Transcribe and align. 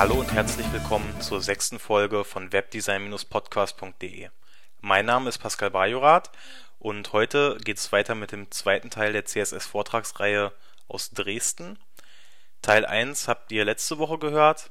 Hallo 0.00 0.14
und 0.14 0.32
herzlich 0.32 0.72
willkommen 0.72 1.20
zur 1.20 1.42
sechsten 1.42 1.78
Folge 1.78 2.24
von 2.24 2.52
webdesign-podcast.de. 2.52 4.30
Mein 4.80 5.04
Name 5.04 5.28
ist 5.28 5.36
Pascal 5.36 5.70
Bajorath 5.70 6.30
und 6.78 7.12
heute 7.12 7.58
geht 7.62 7.76
es 7.76 7.92
weiter 7.92 8.14
mit 8.14 8.32
dem 8.32 8.50
zweiten 8.50 8.88
Teil 8.88 9.12
der 9.12 9.26
CSS-Vortragsreihe 9.26 10.54
aus 10.88 11.10
Dresden. 11.10 11.78
Teil 12.62 12.86
1 12.86 13.28
habt 13.28 13.52
ihr 13.52 13.66
letzte 13.66 13.98
Woche 13.98 14.16
gehört. 14.16 14.70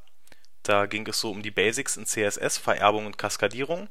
Da 0.64 0.88
ging 0.88 1.08
es 1.08 1.20
so 1.20 1.30
um 1.30 1.44
die 1.44 1.52
Basics 1.52 1.96
in 1.96 2.08
CSS, 2.08 2.58
Vererbung 2.58 3.06
und 3.06 3.20
Kaskadierung. 3.20 3.88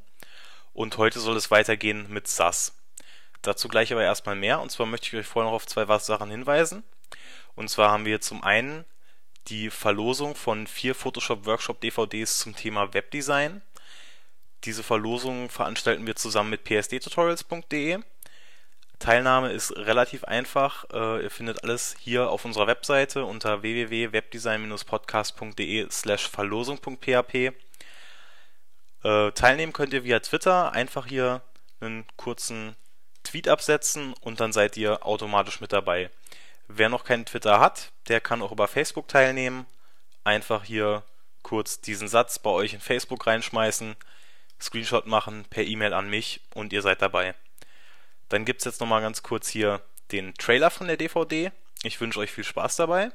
Und 0.72 0.98
heute 0.98 1.20
soll 1.20 1.36
es 1.36 1.52
weitergehen 1.52 2.12
mit 2.12 2.26
SAS. 2.26 2.76
Dazu 3.42 3.68
gleich 3.68 3.92
aber 3.92 4.02
erstmal 4.02 4.34
mehr. 4.34 4.60
Und 4.60 4.72
zwar 4.72 4.86
möchte 4.86 5.06
ich 5.06 5.14
euch 5.14 5.26
vorher 5.28 5.48
noch 5.48 5.54
auf 5.54 5.68
zwei 5.68 5.86
Sachen 6.00 6.32
hinweisen. 6.32 6.82
Und 7.54 7.70
zwar 7.70 7.92
haben 7.92 8.06
wir 8.06 8.20
zum 8.20 8.42
einen 8.42 8.84
die 9.50 9.70
Verlosung 9.70 10.34
von 10.34 10.66
vier 10.66 10.94
Photoshop 10.94 11.46
Workshop 11.46 11.80
DVDs 11.80 12.38
zum 12.38 12.54
Thema 12.54 12.92
Webdesign. 12.94 13.62
Diese 14.64 14.82
Verlosung 14.82 15.50
veranstalten 15.50 16.06
wir 16.06 16.16
zusammen 16.16 16.50
mit 16.50 16.64
psdtutorials.de. 16.64 18.00
Teilnahme 18.98 19.52
ist 19.52 19.76
relativ 19.76 20.24
einfach. 20.24 20.84
Äh, 20.92 21.22
ihr 21.22 21.30
findet 21.30 21.62
alles 21.62 21.94
hier 22.00 22.30
auf 22.30 22.44
unserer 22.44 22.66
Webseite 22.66 23.24
unter 23.24 23.62
www.webdesign-podcast.de 23.62 25.88
slash 25.90 26.28
verlosung.php. 26.28 27.52
Äh, 29.04 29.30
teilnehmen 29.32 29.72
könnt 29.72 29.92
ihr 29.92 30.02
via 30.02 30.18
Twitter. 30.18 30.72
Einfach 30.72 31.06
hier 31.06 31.42
einen 31.80 32.04
kurzen 32.16 32.74
Tweet 33.22 33.46
absetzen 33.46 34.14
und 34.20 34.40
dann 34.40 34.52
seid 34.52 34.76
ihr 34.76 35.06
automatisch 35.06 35.60
mit 35.60 35.72
dabei. 35.72 36.10
Wer 36.68 36.90
noch 36.90 37.04
keinen 37.04 37.24
Twitter 37.24 37.60
hat, 37.60 37.92
der 38.08 38.20
kann 38.20 38.42
auch 38.42 38.52
über 38.52 38.68
Facebook 38.68 39.08
teilnehmen. 39.08 39.66
Einfach 40.22 40.64
hier 40.64 41.02
kurz 41.42 41.80
diesen 41.80 42.08
Satz 42.08 42.38
bei 42.38 42.50
euch 42.50 42.74
in 42.74 42.80
Facebook 42.80 43.26
reinschmeißen, 43.26 43.96
Screenshot 44.60 45.06
machen, 45.06 45.46
per 45.48 45.64
E-Mail 45.64 45.94
an 45.94 46.10
mich 46.10 46.42
und 46.54 46.72
ihr 46.72 46.82
seid 46.82 47.00
dabei. 47.00 47.34
Dann 48.28 48.44
gibt 48.44 48.60
es 48.60 48.66
jetzt 48.66 48.80
nochmal 48.80 49.00
ganz 49.00 49.22
kurz 49.22 49.48
hier 49.48 49.80
den 50.12 50.34
Trailer 50.34 50.70
von 50.70 50.86
der 50.86 50.98
DVD. 50.98 51.52
Ich 51.82 52.00
wünsche 52.00 52.20
euch 52.20 52.30
viel 52.30 52.44
Spaß 52.44 52.76
dabei. 52.76 53.10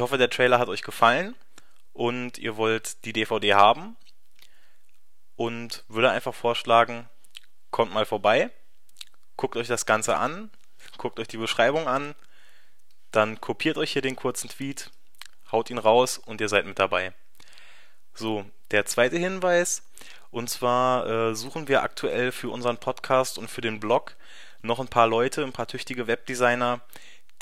Ich 0.00 0.02
hoffe, 0.02 0.16
der 0.16 0.30
Trailer 0.30 0.58
hat 0.58 0.70
euch 0.70 0.80
gefallen 0.80 1.36
und 1.92 2.38
ihr 2.38 2.56
wollt 2.56 3.04
die 3.04 3.12
DVD 3.12 3.52
haben 3.52 3.98
und 5.36 5.84
würde 5.88 6.10
einfach 6.10 6.32
vorschlagen, 6.32 7.06
kommt 7.70 7.92
mal 7.92 8.06
vorbei, 8.06 8.48
guckt 9.36 9.56
euch 9.56 9.68
das 9.68 9.84
Ganze 9.84 10.16
an, 10.16 10.50
guckt 10.96 11.20
euch 11.20 11.28
die 11.28 11.36
Beschreibung 11.36 11.86
an, 11.86 12.14
dann 13.10 13.42
kopiert 13.42 13.76
euch 13.76 13.92
hier 13.92 14.00
den 14.00 14.16
kurzen 14.16 14.48
Tweet, 14.48 14.90
haut 15.52 15.68
ihn 15.68 15.76
raus 15.76 16.16
und 16.16 16.40
ihr 16.40 16.48
seid 16.48 16.64
mit 16.64 16.78
dabei. 16.78 17.12
So, 18.14 18.46
der 18.70 18.86
zweite 18.86 19.18
Hinweis, 19.18 19.86
und 20.30 20.48
zwar 20.48 21.06
äh, 21.06 21.34
suchen 21.34 21.68
wir 21.68 21.82
aktuell 21.82 22.32
für 22.32 22.48
unseren 22.48 22.78
Podcast 22.78 23.36
und 23.36 23.50
für 23.50 23.60
den 23.60 23.80
Blog 23.80 24.16
noch 24.62 24.80
ein 24.80 24.88
paar 24.88 25.08
Leute, 25.08 25.44
ein 25.44 25.52
paar 25.52 25.68
tüchtige 25.68 26.06
Webdesigner, 26.06 26.80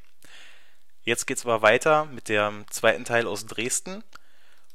Jetzt 1.03 1.25
geht's 1.25 1.45
aber 1.45 1.61
weiter 1.61 2.05
mit 2.05 2.29
dem 2.29 2.63
zweiten 2.69 3.03
Teil 3.03 3.27
aus 3.27 3.45
Dresden. 3.45 4.05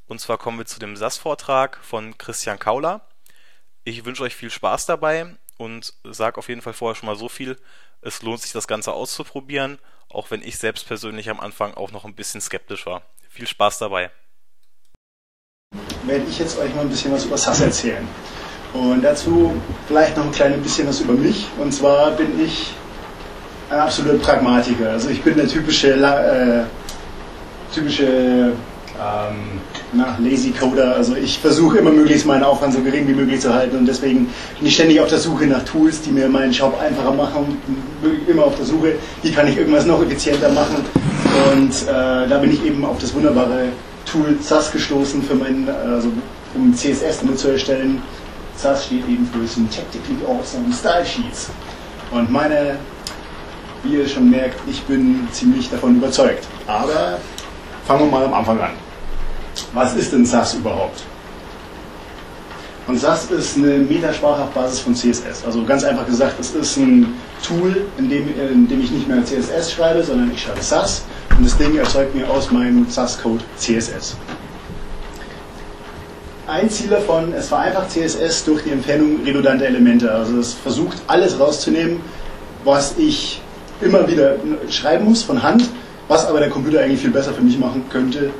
Und 0.08 0.20
zwar 0.20 0.36
kommen 0.36 0.58
wir 0.58 0.66
zu 0.66 0.78
dem 0.78 0.94
SAS-Vortrag 0.94 1.78
von 1.82 2.18
Christian 2.18 2.58
Kauler. 2.58 3.08
Ich 3.84 4.04
wünsche 4.04 4.24
euch 4.24 4.36
viel 4.36 4.50
Spaß 4.50 4.84
dabei 4.84 5.38
und 5.56 5.94
sage 6.04 6.38
auf 6.38 6.48
jeden 6.48 6.62
Fall 6.62 6.72
vorher 6.72 6.94
schon 6.94 7.06
mal 7.06 7.16
so 7.16 7.28
viel, 7.28 7.56
es 8.00 8.22
lohnt 8.22 8.40
sich 8.40 8.52
das 8.52 8.68
Ganze 8.68 8.92
auszuprobieren, 8.92 9.78
auch 10.08 10.30
wenn 10.30 10.42
ich 10.42 10.58
selbst 10.58 10.86
persönlich 10.86 11.30
am 11.30 11.40
Anfang 11.40 11.74
auch 11.74 11.92
noch 11.92 12.04
ein 12.04 12.14
bisschen 12.14 12.40
skeptisch 12.40 12.86
war. 12.86 13.02
Viel 13.30 13.46
Spaß 13.46 13.78
dabei. 13.78 14.10
Werde 16.04 16.24
ich 16.28 16.38
jetzt 16.38 16.58
euch 16.58 16.74
mal 16.74 16.82
ein 16.82 16.90
bisschen 16.90 17.12
was 17.12 17.24
über 17.24 17.36
SAS 17.36 17.60
erzählen. 17.60 18.06
Und 18.72 19.02
dazu 19.02 19.60
vielleicht 19.86 20.16
noch 20.16 20.24
ein 20.24 20.32
kleines 20.32 20.62
bisschen 20.62 20.86
was 20.86 21.00
über 21.00 21.14
mich. 21.14 21.46
Und 21.58 21.72
zwar 21.72 22.10
bin 22.12 22.44
ich 22.44 22.72
ein 23.70 23.78
absoluter 23.78 24.18
Pragmatiker. 24.18 24.90
Also 24.90 25.08
ich 25.10 25.22
bin 25.22 25.36
der 25.36 25.48
typische, 25.48 25.92
äh, 25.94 26.64
typische 27.74 28.52
ähm, 29.00 29.60
na, 29.94 30.18
Lazy 30.20 30.50
Coder. 30.50 30.94
Also 30.94 31.14
ich 31.16 31.38
versuche 31.38 31.78
immer 31.78 31.90
möglichst 31.90 32.26
meinen 32.26 32.42
Aufwand 32.42 32.74
so 32.74 32.80
gering 32.80 33.06
wie 33.08 33.14
möglich 33.14 33.40
zu 33.40 33.52
halten 33.52 33.76
und 33.76 33.86
deswegen 33.86 34.28
bin 34.58 34.66
ich 34.66 34.74
ständig 34.74 35.00
auf 35.00 35.08
der 35.08 35.18
Suche 35.18 35.46
nach 35.46 35.64
Tools, 35.64 36.02
die 36.02 36.10
mir 36.10 36.28
meinen 36.28 36.52
Job 36.52 36.78
einfacher 36.80 37.12
machen. 37.12 37.56
Immer 38.26 38.44
auf 38.44 38.56
der 38.56 38.66
Suche, 38.66 38.94
wie 39.22 39.32
kann 39.32 39.48
ich 39.48 39.56
irgendwas 39.56 39.86
noch 39.86 40.02
effizienter 40.02 40.50
machen. 40.50 40.84
Und 41.52 41.70
äh, 41.88 42.28
da 42.28 42.38
bin 42.38 42.52
ich 42.52 42.64
eben 42.64 42.84
auf 42.84 42.98
das 42.98 43.14
wunderbare 43.14 43.68
Tool 44.04 44.36
SAS 44.40 44.70
gestoßen, 44.70 45.22
für 45.22 45.34
meinen, 45.34 45.68
also, 45.68 46.08
um 46.54 46.74
CSS 46.74 47.20
damit 47.20 47.38
zu 47.38 47.48
erstellen. 47.48 48.02
SAS 48.56 48.86
steht 48.86 49.08
eben 49.08 49.28
für 49.32 49.46
Syntactically 49.46 50.18
Awesome 50.26 50.72
Style 50.72 51.04
Sheets. 51.04 51.50
Und 52.10 52.30
meine, 52.30 52.76
wie 53.82 53.96
ihr 53.96 54.08
schon 54.08 54.30
merkt, 54.30 54.56
ich 54.68 54.82
bin 54.82 55.26
ziemlich 55.32 55.68
davon 55.70 55.96
überzeugt. 55.96 56.46
Aber 56.66 57.18
fangen 57.86 58.00
wir 58.00 58.06
mal 58.06 58.24
am 58.24 58.34
Anfang 58.34 58.60
an. 58.60 58.83
Was 59.74 59.96
ist 59.96 60.12
denn 60.12 60.24
SAS 60.24 60.54
überhaupt? 60.54 61.02
Und 62.86 63.00
SAS 63.00 63.30
ist 63.30 63.56
eine 63.56 63.78
Metasprache 63.78 64.42
auf 64.42 64.50
Basis 64.50 64.78
von 64.78 64.94
CSS. 64.94 65.44
Also 65.44 65.64
ganz 65.64 65.82
einfach 65.84 66.06
gesagt, 66.06 66.38
es 66.38 66.54
ist 66.54 66.76
ein 66.76 67.14
Tool, 67.42 67.86
in 67.98 68.08
dem, 68.08 68.28
in 68.38 68.68
dem 68.68 68.80
ich 68.80 68.90
nicht 68.90 69.08
mehr 69.08 69.24
CSS 69.24 69.72
schreibe, 69.72 70.02
sondern 70.02 70.30
ich 70.32 70.42
schreibe 70.42 70.62
SAS 70.62 71.02
und 71.36 71.44
das 71.44 71.56
Ding 71.56 71.76
erzeugt 71.76 72.14
mir 72.14 72.28
aus 72.30 72.50
meinem 72.52 72.88
SAS-Code 72.88 73.42
CSS. 73.56 74.16
ein 76.46 76.68
Ziel 76.68 76.88
davon, 76.88 77.32
es 77.32 77.48
vereinfacht 77.48 77.90
CSS 77.90 78.44
durch 78.44 78.62
die 78.62 78.70
Entfernung 78.70 79.24
redundanter 79.24 79.64
Elemente. 79.64 80.12
Also 80.12 80.38
es 80.38 80.52
versucht 80.52 80.98
alles 81.06 81.40
rauszunehmen, 81.40 82.00
was 82.64 82.94
ich 82.98 83.40
immer 83.80 84.06
wieder 84.06 84.36
schreiben 84.68 85.06
muss 85.06 85.22
von 85.22 85.42
Hand, 85.42 85.68
was 86.06 86.26
aber 86.26 86.38
der 86.38 86.50
Computer 86.50 86.80
eigentlich 86.80 87.00
viel 87.00 87.10
besser 87.10 87.32
für 87.32 87.42
mich 87.42 87.58
machen 87.58 87.84
könnte 87.90 88.30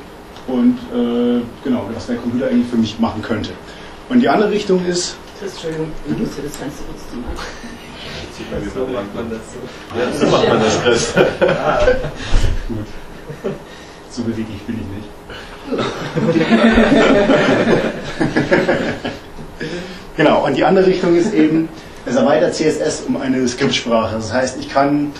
und 0.47 0.77
äh, 0.93 1.41
genau, 1.63 1.89
was 1.93 2.07
der 2.07 2.17
Computer 2.17 2.47
eigentlich 2.47 2.67
für 2.67 2.77
mich 2.77 2.99
machen 2.99 3.21
könnte. 3.21 3.51
Und 4.09 4.19
die 4.19 4.27
andere 4.29 4.51
Richtung 4.51 4.85
ist. 4.85 5.15
Entschuldigung, 5.41 5.91
ich 6.07 6.17
muss 6.17 6.29
das 6.29 6.57
Fenster 6.57 6.83
kurz 6.87 7.01
zumachen. 7.09 7.35
So 8.73 8.87
macht 8.87 9.15
man 9.15 9.29
das 9.29 9.39
so. 9.51 9.59
Ja, 9.97 10.11
so 10.19 10.27
macht 10.27 10.47
man 10.47 10.59
das, 10.59 10.81
Chris. 10.83 11.13
Gut. 12.67 12.85
So 14.11 14.23
beweglich 14.23 14.61
bin 14.63 14.75
ich 14.75 14.87
nicht. 14.95 15.07
genau, 20.17 20.45
und 20.45 20.55
die 20.55 20.63
andere 20.63 20.85
Richtung 20.85 21.15
ist 21.15 21.33
eben, 21.33 21.69
es 22.05 22.15
erweitert 22.15 22.53
CSS 22.53 23.05
um 23.07 23.17
eine 23.17 23.47
Skriptsprache. 23.47 24.15
Das 24.15 24.31
heißt, 24.31 24.59
ich 24.59 24.69
kann 24.69 25.11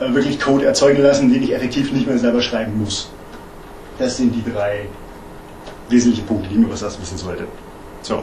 äh, 0.00 0.12
wirklich 0.14 0.38
Code 0.40 0.66
erzeugen 0.66 1.02
lassen, 1.02 1.32
den 1.32 1.42
ich 1.42 1.54
effektiv 1.54 1.90
nicht 1.92 2.06
mehr 2.06 2.18
selber 2.18 2.42
schreiben 2.42 2.78
muss. 2.78 3.08
Das 3.98 4.16
sind 4.16 4.34
die 4.34 4.42
drei 4.50 4.86
wesentlichen 5.88 6.26
Punkte, 6.26 6.48
die 6.48 6.56
man 6.56 6.66
über 6.66 6.76
SAS 6.76 7.00
wissen 7.00 7.18
sollte. 7.18 7.44
So. 8.02 8.22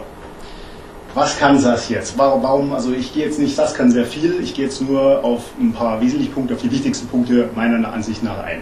Was 1.13 1.37
kann 1.37 1.59
SAS 1.59 1.89
jetzt? 1.89 2.17
Warum, 2.17 2.73
also 2.73 2.93
ich 2.93 3.13
gehe 3.13 3.25
jetzt 3.25 3.37
nicht, 3.37 3.55
SAS 3.55 3.73
kann 3.73 3.91
sehr 3.91 4.05
viel, 4.05 4.39
ich 4.41 4.53
gehe 4.53 4.65
jetzt 4.65 4.81
nur 4.81 5.23
auf 5.23 5.43
ein 5.59 5.73
paar 5.73 5.99
wesentliche 5.99 6.31
Punkte, 6.31 6.53
auf 6.53 6.61
die 6.61 6.71
wichtigsten 6.71 7.07
Punkte 7.07 7.49
meiner 7.53 7.91
Ansicht 7.91 8.23
nach 8.23 8.39
ein. 8.39 8.61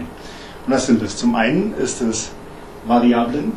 Und 0.66 0.74
was 0.74 0.88
sind 0.88 1.02
das? 1.02 1.16
Zum 1.16 1.36
einen 1.36 1.76
ist 1.76 2.02
es 2.02 2.32
Variablen. 2.88 3.54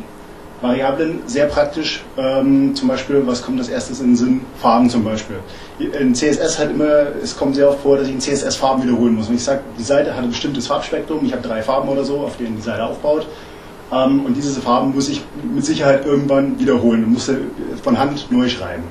Variablen 0.63 1.19
sehr 1.25 1.45
praktisch. 1.45 2.01
Ähm, 2.17 2.73
zum 2.73 2.87
Beispiel, 2.87 3.21
was 3.27 3.41
kommt 3.41 3.59
als 3.59 3.67
erstes 3.67 3.99
in 3.99 4.07
den 4.07 4.15
Sinn? 4.15 4.41
Farben 4.61 4.89
zum 4.89 5.03
Beispiel. 5.03 5.35
In 5.77 6.15
CSS 6.15 6.57
hat 6.57 6.71
immer, 6.71 7.07
es 7.21 7.37
kommt 7.37 7.55
sehr 7.55 7.69
oft 7.69 7.81
vor, 7.81 7.97
dass 7.97 8.07
ich 8.07 8.13
in 8.13 8.21
CSS 8.21 8.55
Farben 8.55 8.83
wiederholen 8.83 9.15
muss. 9.15 9.27
Und 9.27 9.35
ich 9.35 9.43
sage, 9.43 9.59
die 9.77 9.83
Seite 9.83 10.15
hat 10.15 10.23
ein 10.23 10.29
bestimmtes 10.29 10.67
Farbspektrum, 10.67 11.25
ich 11.25 11.33
habe 11.33 11.45
drei 11.45 11.61
Farben 11.61 11.89
oder 11.89 12.05
so, 12.05 12.19
auf 12.19 12.37
denen 12.37 12.55
die 12.55 12.61
Seite 12.61 12.85
aufbaut. 12.85 13.27
Ähm, 13.91 14.25
und 14.25 14.37
diese 14.37 14.61
Farben 14.61 14.95
muss 14.95 15.09
ich 15.09 15.21
mit 15.53 15.65
Sicherheit 15.65 16.05
irgendwann 16.05 16.57
wiederholen 16.57 17.03
und 17.03 17.13
muss 17.13 17.29
von 17.83 17.99
Hand 17.99 18.31
neu 18.31 18.47
schreiben. 18.47 18.83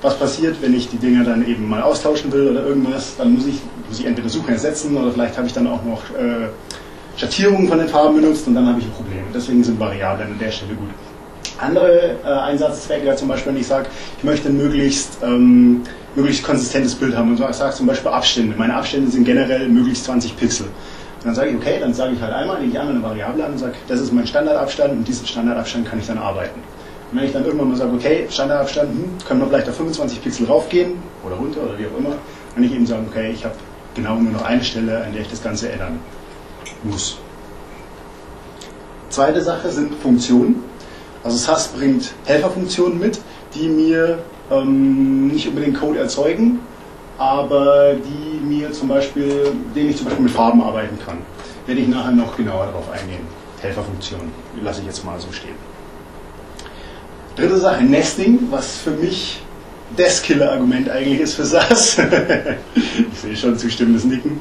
Was 0.00 0.18
passiert, 0.18 0.56
wenn 0.62 0.74
ich 0.74 0.88
die 0.88 0.96
Dinger 0.96 1.24
dann 1.24 1.46
eben 1.46 1.68
mal 1.68 1.82
austauschen 1.82 2.32
will 2.32 2.48
oder 2.48 2.64
irgendwas? 2.64 3.16
Dann 3.18 3.34
muss 3.34 3.46
ich, 3.46 3.56
muss 3.86 4.00
ich 4.00 4.06
entweder 4.06 4.30
Suchen 4.30 4.50
ersetzen 4.50 4.96
oder 4.96 5.10
vielleicht 5.10 5.36
habe 5.36 5.46
ich 5.46 5.52
dann 5.52 5.66
auch 5.66 5.84
noch 5.84 6.02
äh, 6.10 6.48
Schattierungen 7.18 7.68
von 7.68 7.78
den 7.78 7.88
Farben 7.88 8.20
benutzt 8.20 8.46
und 8.46 8.54
dann 8.54 8.66
habe 8.66 8.78
ich 8.78 8.86
ein 8.86 8.92
Problem. 8.92 9.24
Deswegen 9.34 9.62
sind 9.62 9.78
Variablen 9.78 10.32
an 10.32 10.38
der 10.38 10.52
Stelle 10.52 10.74
gut. 10.74 10.88
Andere 11.58 12.16
äh, 12.24 12.28
Einsatzzwecke, 12.28 13.14
zum 13.16 13.28
Beispiel, 13.28 13.52
wenn 13.52 13.60
ich 13.60 13.66
sage, 13.66 13.86
ich 14.16 14.24
möchte 14.24 14.48
ein 14.48 14.56
möglichst, 14.56 15.18
ähm, 15.22 15.82
möglichst 16.14 16.44
konsistentes 16.44 16.94
Bild 16.94 17.16
haben 17.16 17.30
und 17.30 17.54
sage 17.54 17.74
zum 17.74 17.86
Beispiel 17.86 18.10
Abstände. 18.10 18.54
Meine 18.56 18.74
Abstände 18.74 19.10
sind 19.10 19.24
generell 19.24 19.68
möglichst 19.68 20.04
20 20.04 20.36
Pixel. 20.36 20.66
Und 20.66 21.26
dann 21.26 21.34
sage 21.34 21.50
ich, 21.50 21.56
okay, 21.56 21.78
dann 21.80 21.92
sage 21.92 22.14
ich 22.14 22.20
halt 22.20 22.32
einmal, 22.32 22.58
lege 22.60 22.72
ich 22.72 22.78
einmal 22.78 22.94
eine 22.94 23.02
Variable 23.02 23.44
an 23.44 23.52
und 23.52 23.58
sage, 23.58 23.74
das 23.88 24.00
ist 24.00 24.12
mein 24.12 24.26
Standardabstand 24.26 24.92
und 24.92 25.08
diesen 25.08 25.26
Standardabstand 25.26 25.88
kann 25.88 25.98
ich 25.98 26.06
dann 26.06 26.18
arbeiten. 26.18 26.60
Und 27.10 27.18
wenn 27.18 27.24
ich 27.24 27.32
dann 27.32 27.44
irgendwann 27.44 27.70
mal 27.70 27.76
sage, 27.76 27.92
okay, 27.92 28.26
Standardabstand, 28.30 28.90
hm, 28.90 29.10
können 29.26 29.40
wir 29.40 29.48
vielleicht 29.48 29.68
auf 29.68 29.76
25 29.76 30.22
Pixel 30.22 30.46
raufgehen 30.46 30.92
oder 31.26 31.34
runter 31.36 31.62
oder 31.62 31.76
wie 31.76 31.86
auch 31.86 31.98
immer, 31.98 32.14
kann 32.54 32.62
ich 32.62 32.72
eben 32.72 32.86
sagen, 32.86 33.06
okay, 33.10 33.32
ich 33.32 33.44
habe 33.44 33.54
genau 33.96 34.16
nur 34.16 34.32
noch 34.32 34.44
eine 34.44 34.62
Stelle, 34.62 35.04
an 35.04 35.12
der 35.12 35.22
ich 35.22 35.30
das 35.30 35.42
Ganze 35.42 35.72
ändern 35.72 35.98
muss. 36.84 37.18
Zweite 39.10 39.40
Sache 39.40 39.70
sind 39.70 39.94
Funktionen. 39.96 40.62
Also 41.24 41.36
SAS 41.36 41.68
bringt 41.68 42.12
Helferfunktionen 42.24 42.98
mit, 42.98 43.20
die 43.54 43.68
mir 43.68 44.18
ähm, 44.50 45.28
nicht 45.28 45.48
unbedingt 45.48 45.78
Code 45.78 45.98
erzeugen, 45.98 46.60
aber 47.18 47.94
die 47.94 48.44
mir 48.44 48.72
zum 48.72 48.88
Beispiel, 48.88 49.52
denen 49.74 49.90
ich 49.90 49.96
zum 49.96 50.06
Beispiel 50.06 50.24
mit 50.24 50.32
Farben 50.32 50.62
arbeiten 50.62 50.98
kann. 51.04 51.18
Werde 51.66 51.80
ich 51.80 51.88
nachher 51.88 52.12
noch 52.12 52.36
genauer 52.36 52.66
darauf 52.66 52.90
eingehen. 52.90 53.26
Helferfunktionen, 53.60 54.30
lasse 54.62 54.80
ich 54.80 54.86
jetzt 54.86 55.04
mal 55.04 55.18
so 55.20 55.30
stehen. 55.32 55.54
Dritte 57.36 57.58
Sache, 57.58 57.82
Nesting, 57.84 58.38
was 58.50 58.78
für 58.78 58.92
mich 58.92 59.40
das 59.96 60.22
Killer-Argument 60.22 60.90
eigentlich 60.90 61.20
ist 61.20 61.34
für 61.34 61.44
SAS. 61.46 61.98
ich 62.94 63.18
sehe 63.18 63.36
schon 63.36 63.58
zustimmendes 63.58 64.04
Nicken. 64.04 64.40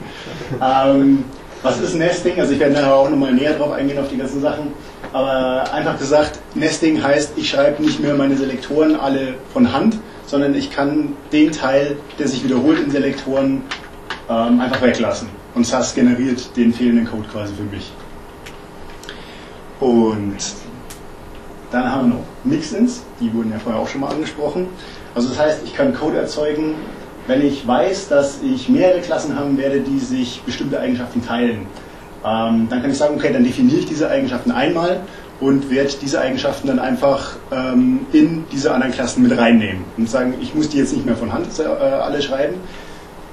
Ähm, 0.61 1.23
was 1.63 1.79
ist 1.79 1.95
Nesting? 1.95 2.39
Also 2.39 2.53
ich 2.53 2.59
werde 2.59 2.73
nachher 2.73 2.95
auch 2.95 3.09
nochmal 3.09 3.33
näher 3.33 3.53
drauf 3.53 3.71
eingehen 3.71 3.97
auf 3.99 4.09
die 4.09 4.17
ganzen 4.17 4.41
Sachen. 4.41 4.73
Aber 5.13 5.71
einfach 5.73 5.97
gesagt, 5.97 6.39
Nesting 6.55 7.01
heißt, 7.01 7.33
ich 7.35 7.49
schreibe 7.49 7.81
nicht 7.81 7.99
mehr 7.99 8.13
meine 8.13 8.35
Selektoren 8.35 8.95
alle 8.95 9.35
von 9.53 9.71
Hand, 9.73 9.97
sondern 10.25 10.53
ich 10.55 10.71
kann 10.71 11.15
den 11.31 11.51
Teil, 11.51 11.97
der 12.19 12.27
sich 12.27 12.43
wiederholt 12.43 12.79
in 12.79 12.91
Selektoren, 12.91 13.63
ähm, 14.29 14.59
einfach 14.59 14.81
weglassen. 14.81 15.29
Und 15.55 15.65
SAS 15.65 15.95
generiert 15.95 16.55
den 16.55 16.73
fehlenden 16.73 17.07
Code 17.07 17.27
quasi 17.31 17.53
für 17.53 17.63
mich. 17.63 17.91
Und 19.79 20.37
dann 21.71 21.91
haben 21.91 22.09
wir 22.09 22.15
noch 22.17 22.23
Mixins, 22.43 23.03
die 23.19 23.33
wurden 23.33 23.51
ja 23.51 23.59
vorher 23.59 23.81
auch 23.81 23.87
schon 23.87 24.01
mal 24.01 24.09
angesprochen. 24.09 24.67
Also 25.15 25.29
das 25.29 25.39
heißt, 25.39 25.59
ich 25.65 25.75
kann 25.75 25.93
Code 25.93 26.17
erzeugen, 26.17 26.75
wenn 27.27 27.45
ich 27.45 27.67
weiß, 27.67 28.07
dass 28.07 28.41
ich 28.41 28.69
mehrere 28.69 29.01
Klassen 29.01 29.37
haben 29.37 29.57
werde, 29.57 29.81
die 29.81 29.99
sich 29.99 30.41
bestimmte 30.45 30.79
Eigenschaften 30.79 31.23
teilen, 31.25 31.67
ähm, 32.25 32.67
dann 32.69 32.81
kann 32.81 32.89
ich 32.89 32.97
sagen, 32.97 33.15
okay, 33.15 33.31
dann 33.31 33.43
definiere 33.43 33.79
ich 33.79 33.85
diese 33.85 34.09
Eigenschaften 34.09 34.51
einmal 34.51 35.01
und 35.39 35.69
werde 35.69 35.91
diese 36.01 36.19
Eigenschaften 36.19 36.67
dann 36.67 36.79
einfach 36.79 37.35
ähm, 37.51 38.07
in 38.11 38.45
diese 38.51 38.73
anderen 38.73 38.93
Klassen 38.93 39.23
mit 39.23 39.37
reinnehmen 39.37 39.83
und 39.97 40.09
sagen, 40.09 40.35
ich 40.41 40.55
muss 40.55 40.69
die 40.69 40.77
jetzt 40.77 40.93
nicht 40.93 41.05
mehr 41.05 41.15
von 41.15 41.31
Hand 41.31 41.47
äh, 41.59 41.63
alle 41.63 42.21
schreiben, 42.21 42.55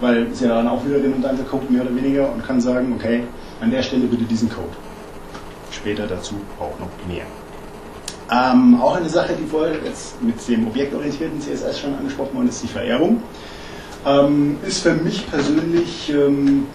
weil 0.01 0.27
es 0.27 0.41
ja 0.41 0.49
dann 0.49 0.69
auch 0.69 0.85
wieder 0.85 0.97
redundanter 0.97 1.45
Code 1.45 1.67
mehr 1.71 1.83
oder 1.83 1.95
weniger 1.95 2.31
und 2.31 2.45
kann 2.45 2.61
sagen, 2.61 2.93
okay, 2.95 3.23
an 3.61 3.71
der 3.71 3.83
Stelle 3.83 4.07
bitte 4.07 4.25
diesen 4.25 4.51
Code. 4.51 4.77
Später 5.71 6.07
dazu 6.07 6.35
auch 6.61 6.79
noch 6.79 6.91
mehr. 7.09 7.25
Ähm, 8.31 8.81
auch 8.81 8.97
eine 8.97 9.09
Sache, 9.09 9.35
die 9.41 9.47
vorher 9.47 9.77
jetzt 9.85 10.21
mit 10.23 10.37
dem 10.49 10.67
objektorientierten 10.67 11.41
CSS 11.41 11.81
schon 11.81 11.95
angesprochen 11.95 12.35
worden 12.35 12.49
ist, 12.49 12.63
die 12.63 12.69
Vererbung. 12.69 13.23
Ähm, 14.07 14.59
ist 14.67 14.83
für 14.83 14.93
mich 14.93 15.31
persönlich 15.31 16.13
ähm, 16.13 16.67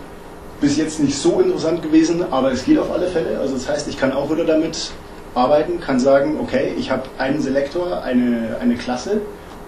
bis 0.61 0.77
jetzt 0.77 0.99
nicht 0.99 1.17
so 1.17 1.39
interessant 1.39 1.83
gewesen, 1.83 2.23
aber 2.31 2.51
es 2.51 2.65
geht 2.65 2.79
auf 2.79 2.91
alle 2.91 3.07
Fälle. 3.07 3.39
Also 3.39 3.53
das 3.53 3.69
heißt, 3.69 3.87
ich 3.87 3.97
kann 3.97 4.11
auch 4.11 4.31
wieder 4.31 4.45
damit 4.45 4.91
arbeiten, 5.35 5.79
kann 5.79 5.99
sagen, 5.99 6.37
okay, 6.41 6.73
ich 6.77 6.89
habe 6.89 7.03
einen 7.17 7.41
Selektor, 7.41 8.01
eine, 8.03 8.57
eine 8.59 8.75
Klasse 8.75 9.21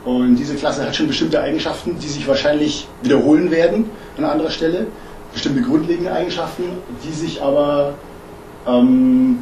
und 0.04 0.36
diese 0.38 0.56
Klasse 0.56 0.86
hat 0.86 0.96
schon 0.96 1.08
bestimmte 1.08 1.40
Eigenschaften, 1.40 1.98
die 2.00 2.08
sich 2.08 2.28
wahrscheinlich 2.28 2.88
wiederholen 3.04 3.52
werden 3.52 3.90
an 4.18 4.26
anderer 4.26 4.50
Stelle. 4.50 4.88
Bestimmte 5.32 5.62
grundlegende 5.62 6.12
Eigenschaften, 6.12 6.64
die 7.06 7.14
sich 7.14 7.42
aber 7.42 7.94
ähm, 8.68 9.38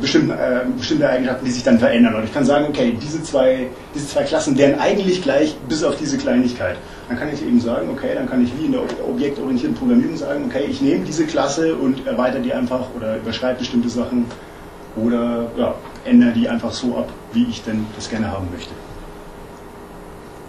bestimmte, 0.00 0.34
äh, 0.34 0.60
bestimmte 0.76 1.08
Eigenschaften, 1.08 1.44
die 1.46 1.50
sich 1.50 1.64
dann 1.64 1.78
verändern. 1.78 2.14
Und 2.14 2.24
ich 2.24 2.34
kann 2.34 2.44
sagen, 2.44 2.66
okay, 2.68 2.96
diese 3.02 3.22
zwei, 3.22 3.68
diese 3.94 4.06
zwei 4.06 4.22
Klassen 4.24 4.56
wären 4.58 4.78
eigentlich 4.78 5.22
gleich, 5.22 5.56
bis 5.68 5.82
auf 5.82 5.96
diese 5.96 6.18
Kleinigkeit. 6.18 6.76
Dann 7.08 7.18
kann 7.18 7.32
ich 7.32 7.40
eben 7.42 7.60
sagen, 7.60 7.88
okay, 7.90 8.14
dann 8.14 8.28
kann 8.28 8.42
ich 8.42 8.50
wie 8.58 8.66
in 8.66 8.72
der 8.72 8.82
objektorientierten 8.82 9.76
Programmierung 9.76 10.16
sagen, 10.16 10.44
okay, 10.46 10.64
ich 10.68 10.80
nehme 10.80 11.04
diese 11.04 11.24
Klasse 11.24 11.76
und 11.76 12.04
erweitere 12.06 12.42
die 12.42 12.52
einfach 12.52 12.86
oder 12.96 13.16
überschreibe 13.18 13.60
bestimmte 13.60 13.88
Sachen 13.88 14.26
oder 14.96 15.46
ja, 15.56 15.74
ändere 16.04 16.32
die 16.32 16.48
einfach 16.48 16.72
so 16.72 16.96
ab, 16.96 17.08
wie 17.32 17.44
ich 17.44 17.62
denn 17.62 17.86
das 17.94 18.08
gerne 18.08 18.30
haben 18.30 18.48
möchte. 18.52 18.72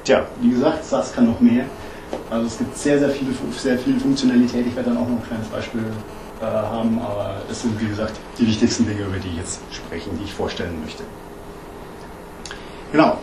Tja, 0.04 0.26
wie 0.42 0.50
gesagt, 0.50 0.86
SAS 0.86 1.14
kann 1.14 1.28
noch 1.28 1.40
mehr. 1.40 1.66
Also 2.30 2.48
es 2.48 2.58
gibt 2.58 2.78
sehr, 2.78 2.98
sehr 3.00 3.10
viele, 3.10 3.32
sehr 3.58 3.78
viel 3.78 4.00
Funktionalität. 4.00 4.66
Ich 4.66 4.76
werde 4.76 4.90
dann 4.90 4.98
auch 4.98 5.08
noch 5.08 5.18
ein 5.18 5.28
kleines 5.28 5.48
Beispiel 5.48 5.84
äh, 6.42 6.46
haben, 6.46 7.00
aber 7.00 7.42
es 7.52 7.62
sind, 7.62 7.80
wie 7.80 7.88
gesagt, 7.88 8.14
die 8.40 8.48
wichtigsten 8.48 8.88
Dinge, 8.88 9.02
über 9.02 9.18
die 9.18 9.28
ich 9.28 9.38
jetzt 9.38 9.60
sprechen, 9.72 10.18
die 10.20 10.24
ich 10.24 10.34
vorstellen 10.34 10.80
möchte. 10.84 11.04
Genau. 12.92 13.18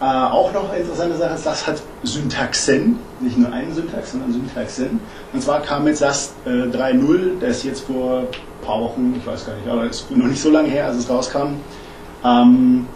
Äh, 0.00 0.04
auch 0.04 0.52
noch 0.52 0.70
eine 0.70 0.78
interessante 0.78 1.16
Sache 1.16 1.34
ist, 1.34 1.42
SAS 1.42 1.66
hat 1.66 1.82
Syntaxen, 2.04 2.98
nicht 3.20 3.36
nur 3.36 3.52
einen 3.52 3.74
Syntax, 3.74 4.12
sondern 4.12 4.32
Syntaxen. 4.32 5.00
Und 5.32 5.42
zwar 5.42 5.60
kam 5.60 5.84
mit 5.84 5.96
SAS 5.96 6.34
äh, 6.46 6.50
3.0, 6.50 7.40
der 7.40 7.48
ist 7.48 7.64
jetzt 7.64 7.80
vor 7.80 8.20
ein 8.20 8.26
paar 8.64 8.80
Wochen, 8.80 9.14
ich 9.18 9.26
weiß 9.26 9.46
gar 9.46 9.56
nicht, 9.56 9.66
aber 9.66 9.84
es 9.84 10.02
ist 10.02 10.10
noch 10.12 10.26
nicht 10.26 10.40
so 10.40 10.50
lange 10.50 10.68
her, 10.68 10.86
als 10.86 10.98
es 10.98 11.10
rauskam, 11.10 11.54
ähm, 12.24 12.86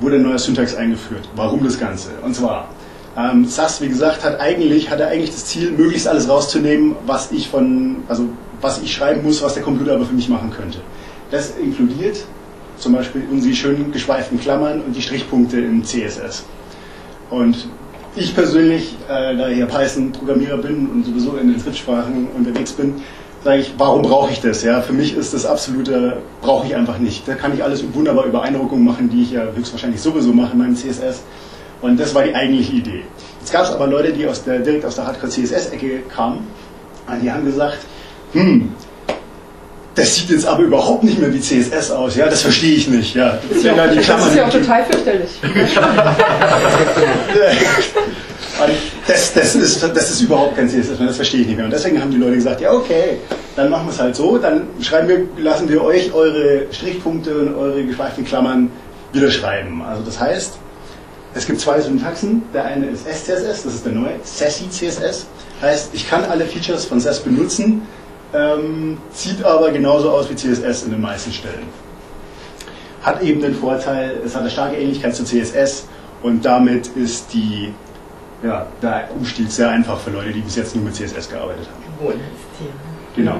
wurde 0.00 0.16
ein 0.16 0.22
neuer 0.22 0.38
Syntax 0.38 0.74
eingeführt. 0.74 1.28
Warum 1.36 1.62
das 1.62 1.78
Ganze? 1.78 2.10
Und 2.22 2.34
zwar, 2.34 2.68
ähm, 3.14 3.44
SAS, 3.44 3.82
wie 3.82 3.88
gesagt, 3.88 4.24
hat 4.24 4.40
eigentlich, 4.40 4.90
hatte 4.90 5.06
eigentlich 5.08 5.30
das 5.30 5.44
Ziel, 5.44 5.72
möglichst 5.72 6.08
alles 6.08 6.26
rauszunehmen, 6.26 6.96
was 7.04 7.32
ich 7.32 7.50
von, 7.50 7.96
also 8.08 8.24
was 8.62 8.80
ich 8.80 8.94
schreiben 8.94 9.22
muss, 9.24 9.42
was 9.42 9.52
der 9.52 9.62
Computer 9.62 9.94
aber 9.94 10.06
für 10.06 10.14
mich 10.14 10.30
machen 10.30 10.50
könnte. 10.56 10.78
Das 11.30 11.50
inkludiert 11.58 12.24
zum 12.78 12.92
Beispiel 12.92 13.22
unsere 13.30 13.54
schönen 13.54 13.92
geschweiften 13.92 14.40
Klammern 14.40 14.80
und 14.80 14.94
die 14.94 15.02
Strichpunkte 15.02 15.60
im 15.60 15.84
CSS. 15.84 16.44
Und 17.30 17.68
ich 18.16 18.34
persönlich, 18.34 18.96
äh, 19.08 19.36
da 19.36 19.48
ich 19.48 19.58
ja 19.58 19.66
Python-Programmierer 19.66 20.58
bin 20.58 20.88
und 20.88 21.04
sowieso 21.04 21.36
in 21.36 21.52
den 21.52 21.60
Skriptsprachen 21.60 22.28
unterwegs 22.36 22.72
bin, 22.72 22.94
sage 23.44 23.60
ich, 23.60 23.74
warum 23.78 24.02
brauche 24.02 24.32
ich 24.32 24.40
das? 24.40 24.62
Ja, 24.62 24.80
für 24.80 24.92
mich 24.92 25.16
ist 25.16 25.34
das 25.34 25.46
absolute, 25.46 26.18
brauche 26.42 26.66
ich 26.66 26.74
einfach 26.74 26.98
nicht. 26.98 27.28
Da 27.28 27.34
kann 27.34 27.54
ich 27.54 27.62
alles 27.62 27.84
wunderbar 27.94 28.24
über 28.24 28.42
Einrückungen 28.42 28.84
machen, 28.84 29.10
die 29.10 29.22
ich 29.22 29.32
ja 29.32 29.42
höchstwahrscheinlich 29.54 30.00
sowieso 30.00 30.32
mache 30.32 30.52
in 30.52 30.58
meinem 30.58 30.76
CSS. 30.76 31.22
Und 31.80 32.00
das 32.00 32.14
war 32.14 32.24
die 32.24 32.34
eigentliche 32.34 32.72
Idee. 32.72 33.02
Jetzt 33.40 33.52
gab 33.52 33.64
es 33.64 33.70
aber 33.70 33.86
Leute, 33.86 34.12
die 34.12 34.26
aus 34.26 34.42
der, 34.42 34.58
direkt 34.58 34.84
aus 34.84 34.96
der 34.96 35.06
Hardcore-CSS-Ecke 35.06 36.02
kamen, 36.14 36.40
die 37.22 37.30
haben 37.30 37.44
gesagt, 37.44 37.78
hm, 38.32 38.72
das 39.98 40.14
sieht 40.14 40.30
jetzt 40.30 40.46
aber 40.46 40.62
überhaupt 40.62 41.02
nicht 41.02 41.18
mehr 41.18 41.32
wie 41.34 41.40
CSS 41.40 41.90
aus, 41.90 42.14
ja, 42.14 42.28
das 42.28 42.42
verstehe 42.42 42.76
ich 42.76 42.86
nicht, 42.88 43.16
ja. 43.16 43.38
Das 43.48 43.58
ist 43.58 43.64
ja, 43.64 43.72
auch, 43.72 43.78
das 43.78 43.96
ist 43.96 44.36
ja 44.36 44.46
auch 44.46 44.50
total 44.50 44.84
fürchterlich. 44.84 45.30
das, 49.06 49.32
das, 49.34 49.54
ist, 49.56 49.82
das 49.82 50.10
ist 50.10 50.20
überhaupt 50.20 50.56
kein 50.56 50.68
CSS, 50.68 50.98
das 50.98 51.16
verstehe 51.16 51.40
ich 51.40 51.48
nicht 51.48 51.56
mehr. 51.56 51.64
Und 51.64 51.72
deswegen 51.72 52.00
haben 52.00 52.12
die 52.12 52.16
Leute 52.16 52.36
gesagt, 52.36 52.60
ja 52.60 52.70
okay, 52.72 53.18
dann 53.56 53.70
machen 53.70 53.86
wir 53.86 53.92
es 53.92 53.98
halt 53.98 54.14
so, 54.14 54.38
dann 54.38 54.68
schreiben 54.80 55.08
wir, 55.08 55.26
lassen 55.42 55.68
wir 55.68 55.82
euch 55.82 56.14
eure 56.14 56.66
Strichpunkte 56.70 57.36
und 57.36 57.56
eure 57.56 57.82
geschweiften 57.84 58.24
Klammern 58.24 58.70
wieder 59.12 59.32
schreiben. 59.32 59.82
Also 59.82 60.02
das 60.04 60.20
heißt, 60.20 60.58
es 61.34 61.46
gibt 61.46 61.60
zwei 61.60 61.80
Syntaxen. 61.80 62.42
Der 62.54 62.64
eine 62.64 62.86
ist 62.86 63.04
SCSS, 63.06 63.64
das 63.64 63.74
ist 63.74 63.84
der 63.84 63.92
neue, 63.92 64.14
Sassy 64.22 64.70
CSS. 64.70 65.26
Heißt, 65.60 65.90
ich 65.92 66.08
kann 66.08 66.24
alle 66.24 66.44
Features 66.44 66.84
von 66.84 67.00
Sass 67.00 67.18
benutzen, 67.18 67.82
ähm, 68.34 68.98
sieht 69.12 69.42
aber 69.44 69.70
genauso 69.70 70.10
aus 70.10 70.28
wie 70.30 70.34
CSS 70.34 70.84
in 70.84 70.90
den 70.90 71.00
meisten 71.00 71.32
Stellen. 71.32 71.66
Hat 73.02 73.22
eben 73.22 73.40
den 73.40 73.54
Vorteil, 73.54 74.20
es 74.24 74.34
hat 74.34 74.42
eine 74.42 74.50
starke 74.50 74.76
Ähnlichkeit 74.76 75.14
zu 75.14 75.24
CSS 75.24 75.86
und 76.22 76.44
damit 76.44 76.88
ist 76.88 77.32
die 77.32 77.72
ja, 78.42 78.66
der 78.82 79.08
Umstieg 79.16 79.50
sehr 79.50 79.70
einfach 79.70 79.98
für 79.98 80.10
Leute, 80.10 80.32
die 80.32 80.40
bis 80.40 80.56
jetzt 80.56 80.74
nur 80.74 80.84
mit 80.84 80.94
CSS 80.94 81.28
gearbeitet 81.28 81.66
haben. 81.66 82.20
Genau. 83.16 83.36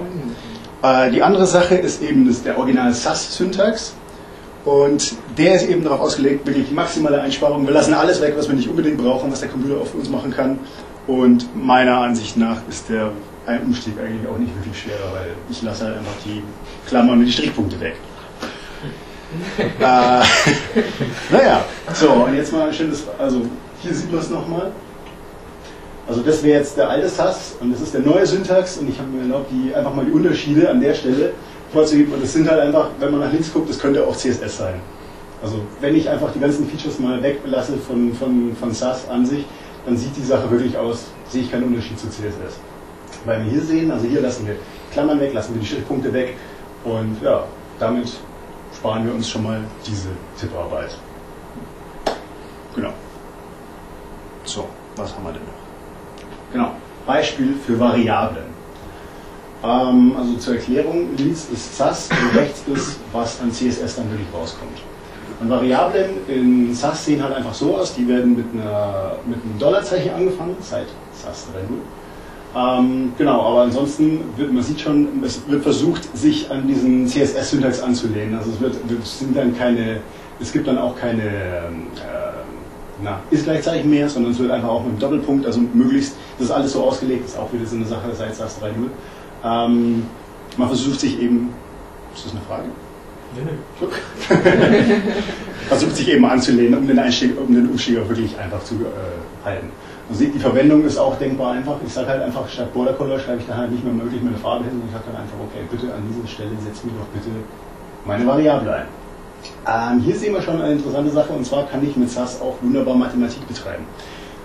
Äh, 0.83 1.11
die 1.11 1.23
andere 1.23 1.47
Sache 1.47 1.77
ist 1.77 2.03
eben 2.03 2.27
das, 2.27 2.43
der 2.43 2.59
original 2.59 2.93
SAS-Syntax. 2.93 3.95
Und 4.65 5.15
der 5.39 5.55
ist 5.55 5.69
eben 5.69 5.85
darauf 5.85 6.01
ausgelegt, 6.01 6.47
wirklich 6.47 6.69
die 6.69 6.75
maximale 6.75 7.21
Einsparung. 7.21 7.65
Wir 7.65 7.73
lassen 7.73 7.95
alles 7.95 8.21
weg, 8.21 8.35
was 8.37 8.49
wir 8.49 8.57
nicht 8.57 8.69
unbedingt 8.69 8.99
brauchen, 8.99 9.31
was 9.31 9.41
der 9.41 9.49
Computer 9.49 9.81
auch 9.81 9.87
für 9.87 9.99
uns 9.99 10.11
machen 10.11 10.31
kann. 10.31 10.59
Und 11.07 11.49
meiner 11.57 11.99
Ansicht 11.99 12.37
nach 12.37 12.59
ist 12.69 12.89
der 12.89 13.13
Umstieg 13.57 13.95
eigentlich 13.99 14.29
auch 14.29 14.39
nicht 14.39 14.55
wirklich 14.55 14.79
schwerer, 14.83 15.13
weil 15.13 15.31
ich 15.51 15.63
lasse 15.63 15.87
halt 15.87 15.99
einfach 15.99 16.13
die 16.25 16.43
Klammern 16.87 17.19
und 17.19 17.27
die 17.27 17.33
Strichpunkte 17.33 17.81
weg. 17.81 17.97
äh, 19.59 19.83
naja, 21.31 21.65
so, 21.95 22.11
und 22.11 22.35
jetzt 22.35 22.53
mal 22.53 22.69
ein 22.69 22.75
schönes, 22.75 23.05
also 23.19 23.43
hier 23.83 23.95
sieht 23.95 24.11
man 24.11 24.21
es 24.21 24.31
nochmal. 24.31 24.73
Also 26.07 26.23
das 26.23 26.43
wäre 26.43 26.61
jetzt 26.61 26.77
der 26.77 26.89
alte 26.89 27.09
SAS 27.09 27.57
und 27.61 27.71
das 27.71 27.83
ist 27.83 27.93
der 27.93 28.01
neue 28.01 28.27
Syntax 28.27 28.79
und 28.79 28.89
ich 28.89 28.99
habe 28.99 29.11
mir 29.11 29.23
erlaubt, 29.23 29.51
die, 29.51 29.75
einfach 29.75 29.95
mal 29.95 30.07
die 30.07 30.13
Unterschiede 30.13 30.69
an 30.71 30.81
der 30.81 30.95
Stelle 30.95 31.33
vorzugeben 31.71 32.15
und 32.15 32.23
das 32.23 32.33
sind 32.33 32.49
halt 32.49 32.61
einfach, 32.61 32.89
wenn 32.99 33.11
man 33.11 33.21
nach 33.21 33.33
links 33.33 33.53
guckt, 33.53 33.69
das 33.69 33.79
könnte 33.79 34.07
auch 34.07 34.17
CSS 34.17 34.57
sein. 34.57 34.81
Also 35.43 35.61
wenn 35.81 35.95
ich 35.95 36.09
einfach 36.09 36.33
die 36.33 36.41
ganzen 36.41 36.67
Features 36.67 36.99
mal 36.99 37.23
weglasse 37.23 37.77
von, 37.77 38.13
von, 38.15 38.57
von 38.59 38.73
SAS 38.73 39.09
an 39.09 39.27
sich, 39.27 39.45
dann 39.85 39.97
sieht 39.97 40.17
die 40.17 40.25
Sache 40.25 40.51
wirklich 40.51 40.77
aus, 40.77 41.05
sehe 41.29 41.43
ich 41.43 41.51
keinen 41.51 41.65
Unterschied 41.65 41.99
zu 41.99 42.09
CSS. 42.09 42.59
Weil 43.29 43.45
wir 43.45 43.51
hier 43.51 43.61
sehen, 43.61 43.91
also 43.91 44.07
hier 44.07 44.23
lassen 44.23 44.47
wir 44.47 44.57
Klammern 44.91 45.21
weg, 45.21 45.35
lassen 45.35 45.53
wir 45.53 45.61
die 45.61 45.67
Schriftpunkte 45.67 46.11
weg 46.15 46.35
und 46.83 47.21
ja, 47.23 47.45
damit 47.79 48.09
sparen 48.75 49.05
wir 49.05 49.13
uns 49.13 49.29
schon 49.29 49.43
mal 49.43 49.61
diese 49.87 50.09
Tipparbeit. 50.41 50.97
Genau. 52.75 52.95
So, 54.45 54.67
was 54.97 55.15
haben 55.15 55.25
wir 55.25 55.33
denn 55.33 55.43
noch? 55.43 56.53
Genau, 56.55 56.71
Beispiel 57.07 57.55
für 57.67 57.79
Variablen. 57.79 58.47
Ähm, 59.63 60.15
also 60.17 60.37
zur 60.37 60.55
Erklärung, 60.55 61.15
links 61.19 61.49
ist 61.53 61.77
SAS 61.77 62.09
und 62.09 62.39
rechts 62.39 62.63
ist, 62.67 62.99
was 63.13 63.43
an 63.43 63.53
CSS 63.53 63.97
dann 63.97 64.11
wirklich 64.11 64.29
rauskommt. 64.33 64.81
Und 65.39 65.51
Variablen 65.51 66.27
in 66.29 66.75
SAS 66.75 67.05
sehen 67.05 67.23
halt 67.23 67.35
einfach 67.35 67.53
so 67.53 67.77
aus, 67.77 67.95
die 67.95 68.09
werden 68.09 68.37
mit, 68.37 68.47
einer, 68.55 69.17
mit 69.27 69.43
einem 69.43 69.59
Dollarzeichen 69.59 70.15
angefangen, 70.15 70.57
seit 70.63 70.87
SAS 71.13 71.49
3.0. 71.55 71.75
Ähm, 72.57 73.13
genau, 73.19 73.43
aber 73.43 73.63
ansonsten 73.63 74.21
wird, 74.37 74.53
man 74.53 74.63
sieht 74.63 74.81
schon, 74.81 75.23
es 75.25 75.47
wird 75.49 75.63
versucht, 75.63 76.17
sich 76.17 76.51
an 76.51 76.67
diesen 76.67 77.07
CSS-Syntax 77.07 77.83
anzulehnen. 77.83 78.37
Also 78.37 78.51
es, 78.51 78.61
wird, 78.61 78.77
es 79.03 79.19
sind 79.19 79.37
dann 79.37 79.57
keine, 79.57 80.01
es 80.41 80.53
gibt 80.53 80.67
dann 80.67 80.79
auch 80.79 80.99
keine 80.99 81.25
ähm, 81.25 81.87
äh, 81.97 82.29
na, 83.03 83.21
ist 83.31 83.45
Gleichzeichen 83.45 83.89
mehr, 83.91 84.09
sondern 84.09 84.33
es 84.33 84.39
wird 84.39 84.51
einfach 84.51 84.69
auch 84.69 84.83
mit 84.83 84.91
einem 84.91 84.99
Doppelpunkt, 84.99 85.47
also 85.47 85.61
möglichst, 85.73 86.17
das 86.39 86.49
ist 86.49 86.53
alles 86.53 86.73
so 86.73 86.83
ausgelegt, 86.83 87.27
ist 87.27 87.39
auch 87.39 87.53
wieder 87.53 87.67
so 87.67 87.77
eine 87.77 87.85
Sache 87.85 88.15
seit 88.15 88.35
SAS 88.35 88.61
3.0. 88.61 88.71
Ähm, 89.45 90.07
man 90.57 90.69
versucht 90.69 91.01
sich 91.01 91.21
eben, 91.21 91.51
ist 92.15 92.27
das 92.27 92.33
eine 92.33 92.41
Frage? 92.41 92.65
Nee, 93.37 93.43
nee. 93.45 93.87
versucht 95.69 95.97
sich 95.97 96.09
eben 96.09 96.25
anzulehnen, 96.25 96.79
um 96.79 96.87
den, 96.87 96.99
Einstieg, 96.99 97.39
um 97.39 97.55
den 97.55 97.69
Umstieg 97.69 97.99
auch 97.99 98.09
wirklich 98.09 98.37
einfach 98.39 98.65
zu 98.65 98.75
äh, 98.75 99.45
halten. 99.45 99.69
Man 100.09 100.17
sieht, 100.17 100.35
die 100.35 100.39
Verwendung 100.39 100.85
ist 100.85 100.97
auch 100.97 101.19
denkbar 101.19 101.53
einfach. 101.53 101.77
Ich 101.87 101.93
sage 101.93 102.09
halt 102.09 102.23
einfach, 102.23 102.49
statt 102.49 102.73
Border 102.73 102.95
Color 102.95 103.19
schreibe 103.19 103.41
ich 103.41 103.47
da 103.47 103.57
halt 103.57 103.71
nicht 103.71 103.85
mehr 103.85 103.93
möglich 103.93 104.23
meine 104.23 104.39
Farbe 104.39 104.65
hin 104.65 104.75
und 104.75 104.87
ich 104.87 104.93
sage 104.93 105.05
dann 105.13 105.21
einfach, 105.21 105.37
okay, 105.39 105.65
bitte 105.71 105.93
an 105.93 106.03
dieser 106.09 106.27
Stelle 106.27 106.51
setz 106.65 106.83
mir 106.85 106.93
doch 106.93 107.07
bitte 107.13 107.31
meine 108.07 108.27
Variable 108.27 108.73
ein. 108.73 108.87
Ähm, 109.67 110.01
hier 110.01 110.17
sehen 110.17 110.33
wir 110.33 110.41
schon 110.41 110.61
eine 110.61 110.73
interessante 110.73 111.11
Sache 111.11 111.33
und 111.33 111.45
zwar 111.45 111.67
kann 111.67 111.87
ich 111.87 111.95
mit 111.97 112.11
SAS 112.11 112.41
auch 112.41 112.55
wunderbar 112.63 112.95
Mathematik 112.95 113.47
betreiben. 113.47 113.85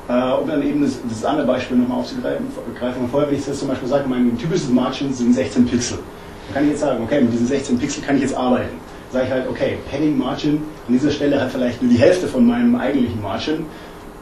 Äh, 0.10 0.34
um 0.34 0.48
dann 0.48 0.62
eben 0.62 0.82
das, 0.82 1.00
das 1.10 1.24
andere 1.24 1.48
Beispiel 1.48 1.77
nochmal 1.77 2.00
aufzugreifen, 2.00 2.46
greifen 2.77 3.08
vorher, 3.10 3.29
wenn 3.29 3.38
ich 3.38 3.48
jetzt 3.48 3.60
zum 3.60 3.70
Beispiel 3.70 3.88
sage, 3.88 4.03
mein 4.08 4.38
typisches 4.38 4.70
Margin 4.70 5.13
sind 5.13 5.34
16 5.34 5.65
Pixel. 5.65 6.00
Dann 6.48 6.55
kann 6.55 6.63
ich 6.65 6.72
jetzt 6.72 6.82
sagen, 6.82 7.01
okay, 7.01 7.22
mit 7.22 7.32
diesen 7.32 7.48
16 7.48 7.79
Pixel 7.79 8.03
kann 8.03 8.17
ich 8.17 8.24
jetzt 8.24 8.36
arbeiten. 8.36 8.75
Dann 9.12 9.22
sage 9.22 9.25
ich 9.27 9.32
halt, 9.32 9.50
okay, 9.50 9.77
Padding 9.89 10.17
Margin 10.17 10.62
an 10.88 10.93
dieser 10.93 11.10
Stelle 11.10 11.39
hat 11.39 11.51
vielleicht 11.51 11.82
nur 11.82 11.89
die 11.89 11.98
Hälfte 11.98 12.27
von 12.27 12.46
meinem 12.46 12.75
eigentlichen 12.75 13.22
Margin. 13.22 13.65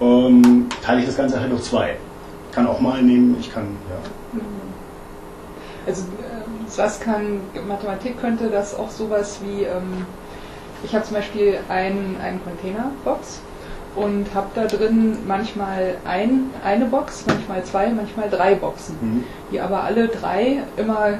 Ähm, 0.01 0.67
teile 0.83 1.01
ich 1.01 1.05
das 1.05 1.17
Ganze 1.17 1.39
halt 1.39 1.51
durch 1.51 1.63
zwei. 1.63 1.95
Ich 2.49 2.55
kann 2.55 2.67
auch 2.67 2.79
mal 2.79 3.01
nehmen, 3.01 3.37
ich 3.39 3.53
kann, 3.53 3.65
ja. 3.89 4.41
Also 5.87 6.03
äh, 6.03 6.69
SAS 6.69 6.99
kann, 6.99 7.39
Mathematik 7.67 8.19
könnte 8.19 8.49
das 8.49 8.77
auch 8.77 8.89
sowas 8.89 9.39
wie 9.43 9.63
ähm, 9.63 10.05
ich 10.83 10.95
habe 10.95 11.05
zum 11.05 11.15
Beispiel 11.15 11.59
einen, 11.69 12.17
einen 12.21 12.41
Containerbox 12.43 13.41
und 13.95 14.33
habe 14.33 14.47
da 14.55 14.65
drin 14.65 15.17
manchmal 15.27 15.95
ein, 16.05 16.49
eine 16.63 16.85
Box, 16.85 17.25
manchmal 17.27 17.63
zwei, 17.63 17.89
manchmal 17.89 18.29
drei 18.29 18.55
Boxen, 18.55 18.95
mhm. 19.01 19.23
die 19.51 19.59
aber 19.59 19.83
alle 19.83 20.07
drei 20.07 20.63
immer 20.77 21.15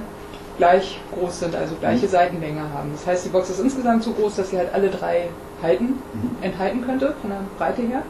gleich 0.58 1.00
groß 1.14 1.42
sind, 1.42 1.56
also 1.56 1.76
gleiche 1.76 2.06
mhm. 2.06 2.12
Seitenlänge 2.12 2.62
haben. 2.74 2.92
Das 2.94 3.06
heißt, 3.06 3.26
die 3.26 3.30
Box 3.30 3.50
ist 3.50 3.60
insgesamt 3.60 4.04
so 4.04 4.12
groß, 4.12 4.36
dass 4.38 4.50
sie 4.50 4.58
halt 4.58 4.74
alle 4.74 4.90
drei 4.90 5.30
halten, 5.62 6.00
mhm. 6.14 6.38
enthalten 6.42 6.84
könnte, 6.86 7.14
von 7.22 7.30
der 7.30 7.40
Breite 7.58 7.82
her. 7.82 8.04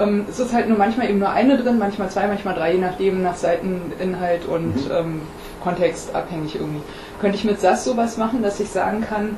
Ähm, 0.00 0.24
es 0.28 0.40
ist 0.40 0.52
halt 0.52 0.68
nur 0.68 0.78
manchmal 0.78 1.10
eben 1.10 1.18
nur 1.18 1.30
eine 1.30 1.58
drin, 1.58 1.78
manchmal 1.78 2.10
zwei, 2.10 2.26
manchmal 2.26 2.54
drei, 2.54 2.72
je 2.72 2.80
nachdem 2.80 3.22
nach 3.22 3.36
Seiteninhalt 3.36 4.46
und 4.46 4.88
mhm. 4.88 4.92
ähm, 4.92 5.20
Kontext 5.62 6.14
abhängig 6.14 6.54
irgendwie. 6.54 6.82
Könnte 7.20 7.36
ich 7.36 7.44
mit 7.44 7.60
SAS 7.60 7.84
sowas 7.84 8.16
machen, 8.16 8.42
dass 8.42 8.58
ich 8.60 8.70
sagen 8.70 9.02
kann, 9.02 9.36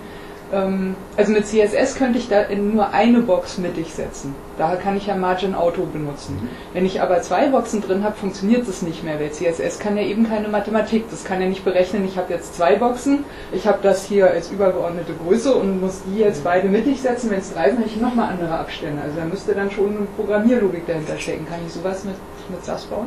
also 0.52 1.32
mit 1.32 1.46
CSS 1.46 1.94
könnte 1.94 2.18
ich 2.18 2.28
da 2.28 2.42
in 2.42 2.74
nur 2.74 2.90
eine 2.90 3.20
Box 3.20 3.56
mittig 3.56 3.94
setzen. 3.94 4.34
Daher 4.58 4.76
kann 4.76 4.98
ich 4.98 5.06
ja 5.06 5.16
Margin 5.16 5.54
Auto 5.54 5.86
benutzen. 5.86 6.34
Mhm. 6.34 6.48
Wenn 6.74 6.84
ich 6.84 7.00
aber 7.00 7.22
zwei 7.22 7.48
Boxen 7.48 7.80
drin 7.80 8.04
habe, 8.04 8.16
funktioniert 8.16 8.68
das 8.68 8.82
nicht 8.82 9.02
mehr, 9.02 9.18
weil 9.18 9.30
CSS 9.30 9.78
kann 9.78 9.96
ja 9.96 10.02
eben 10.02 10.28
keine 10.28 10.48
Mathematik. 10.48 11.04
Das 11.10 11.24
kann 11.24 11.40
ja 11.40 11.48
nicht 11.48 11.64
berechnen, 11.64 12.04
ich 12.04 12.18
habe 12.18 12.34
jetzt 12.34 12.54
zwei 12.54 12.76
Boxen, 12.76 13.24
ich 13.52 13.66
habe 13.66 13.78
das 13.82 14.04
hier 14.04 14.30
als 14.30 14.50
übergeordnete 14.50 15.14
Größe 15.24 15.54
und 15.54 15.80
muss 15.80 16.02
die 16.06 16.18
jetzt 16.18 16.44
beide 16.44 16.68
mittig 16.68 17.00
setzen. 17.00 17.30
Wenn 17.30 17.40
es 17.40 17.54
drei 17.54 17.70
sind, 17.70 17.78
habe 17.78 17.88
ich 17.88 17.96
nochmal 17.96 18.28
andere 18.30 18.58
Abstände. 18.58 19.00
Also 19.00 19.16
da 19.16 19.24
müsste 19.24 19.54
dann 19.54 19.70
schon 19.70 19.96
eine 19.96 20.06
Programmierlogik 20.16 20.86
dahinter 20.86 21.16
stecken. 21.18 21.46
Kann 21.48 21.60
ich 21.66 21.72
sowas 21.72 22.04
mit, 22.04 22.14
mit 22.50 22.62
SAS 22.62 22.84
bauen? 22.84 23.06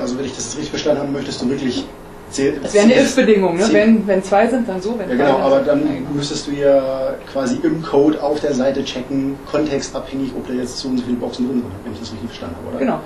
Also 0.00 0.16
wenn 0.16 0.26
ich 0.26 0.36
das 0.36 0.52
richtig 0.52 0.70
verstanden 0.70 1.02
habe, 1.02 1.10
möchtest 1.10 1.42
du 1.42 1.48
wirklich 1.48 1.86
das 2.28 2.74
wäre 2.74 2.84
eine 2.84 3.00
If-Bedingung, 3.00 3.56
ne? 3.56 3.68
wenn, 3.70 4.06
wenn 4.06 4.22
zwei 4.22 4.48
sind, 4.48 4.68
dann 4.68 4.80
so. 4.82 4.98
Wenn 4.98 5.08
ja, 5.10 5.26
genau, 5.26 5.38
aber 5.38 5.60
dann 5.60 5.82
müsstest 6.14 6.46
du 6.46 6.52
ja 6.52 7.14
quasi 7.30 7.58
im 7.62 7.82
Code 7.82 8.20
auf 8.22 8.40
der 8.40 8.54
Seite 8.54 8.84
checken, 8.84 9.36
kontextabhängig, 9.50 10.32
ob 10.36 10.46
da 10.48 10.54
jetzt 10.54 10.78
so 10.78 10.88
und 10.88 10.98
so 10.98 11.04
viele 11.04 11.16
Boxen 11.16 11.46
drin 11.46 11.60
sind, 11.60 11.72
wenn 11.84 11.92
ich 11.92 12.00
das 12.00 12.12
richtig 12.12 12.28
verstanden 12.30 12.56
habe, 12.56 12.68
oder? 12.70 12.78
Genau. 12.78 13.00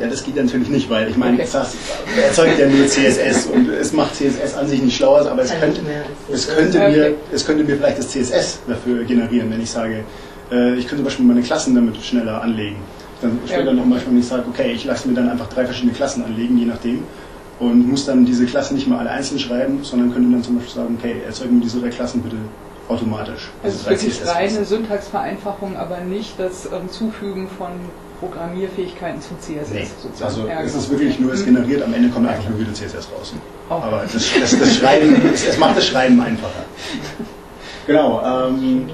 Ja, 0.00 0.08
das 0.08 0.24
geht 0.24 0.34
natürlich 0.34 0.68
nicht, 0.68 0.90
weil 0.90 1.08
ich 1.08 1.16
meine, 1.16 1.34
okay. 1.34 1.46
das 1.52 1.76
erzeugt 2.26 2.58
ja 2.58 2.66
nur 2.66 2.86
CSS 2.86 3.46
und 3.46 3.68
es 3.68 3.92
macht 3.92 4.16
CSS 4.16 4.56
an 4.56 4.66
sich 4.66 4.82
nicht 4.82 4.96
schlauer, 4.96 5.30
aber 5.30 5.42
es 5.42 5.52
könnte, 5.60 5.82
es 6.32 6.48
könnte, 6.48 6.78
mir, 6.78 7.14
es 7.32 7.46
könnte 7.46 7.62
mir 7.62 7.76
vielleicht 7.76 7.98
das 7.98 8.08
CSS 8.08 8.60
dafür 8.66 9.04
generieren, 9.04 9.52
wenn 9.52 9.60
ich 9.60 9.70
sage, 9.70 10.02
äh, 10.50 10.74
ich 10.74 10.88
könnte 10.88 10.96
zum 10.96 11.04
Beispiel 11.04 11.24
meine 11.26 11.42
Klassen 11.42 11.76
damit 11.76 11.96
schneller 12.02 12.42
anlegen. 12.42 12.76
Dann 13.22 13.38
später 13.46 13.66
ja. 13.66 13.72
noch 13.72 13.84
manchmal, 13.84 14.14
wenn 14.14 14.20
ich 14.20 14.26
sage, 14.26 14.42
okay, 14.48 14.72
ich 14.72 14.84
lasse 14.84 15.06
mir 15.06 15.14
dann 15.14 15.28
einfach 15.28 15.48
drei 15.48 15.64
verschiedene 15.64 15.92
Klassen 15.92 16.24
anlegen, 16.24 16.58
je 16.58 16.66
nachdem 16.66 17.04
und 17.60 17.88
muss 17.88 18.06
dann 18.06 18.24
diese 18.24 18.46
Klassen 18.46 18.74
nicht 18.74 18.88
mal 18.88 18.98
alle 18.98 19.10
einzeln 19.10 19.38
schreiben, 19.38 19.80
sondern 19.82 20.12
könnte 20.12 20.30
dann 20.30 20.42
zum 20.42 20.56
Beispiel 20.56 20.74
sagen, 20.74 20.98
okay, 20.98 21.16
erzeuge 21.26 21.52
mir 21.52 21.60
diese 21.60 21.80
drei 21.80 21.88
Klassen 21.88 22.22
bitte 22.22 22.36
automatisch. 22.88 23.50
Also, 23.62 23.90
es 23.90 24.02
ist 24.02 24.20
wirklich 24.20 24.34
reine 24.34 24.64
Syntaxvereinfachung, 24.64 25.76
aber 25.76 26.00
nicht 26.00 26.38
das 26.38 26.66
ähm, 26.66 26.90
Zufügen 26.90 27.48
von 27.48 27.68
Programmierfähigkeiten 28.20 29.20
zu 29.20 29.34
CSS. 29.38 29.70
Nee. 29.72 29.86
Also 30.24 30.48
es 30.48 30.74
ist 30.74 30.90
wirklich 30.90 31.18
nur, 31.18 31.32
es 31.32 31.44
generiert, 31.44 31.82
am 31.82 31.92
Ende 31.94 32.08
kommt 32.08 32.28
einfach 32.28 32.48
nur 32.48 32.58
wieder 32.58 32.72
CSS 32.72 33.08
raus. 33.16 33.34
Oh. 33.68 33.74
Aber 33.74 34.04
das, 34.10 34.30
das, 34.40 34.58
das 34.58 34.76
Schreiben, 34.76 35.20
es 35.34 35.58
macht 35.58 35.76
das 35.76 35.86
Schreiben 35.86 36.20
einfacher. 36.20 36.64
Genau. 37.86 38.22
Ähm, 38.24 38.88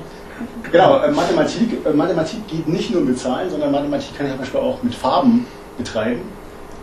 genau, 0.71 1.01
äh, 1.01 1.11
Mathematik, 1.11 1.85
äh, 1.85 1.93
Mathematik 1.93 2.47
geht 2.49 2.69
nicht 2.69 2.91
nur 2.91 3.03
mit 3.03 3.19
Zahlen, 3.19 3.51
sondern 3.51 3.71
Mathematik 3.71 4.17
kann 4.17 4.27
ich 4.27 4.33
zum 4.33 4.41
Beispiel 4.41 4.61
auch 4.61 4.83
mit 4.83 4.95
Farben 4.95 5.47
betreiben. 5.79 6.23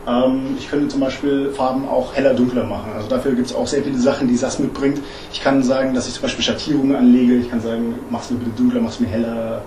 Ähm, 0.07 0.55
ich 0.57 0.69
könnte 0.69 0.87
zum 0.87 1.01
Beispiel 1.01 1.51
Farben 1.51 1.87
auch 1.87 2.15
heller, 2.15 2.33
dunkler 2.33 2.63
machen. 2.63 2.91
Also 2.95 3.09
dafür 3.09 3.33
gibt 3.33 3.47
es 3.47 3.55
auch 3.55 3.67
sehr 3.67 3.83
viele 3.83 3.97
Sachen, 3.97 4.27
die 4.27 4.37
SAS 4.37 4.57
mitbringt. 4.59 5.01
Ich 5.33 5.41
kann 5.41 5.61
sagen, 5.63 5.93
dass 5.93 6.07
ich 6.07 6.13
zum 6.13 6.23
Beispiel 6.23 6.43
Schattierungen 6.43 6.95
anlege. 6.95 7.35
Ich 7.35 7.49
kann 7.49 7.59
sagen, 7.59 7.95
mach's 8.09 8.31
mir 8.31 8.37
bitte 8.37 8.51
dunkler, 8.51 8.81
mach's 8.81 8.99
mir 8.99 9.07
heller, 9.07 9.61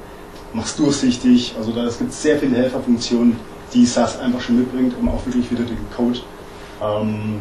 mach's 0.54 0.76
durchsichtig. 0.76 1.54
Also 1.58 1.72
da 1.72 1.82
gibt 1.82 2.10
es 2.10 2.22
sehr 2.22 2.38
viele 2.38 2.56
Helferfunktionen, 2.56 3.36
die 3.74 3.84
SAS 3.84 4.18
einfach 4.18 4.40
schon 4.40 4.58
mitbringt, 4.58 4.94
um 4.98 5.08
auch 5.10 5.24
wirklich 5.26 5.50
wieder 5.50 5.64
den 5.64 5.78
Code 5.94 6.20
ähm, 6.82 7.40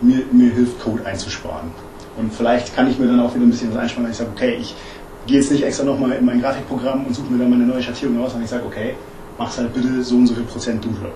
mir, 0.00 0.22
mir 0.30 0.52
hilft, 0.52 0.80
Code 0.80 1.04
einzusparen. 1.04 1.70
Und 2.16 2.32
vielleicht 2.32 2.74
kann 2.74 2.88
ich 2.88 2.98
mir 2.98 3.06
dann 3.06 3.20
auch 3.20 3.34
wieder 3.34 3.44
ein 3.44 3.50
bisschen 3.50 3.70
was 3.70 3.78
einsparen, 3.78 4.04
wenn 4.04 4.12
ich 4.12 4.18
sage, 4.18 4.30
okay, 4.34 4.56
ich 4.60 4.74
gehe 5.26 5.38
jetzt 5.38 5.50
nicht 5.50 5.64
extra 5.64 5.84
nochmal 5.84 6.12
in 6.12 6.24
mein 6.24 6.40
Grafikprogramm 6.40 7.06
und 7.06 7.14
suche 7.14 7.32
mir 7.32 7.38
dann 7.38 7.50
meine 7.50 7.64
neue 7.64 7.82
Schattierung 7.82 8.18
aus, 8.20 8.30
sondern 8.30 8.44
ich 8.44 8.50
sage, 8.50 8.64
okay, 8.66 8.94
mach's 9.36 9.58
halt 9.58 9.72
bitte 9.74 10.02
so 10.02 10.16
und 10.16 10.26
so 10.26 10.34
viel 10.34 10.44
Prozent 10.44 10.84
dunkler. 10.84 11.10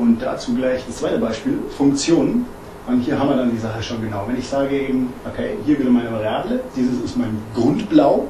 Und 0.00 0.22
dazu 0.22 0.54
gleich 0.54 0.82
das 0.86 0.96
zweite 0.96 1.18
Beispiel, 1.18 1.58
Funktionen. 1.76 2.46
Und 2.86 3.02
hier 3.02 3.18
haben 3.18 3.28
wir 3.28 3.36
dann 3.36 3.50
die 3.50 3.58
Sache 3.58 3.82
schon 3.82 4.00
genau. 4.00 4.24
Wenn 4.26 4.38
ich 4.38 4.48
sage 4.48 4.74
eben, 4.74 5.12
okay, 5.30 5.58
hier 5.66 5.78
wieder 5.78 5.90
meine 5.90 6.10
Variable, 6.10 6.60
dieses 6.74 6.98
ist 7.04 7.18
mein 7.18 7.36
Grundblau 7.54 8.26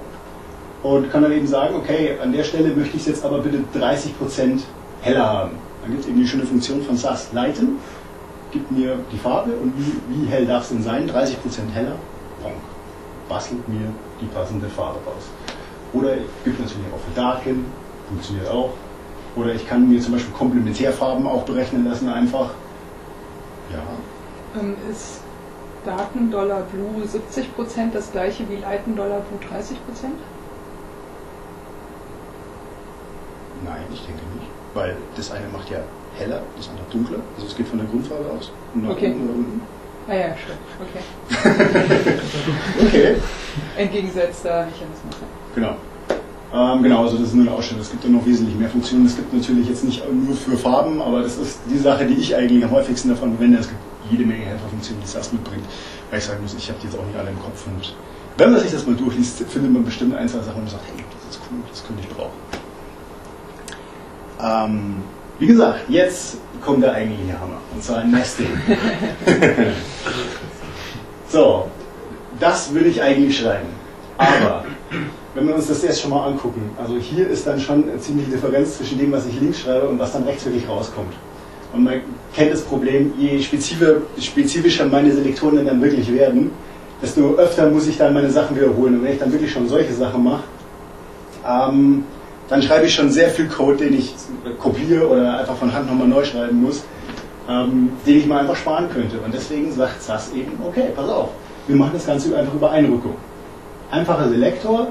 und 0.82 1.12
kann 1.12 1.22
dann 1.22 1.30
eben 1.30 1.46
sagen, 1.46 1.76
okay, 1.76 2.18
an 2.20 2.32
der 2.32 2.42
Stelle 2.42 2.74
möchte 2.74 2.96
ich 2.96 3.02
es 3.02 3.06
jetzt 3.06 3.24
aber 3.24 3.38
bitte 3.38 3.58
30% 3.78 4.62
heller 5.02 5.24
haben. 5.24 5.50
Dann 5.82 5.92
gibt 5.92 6.02
es 6.02 6.08
eben 6.08 6.18
die 6.18 6.26
schöne 6.26 6.42
Funktion 6.42 6.82
von 6.82 6.96
SAS 6.96 7.32
leiten, 7.32 7.78
gibt 8.50 8.72
mir 8.72 8.96
die 9.12 9.18
Farbe 9.18 9.52
und 9.52 9.72
wie, 9.78 9.92
wie 10.08 10.26
hell 10.28 10.46
darf 10.46 10.64
es 10.64 10.70
denn 10.70 10.82
sein? 10.82 11.08
30% 11.08 11.36
heller, 11.72 11.94
Bonk. 12.42 12.54
bastelt 13.28 13.66
mir 13.68 13.92
die 14.20 14.26
passende 14.26 14.68
Farbe 14.68 14.98
raus. 15.06 15.22
Oder 15.92 16.14
gibt 16.44 16.58
natürlich 16.58 16.92
auch 16.92 17.08
für 17.08 17.14
Darken, 17.14 17.66
funktioniert 18.08 18.50
auch. 18.50 18.70
Oder 19.40 19.54
ich 19.54 19.66
kann 19.66 19.88
mir 19.88 20.00
zum 20.00 20.12
Beispiel 20.12 20.34
Komplementärfarben 20.34 21.26
auch 21.26 21.44
berechnen 21.44 21.86
lassen 21.86 22.10
einfach. 22.10 22.50
Ja. 23.72 24.60
Ähm, 24.60 24.76
ist 24.90 25.20
Daten 25.84 26.30
Dollar 26.30 26.62
Blue 26.72 27.02
70% 27.04 27.92
das 27.94 28.12
gleiche 28.12 28.46
wie 28.50 28.56
Leiten 28.56 28.94
Dollar 28.96 29.20
Blue 29.20 29.40
30%? 29.40 29.76
Nein, 33.64 33.82
ich 33.92 34.00
denke 34.00 34.20
nicht. 34.36 34.48
Weil 34.74 34.96
das 35.16 35.30
eine 35.30 35.48
macht 35.48 35.70
ja 35.70 35.78
heller, 36.18 36.42
das 36.56 36.68
andere 36.68 36.86
dunkler. 36.92 37.18
Also 37.36 37.46
es 37.46 37.56
geht 37.56 37.68
von 37.68 37.78
der 37.78 37.88
Grundfarbe 37.88 38.30
aus. 38.30 38.52
Nach 38.74 38.90
okay. 38.90 39.06
unten 39.06 39.24
oder 39.24 39.34
unten. 39.38 39.62
Ah 40.08 40.14
ja, 40.14 40.36
schön. 40.36 40.56
Okay. 40.80 42.16
okay. 42.86 43.16
Entgegengesetzter 43.76 44.66
Mechanismus. 44.66 45.14
Genau. 45.54 45.76
Ähm, 46.52 46.82
genau, 46.82 47.04
also 47.04 47.16
das 47.16 47.28
ist 47.28 47.34
nur 47.34 47.46
eine 47.46 47.54
Ausstellung. 47.54 47.82
Es 47.82 47.90
gibt 47.90 48.02
ja 48.02 48.10
noch 48.10 48.26
wesentlich 48.26 48.56
mehr 48.56 48.68
Funktionen. 48.68 49.06
Es 49.06 49.14
gibt 49.16 49.32
natürlich 49.32 49.68
jetzt 49.68 49.84
nicht 49.84 50.02
nur 50.12 50.34
für 50.34 50.56
Farben, 50.56 51.00
aber 51.00 51.22
das 51.22 51.36
ist 51.36 51.60
die 51.70 51.78
Sache, 51.78 52.06
die 52.06 52.14
ich 52.14 52.34
eigentlich 52.34 52.64
am 52.64 52.72
häufigsten 52.72 53.08
davon 53.08 53.36
verwende. 53.36 53.58
Es 53.58 53.68
gibt 53.68 53.80
jede 54.10 54.24
Menge 54.24 54.44
Helferfunktionen, 54.44 55.02
die 55.02 55.08
SAS 55.08 55.32
mitbringt. 55.32 55.64
Weil 56.10 56.18
ich 56.18 56.24
sagen 56.24 56.42
muss, 56.42 56.54
ich 56.54 56.68
habe 56.68 56.78
die 56.82 56.88
jetzt 56.88 56.98
auch 56.98 57.06
nicht 57.06 57.16
alle 57.16 57.30
im 57.30 57.38
Kopf. 57.38 57.66
Und 57.66 57.94
wenn 58.36 58.50
man 58.50 58.60
sich 58.60 58.72
das 58.72 58.84
mal 58.86 58.96
durchliest, 58.96 59.44
findet 59.44 59.72
man 59.72 59.84
bestimmt 59.84 60.14
ein, 60.16 60.28
zwei 60.28 60.40
Sachen 60.40 60.62
und 60.62 60.70
sagt, 60.70 60.82
hey, 60.86 61.04
das 61.24 61.36
ist 61.36 61.42
cool, 61.50 61.58
das 61.70 61.86
könnte 61.86 62.02
ich 62.02 62.08
brauchen. 62.08 62.30
Ähm, 64.42 64.96
wie 65.38 65.46
gesagt, 65.46 65.80
jetzt 65.88 66.38
kommt 66.60 66.82
der 66.82 66.92
eigentliche 66.92 67.38
Hammer, 67.38 67.60
und 67.72 67.82
zwar 67.82 68.04
Nesting. 68.04 68.48
so, 71.28 71.70
das 72.38 72.74
will 72.74 72.86
ich 72.86 73.00
eigentlich 73.00 73.38
schreiben. 73.38 73.68
Aber 74.18 74.64
wenn 75.40 75.48
wir 75.48 75.54
uns 75.54 75.68
das 75.68 75.82
jetzt 75.82 76.02
schon 76.02 76.10
mal 76.10 76.26
angucken, 76.26 76.70
also 76.78 76.96
hier 76.96 77.26
ist 77.26 77.46
dann 77.46 77.58
schon 77.58 77.84
eine 77.88 77.98
ziemliche 77.98 78.32
Differenz 78.32 78.76
zwischen 78.76 78.98
dem, 78.98 79.10
was 79.10 79.24
ich 79.24 79.40
links 79.40 79.60
schreibe 79.60 79.88
und 79.88 79.98
was 79.98 80.12
dann 80.12 80.24
rechts 80.24 80.44
wirklich 80.44 80.68
rauskommt. 80.68 81.14
Und 81.72 81.84
man 81.84 82.02
kennt 82.34 82.52
das 82.52 82.60
Problem, 82.60 83.14
je 83.16 83.40
spezifischer 83.40 84.84
meine 84.84 85.10
Selektoren 85.10 85.64
dann 85.64 85.80
wirklich 85.80 86.12
werden, 86.12 86.50
desto 87.00 87.36
öfter 87.36 87.70
muss 87.70 87.86
ich 87.86 87.96
dann 87.96 88.12
meine 88.12 88.28
Sachen 88.28 88.54
wiederholen. 88.54 88.96
Und 88.96 89.04
wenn 89.04 89.14
ich 89.14 89.18
dann 89.18 89.32
wirklich 89.32 89.50
schon 89.50 89.66
solche 89.66 89.94
Sachen 89.94 90.22
mache, 90.22 90.42
ähm, 91.48 92.04
dann 92.50 92.60
schreibe 92.60 92.84
ich 92.84 92.94
schon 92.94 93.10
sehr 93.10 93.30
viel 93.30 93.48
Code, 93.48 93.78
den 93.78 93.94
ich 93.94 94.14
kopiere 94.58 95.08
oder 95.08 95.38
einfach 95.38 95.56
von 95.56 95.72
Hand 95.72 95.86
nochmal 95.86 96.08
neu 96.08 96.22
schreiben 96.22 96.60
muss, 96.60 96.82
ähm, 97.48 97.92
den 98.06 98.18
ich 98.18 98.26
mal 98.26 98.40
einfach 98.40 98.56
sparen 98.56 98.90
könnte. 98.92 99.16
Und 99.24 99.32
deswegen 99.32 99.72
sagt 99.72 100.02
SAS 100.02 100.32
eben, 100.34 100.52
okay, 100.66 100.88
pass 100.94 101.08
auf, 101.08 101.30
wir 101.66 101.76
machen 101.76 101.92
das 101.94 102.04
Ganze 102.04 102.36
einfach 102.36 102.52
über 102.52 102.70
Einrückung. 102.70 103.14
Einfacher 103.90 104.28
Selektor 104.28 104.88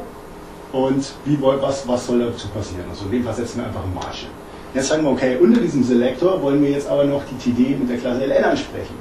und 0.72 1.12
wie, 1.26 1.38
was, 1.42 1.88
was 1.88 2.06
soll 2.06 2.20
dazu 2.20 2.48
passieren? 2.50 2.86
Also 2.90 3.06
in 3.06 3.12
dem 3.12 3.24
Fall 3.24 3.34
setzen 3.34 3.60
wir 3.60 3.66
einfach 3.66 3.84
ein 3.84 3.94
Margin. 3.94 4.30
Jetzt 4.74 4.90
sagen 4.90 5.04
wir, 5.04 5.12
okay, 5.12 5.38
unter 5.42 5.62
diesem 5.62 5.84
Selektor 5.84 6.42
wollen 6.42 6.62
wir 6.62 6.70
jetzt 6.70 6.88
aber 6.88 7.04
noch 7.04 7.24
die 7.26 7.52
TD 7.52 7.78
mit 7.78 7.90
der 7.90 7.98
Klasse 7.98 8.26
LN 8.26 8.44
ansprechen. 8.44 8.94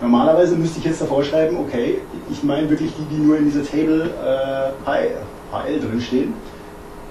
Normalerweise 0.00 0.54
müsste 0.56 0.78
ich 0.78 0.84
jetzt 0.84 1.00
davor 1.00 1.24
schreiben, 1.24 1.56
okay, 1.58 1.98
ich 2.30 2.42
meine 2.42 2.68
wirklich 2.70 2.90
die, 2.96 3.14
die 3.14 3.20
nur 3.20 3.36
in 3.36 3.44
dieser 3.46 3.64
Table 3.64 4.10
äh, 4.24 4.90
HL 5.52 5.80
drin 5.80 6.00
stehen 6.00 6.34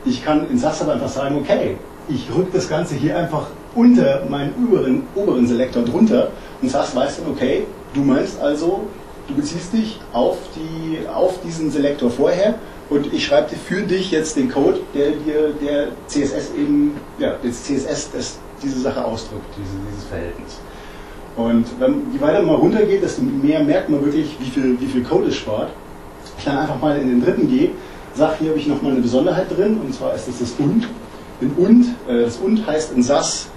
ich 0.05 0.23
kann 0.23 0.49
in 0.49 0.57
SAS 0.57 0.81
aber 0.81 0.93
einfach 0.93 1.09
sagen, 1.09 1.37
okay, 1.37 1.77
ich 2.09 2.27
rücke 2.35 2.51
das 2.53 2.67
Ganze 2.67 2.95
hier 2.95 3.17
einfach 3.17 3.47
unter 3.75 4.23
meinen 4.27 4.53
oberen, 4.67 5.03
oberen 5.15 5.47
Selektor 5.47 5.83
drunter 5.83 6.31
und 6.61 6.69
SAS 6.69 6.95
weiß 6.95 7.17
dann, 7.17 7.31
okay, 7.31 7.65
du 7.93 8.01
meinst 8.01 8.41
also, 8.41 8.87
du 9.27 9.35
beziehst 9.35 9.73
dich 9.73 9.99
auf, 10.11 10.37
die, 10.55 11.07
auf 11.07 11.39
diesen 11.41 11.71
Selektor 11.71 12.09
vorher 12.09 12.55
und 12.91 13.13
ich 13.13 13.25
schreibe 13.25 13.49
dir 13.49 13.55
für 13.55 13.81
dich 13.81 14.11
jetzt 14.11 14.35
den 14.35 14.51
Code, 14.51 14.81
der 14.93 15.11
dir 15.11 15.53
der 15.61 15.87
CSS 16.07 16.51
eben, 16.57 16.97
ja, 17.17 17.35
das 17.41 17.63
CSS 17.63 18.11
das 18.11 18.39
diese 18.61 18.81
Sache 18.81 19.03
ausdrückt, 19.03 19.45
diese, 19.57 19.71
dieses 19.89 20.03
Verhältnis. 20.07 20.59
Und 21.37 21.65
wenn, 21.79 22.11
je 22.13 22.19
weiter 22.19 22.43
man 22.43 22.57
runtergeht, 22.57 23.01
desto 23.01 23.21
mehr 23.23 23.63
merkt 23.63 23.89
man 23.89 24.03
wirklich, 24.03 24.35
wie 24.39 24.49
viel, 24.49 24.79
wie 24.79 24.85
viel 24.85 25.03
Code 25.03 25.29
es 25.29 25.37
spart. 25.37 25.71
Ich 26.37 26.43
dann 26.43 26.57
einfach 26.57 26.79
mal 26.79 26.97
in 26.97 27.07
den 27.09 27.23
dritten 27.23 27.47
gehe 27.49 27.71
sage, 28.13 28.35
hier 28.39 28.49
habe 28.49 28.59
ich 28.59 28.67
nochmal 28.67 28.91
eine 28.91 29.01
Besonderheit 29.01 29.49
drin, 29.55 29.79
und 29.81 29.93
zwar 29.93 30.13
ist 30.13 30.27
das 30.27 30.39
das 30.39 30.51
und. 30.59 30.85
In 31.39 31.51
und, 31.51 31.85
äh, 32.09 32.23
das 32.23 32.37
und 32.37 32.67
heißt 32.67 32.91
in 32.93 33.01
SAS, 33.01 33.47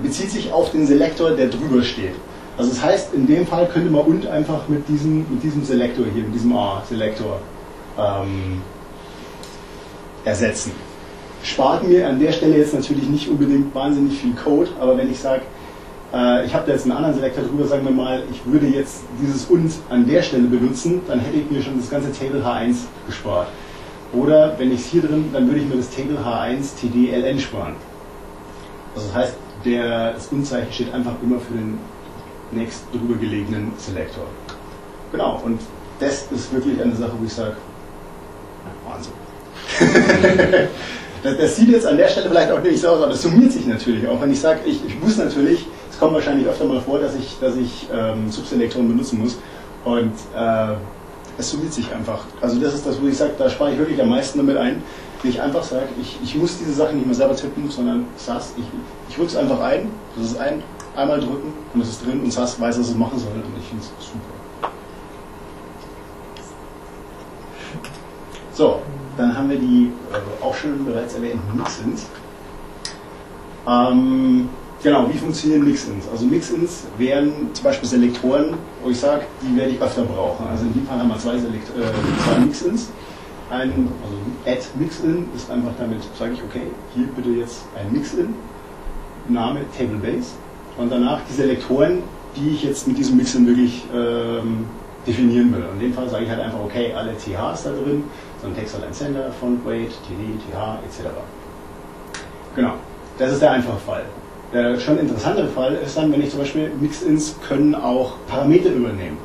bezieht 0.00 0.30
sich 0.30 0.52
auf 0.52 0.70
den 0.70 0.86
Selektor, 0.86 1.32
der 1.32 1.48
drüber 1.48 1.82
steht. 1.82 2.14
Also 2.56 2.70
das 2.70 2.80
heißt, 2.80 3.12
in 3.12 3.26
dem 3.26 3.44
Fall 3.44 3.66
könnte 3.66 3.90
man 3.90 4.02
und 4.02 4.26
einfach 4.28 4.68
mit 4.68 4.88
diesem, 4.88 5.26
mit 5.28 5.42
diesem 5.42 5.64
Selektor 5.64 6.06
hier, 6.14 6.22
mit 6.22 6.34
diesem 6.34 6.56
A-Selektor 6.56 7.40
ähm, 7.98 8.62
ersetzen. 10.24 10.72
Spart 11.42 11.86
mir 11.86 12.08
an 12.08 12.20
der 12.20 12.32
Stelle 12.32 12.56
jetzt 12.56 12.74
natürlich 12.74 13.08
nicht 13.08 13.28
unbedingt 13.28 13.74
wahnsinnig 13.74 14.18
viel 14.18 14.34
Code, 14.34 14.70
aber 14.80 14.96
wenn 14.96 15.10
ich 15.10 15.18
sage, 15.18 15.42
äh, 16.12 16.46
ich 16.46 16.54
habe 16.54 16.66
da 16.66 16.72
jetzt 16.72 16.84
einen 16.84 16.92
anderen 16.92 17.14
Selektor 17.14 17.44
drüber, 17.44 17.66
sagen 17.66 17.84
wir 17.84 17.92
mal, 17.92 18.22
ich 18.30 18.40
würde 18.46 18.66
jetzt 18.66 19.02
dieses 19.20 19.46
und 19.46 19.72
an 19.90 20.06
der 20.06 20.22
Stelle 20.22 20.44
benutzen, 20.44 21.00
dann 21.08 21.18
hätte 21.20 21.38
ich 21.38 21.50
mir 21.50 21.62
schon 21.62 21.78
das 21.78 21.90
ganze 21.90 22.12
Table 22.12 22.44
H1 22.44 22.76
gespart. 23.06 23.48
Oder 24.12 24.58
wenn 24.58 24.70
ich 24.72 24.80
es 24.80 24.86
hier 24.86 25.02
drin, 25.02 25.30
dann 25.32 25.46
würde 25.46 25.60
ich 25.60 25.66
mir 25.66 25.76
das 25.76 25.90
Table 25.90 26.18
H1 26.18 26.76
TDLN 26.80 27.40
sparen. 27.40 27.74
Also 28.94 29.08
das 29.08 29.16
heißt, 29.16 29.34
der, 29.64 30.12
das 30.12 30.28
Unzeichen 30.28 30.72
steht 30.72 30.92
einfach 30.92 31.14
immer 31.22 31.38
für 31.40 31.54
den 31.54 31.78
nächst 32.50 32.84
drüber 32.92 33.18
gelegenen 33.18 33.72
Selektor. 33.78 34.24
Genau, 35.10 35.40
und 35.44 35.60
das 35.98 36.30
ist 36.30 36.52
wirklich 36.52 36.80
eine 36.80 36.94
Sache, 36.94 37.12
wo 37.18 37.24
ich 37.24 37.32
sage, 37.32 37.56
Wahnsinn. 38.86 39.12
das, 41.22 41.56
sieht 41.56 41.68
jetzt 41.68 41.86
an 41.86 41.96
der 41.96 42.08
Stelle 42.08 42.28
vielleicht 42.28 42.50
auch 42.50 42.60
nicht 42.60 42.80
so 42.80 42.88
aus, 42.88 42.98
aber 42.98 43.08
das 43.08 43.22
summiert 43.22 43.52
sich 43.52 43.66
natürlich 43.66 44.06
auch. 44.06 44.20
Wenn 44.20 44.32
ich 44.32 44.40
sage, 44.40 44.60
ich, 44.64 44.84
ich 44.86 45.00
muss 45.00 45.16
natürlich, 45.16 45.66
es 45.90 45.98
kommt 45.98 46.14
wahrscheinlich 46.14 46.46
öfter 46.46 46.64
mal 46.64 46.80
vor, 46.80 46.98
dass 46.98 47.14
ich, 47.14 47.38
dass 47.40 47.56
ich 47.56 47.88
ähm, 47.92 48.30
Subselektoren 48.30 48.88
benutzen 48.88 49.20
muss. 49.20 49.38
Und 49.84 50.12
äh, 50.36 50.74
es 51.38 51.50
summiert 51.50 51.72
sich 51.72 51.92
einfach. 51.92 52.24
Also 52.40 52.60
das 52.60 52.74
ist 52.74 52.86
das, 52.86 53.00
wo 53.00 53.06
ich 53.06 53.16
sage, 53.16 53.32
da 53.38 53.48
spare 53.48 53.72
ich 53.72 53.78
wirklich 53.78 54.00
am 54.00 54.08
meisten 54.08 54.38
damit 54.38 54.56
ein. 54.56 54.82
Wenn 55.22 55.30
ich 55.30 55.40
einfach 55.40 55.62
sage, 55.62 55.88
ich, 56.00 56.18
ich 56.22 56.34
muss 56.34 56.58
diese 56.58 56.72
Sachen 56.72 56.96
nicht 56.96 57.06
mehr 57.06 57.14
selber 57.14 57.36
tippen, 57.36 57.70
sondern 57.70 58.06
SAS, 58.16 58.54
ich, 58.58 58.64
ich 59.08 59.18
rücke 59.18 59.28
es 59.28 59.36
einfach 59.36 59.60
ein, 59.60 59.88
das 60.16 60.32
ist 60.32 60.40
ein, 60.40 60.62
einmal 60.96 61.20
drücken 61.20 61.52
und 61.72 61.80
es 61.80 61.90
ist 61.90 62.04
drin 62.04 62.20
und 62.20 62.32
SAS 62.32 62.60
weiß, 62.60 62.78
was 62.78 62.88
es 62.88 62.94
machen 62.94 63.18
soll 63.18 63.32
und 63.32 63.56
ich 63.58 63.68
finde 63.68 63.84
es 63.84 64.06
super. 64.06 64.41
So, 68.52 68.82
dann 69.16 69.36
haben 69.36 69.50
wir 69.50 69.58
die 69.58 69.90
äh, 70.12 70.44
auch 70.44 70.54
schon 70.54 70.84
bereits 70.84 71.14
erwähnten 71.14 71.56
Mixins. 71.56 72.06
Ähm, 73.66 74.48
Genau, 74.82 75.08
wie 75.08 75.16
funktionieren 75.16 75.64
Mix-Ins? 75.64 76.08
Also 76.10 76.26
Mix-Ins 76.26 76.86
wären 76.98 77.32
zum 77.52 77.64
Beispiel 77.64 77.88
Selektoren, 77.88 78.54
wo 78.82 78.90
ich 78.90 78.98
sage, 78.98 79.22
die 79.40 79.56
werde 79.56 79.70
ich 79.70 79.80
öfter 79.80 80.02
brauchen. 80.02 80.44
Also 80.48 80.64
in 80.64 80.72
dem 80.72 80.86
Fall 80.86 80.98
haben 80.98 81.08
wir 81.08 81.18
zwei, 81.18 81.38
Selekt 81.38 81.68
äh, 81.68 82.24
zwei 82.24 82.40
Mix-Ins. 82.40 82.90
Ein 83.48 83.70
also 84.02 84.16
Add 84.44 84.66
Mix-In 84.80 85.26
ist 85.36 85.48
einfach 85.50 85.70
damit, 85.78 86.00
sage 86.18 86.32
ich, 86.32 86.42
okay, 86.42 86.66
hier 86.94 87.06
bitte 87.14 87.28
jetzt 87.30 87.62
ein 87.78 87.92
Mix-In, 87.92 88.34
Name 89.28 89.60
Table 89.78 89.98
Base 89.98 90.30
und 90.76 90.90
danach 90.90 91.20
die 91.30 91.34
Selektoren, 91.34 92.02
die 92.34 92.50
ich 92.50 92.64
jetzt 92.64 92.88
mit 92.88 92.98
diesem 92.98 93.18
Mixin 93.18 93.46
wirklich 93.46 93.84
ähm, 93.94 94.64
definieren 95.06 95.52
will. 95.52 95.64
In 95.74 95.80
dem 95.80 95.94
Fall 95.94 96.08
sage 96.08 96.24
ich 96.24 96.30
halt 96.30 96.40
einfach, 96.40 96.58
okay, 96.58 96.92
alle 96.92 97.12
THs 97.16 97.62
da 97.62 97.70
drin, 97.70 98.02
so 98.42 98.48
ein 98.48 98.56
Text 98.56 98.74
Align 98.74 98.92
Sender, 98.92 99.30
Font 99.40 99.64
Weight, 99.64 99.90
TD, 99.90 100.36
TH, 100.38 100.80
etc. 100.84 101.08
Genau, 102.56 102.72
das 103.18 103.32
ist 103.32 103.42
der 103.42 103.52
einfache 103.52 103.78
Fall. 103.78 104.04
Der 104.52 104.78
schon 104.78 104.98
interessantere 104.98 105.48
Fall 105.48 105.74
ist 105.76 105.96
dann, 105.96 106.12
wenn 106.12 106.20
ich 106.20 106.30
zum 106.30 106.40
Beispiel 106.40 106.70
Mix-Ins 106.80 107.36
können 107.46 107.74
auch 107.74 108.14
Parameter 108.28 108.70
übernehmen. 108.70 109.16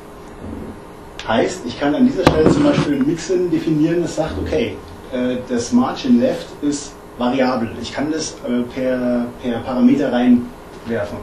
Heißt, 1.27 1.65
ich 1.65 1.77
kann 1.77 1.93
an 1.93 2.05
dieser 2.05 2.23
Stelle 2.23 2.49
zum 2.49 2.63
Beispiel 2.63 2.95
ein 2.95 3.07
Mix-In 3.07 3.51
definieren, 3.51 4.03
das 4.03 4.15
sagt, 4.15 4.35
okay, 4.41 4.77
äh, 5.11 5.37
das 5.49 5.73
Margin 5.73 6.21
Left 6.21 6.47
ist 6.61 6.93
variabel. 7.17 7.71
Ich 7.81 7.93
kann 7.93 8.11
das 8.11 8.35
äh, 8.47 8.61
per, 8.73 9.25
per 9.41 9.59
Parameter 9.59 10.13
reinwerfen. 10.13 11.17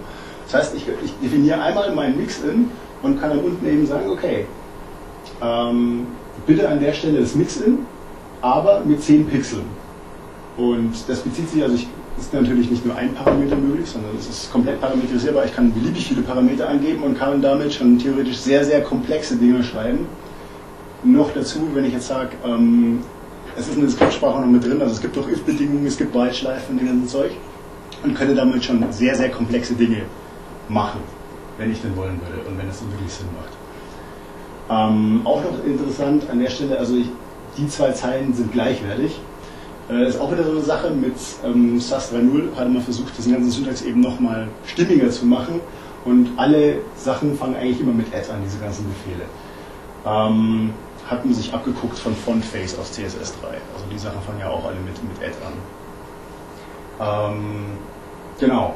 Das 0.44 0.60
heißt, 0.60 0.74
ich, 0.74 0.86
ich 1.02 1.12
definiere 1.22 1.62
einmal 1.62 1.94
meinen 1.94 2.18
Mix-In 2.18 2.70
und 3.02 3.20
kann 3.20 3.30
dann 3.30 3.38
unten 3.38 3.66
eben 3.66 3.86
sagen, 3.86 4.10
okay, 4.10 4.44
ähm, 5.40 6.08
bitte 6.46 6.68
an 6.68 6.80
der 6.80 6.92
Stelle 6.92 7.20
das 7.20 7.34
Mix-In, 7.34 7.78
aber 8.40 8.82
mit 8.84 9.02
10 9.02 9.26
Pixeln. 9.26 9.64
Und 10.56 10.92
das 11.08 11.20
bezieht 11.20 11.48
sich, 11.50 11.62
also 11.62 11.74
ich, 11.74 11.88
ist 12.18 12.32
natürlich 12.32 12.70
nicht 12.70 12.86
nur 12.86 12.94
ein 12.94 13.12
Parameter 13.14 13.56
möglich, 13.56 13.88
sondern 13.88 14.12
es 14.16 14.28
ist 14.28 14.52
komplett 14.52 14.80
parametrisierbar. 14.80 15.44
Ich 15.46 15.54
kann 15.54 15.72
beliebig 15.72 16.06
viele 16.06 16.22
Parameter 16.22 16.68
angeben 16.68 17.02
und 17.02 17.18
kann 17.18 17.42
damit 17.42 17.74
schon 17.74 17.98
theoretisch 17.98 18.36
sehr, 18.36 18.64
sehr 18.64 18.82
komplexe 18.82 19.36
Dinge 19.36 19.64
schreiben. 19.64 20.06
Noch 21.02 21.32
dazu, 21.34 21.68
wenn 21.74 21.84
ich 21.84 21.92
jetzt 21.92 22.06
sage, 22.06 22.30
ähm, 22.44 23.00
es 23.56 23.68
ist 23.68 23.78
eine 23.78 23.88
Skriptsprache 23.88 24.40
noch 24.40 24.46
mit 24.46 24.64
drin, 24.64 24.80
also 24.80 24.94
es 24.94 25.00
gibt 25.00 25.16
auch 25.18 25.28
if-Bedingungen, 25.28 25.86
es 25.86 25.96
gibt 25.96 26.14
White-Schleifen 26.14 26.72
und 26.72 26.78
den 26.78 26.88
ganzen 26.88 27.08
Zeug 27.08 27.32
und 28.02 28.14
könnte 28.14 28.34
damit 28.34 28.64
schon 28.64 28.84
sehr, 28.90 29.14
sehr 29.14 29.30
komplexe 29.30 29.74
Dinge 29.74 30.02
machen, 30.68 31.00
wenn 31.58 31.70
ich 31.70 31.80
denn 31.82 31.96
wollen 31.96 32.20
würde 32.20 32.48
und 32.48 32.58
wenn 32.58 32.68
es 32.68 32.80
wirklich 32.80 33.12
Sinn 33.12 33.26
macht. 33.36 33.63
Ähm, 34.70 35.20
auch 35.24 35.42
noch 35.42 35.64
interessant 35.64 36.28
an 36.30 36.40
der 36.40 36.50
Stelle, 36.50 36.78
also 36.78 36.96
ich, 36.96 37.06
die 37.58 37.68
zwei 37.68 37.92
Zeilen 37.92 38.32
sind 38.32 38.52
gleichwertig. 38.52 39.20
Äh, 39.90 40.08
ist 40.08 40.18
auch 40.18 40.32
wieder 40.32 40.44
so 40.44 40.52
eine 40.52 40.62
Sache 40.62 40.90
mit 40.90 41.14
ähm, 41.44 41.78
SAS 41.78 42.12
3.0 42.12 42.56
hat 42.56 42.70
man 42.70 42.82
versucht, 42.82 43.16
diesen 43.18 43.32
ganzen 43.32 43.50
Syntax 43.50 43.82
eben 43.82 44.00
nochmal 44.00 44.48
stimmiger 44.66 45.10
zu 45.10 45.26
machen 45.26 45.60
und 46.06 46.30
alle 46.38 46.78
Sachen 46.96 47.36
fangen 47.36 47.56
eigentlich 47.56 47.80
immer 47.80 47.92
mit 47.92 48.06
Add 48.14 48.30
an, 48.30 48.38
diese 48.44 48.58
ganzen 48.58 48.86
Befehle. 48.88 49.24
Ähm, 50.06 50.70
hat 51.06 51.24
man 51.24 51.34
sich 51.34 51.52
abgeguckt 51.52 51.98
von 51.98 52.14
FontFace 52.14 52.78
aus 52.78 52.92
CSS3. 52.92 53.44
Also 53.74 53.84
die 53.92 53.98
Sachen 53.98 54.22
fangen 54.22 54.40
ja 54.40 54.48
auch 54.48 54.64
alle 54.64 54.76
mit, 54.76 54.96
mit 55.04 55.18
Add 55.22 55.36
an. 55.44 57.34
Ähm, 57.36 57.64
genau. 58.40 58.74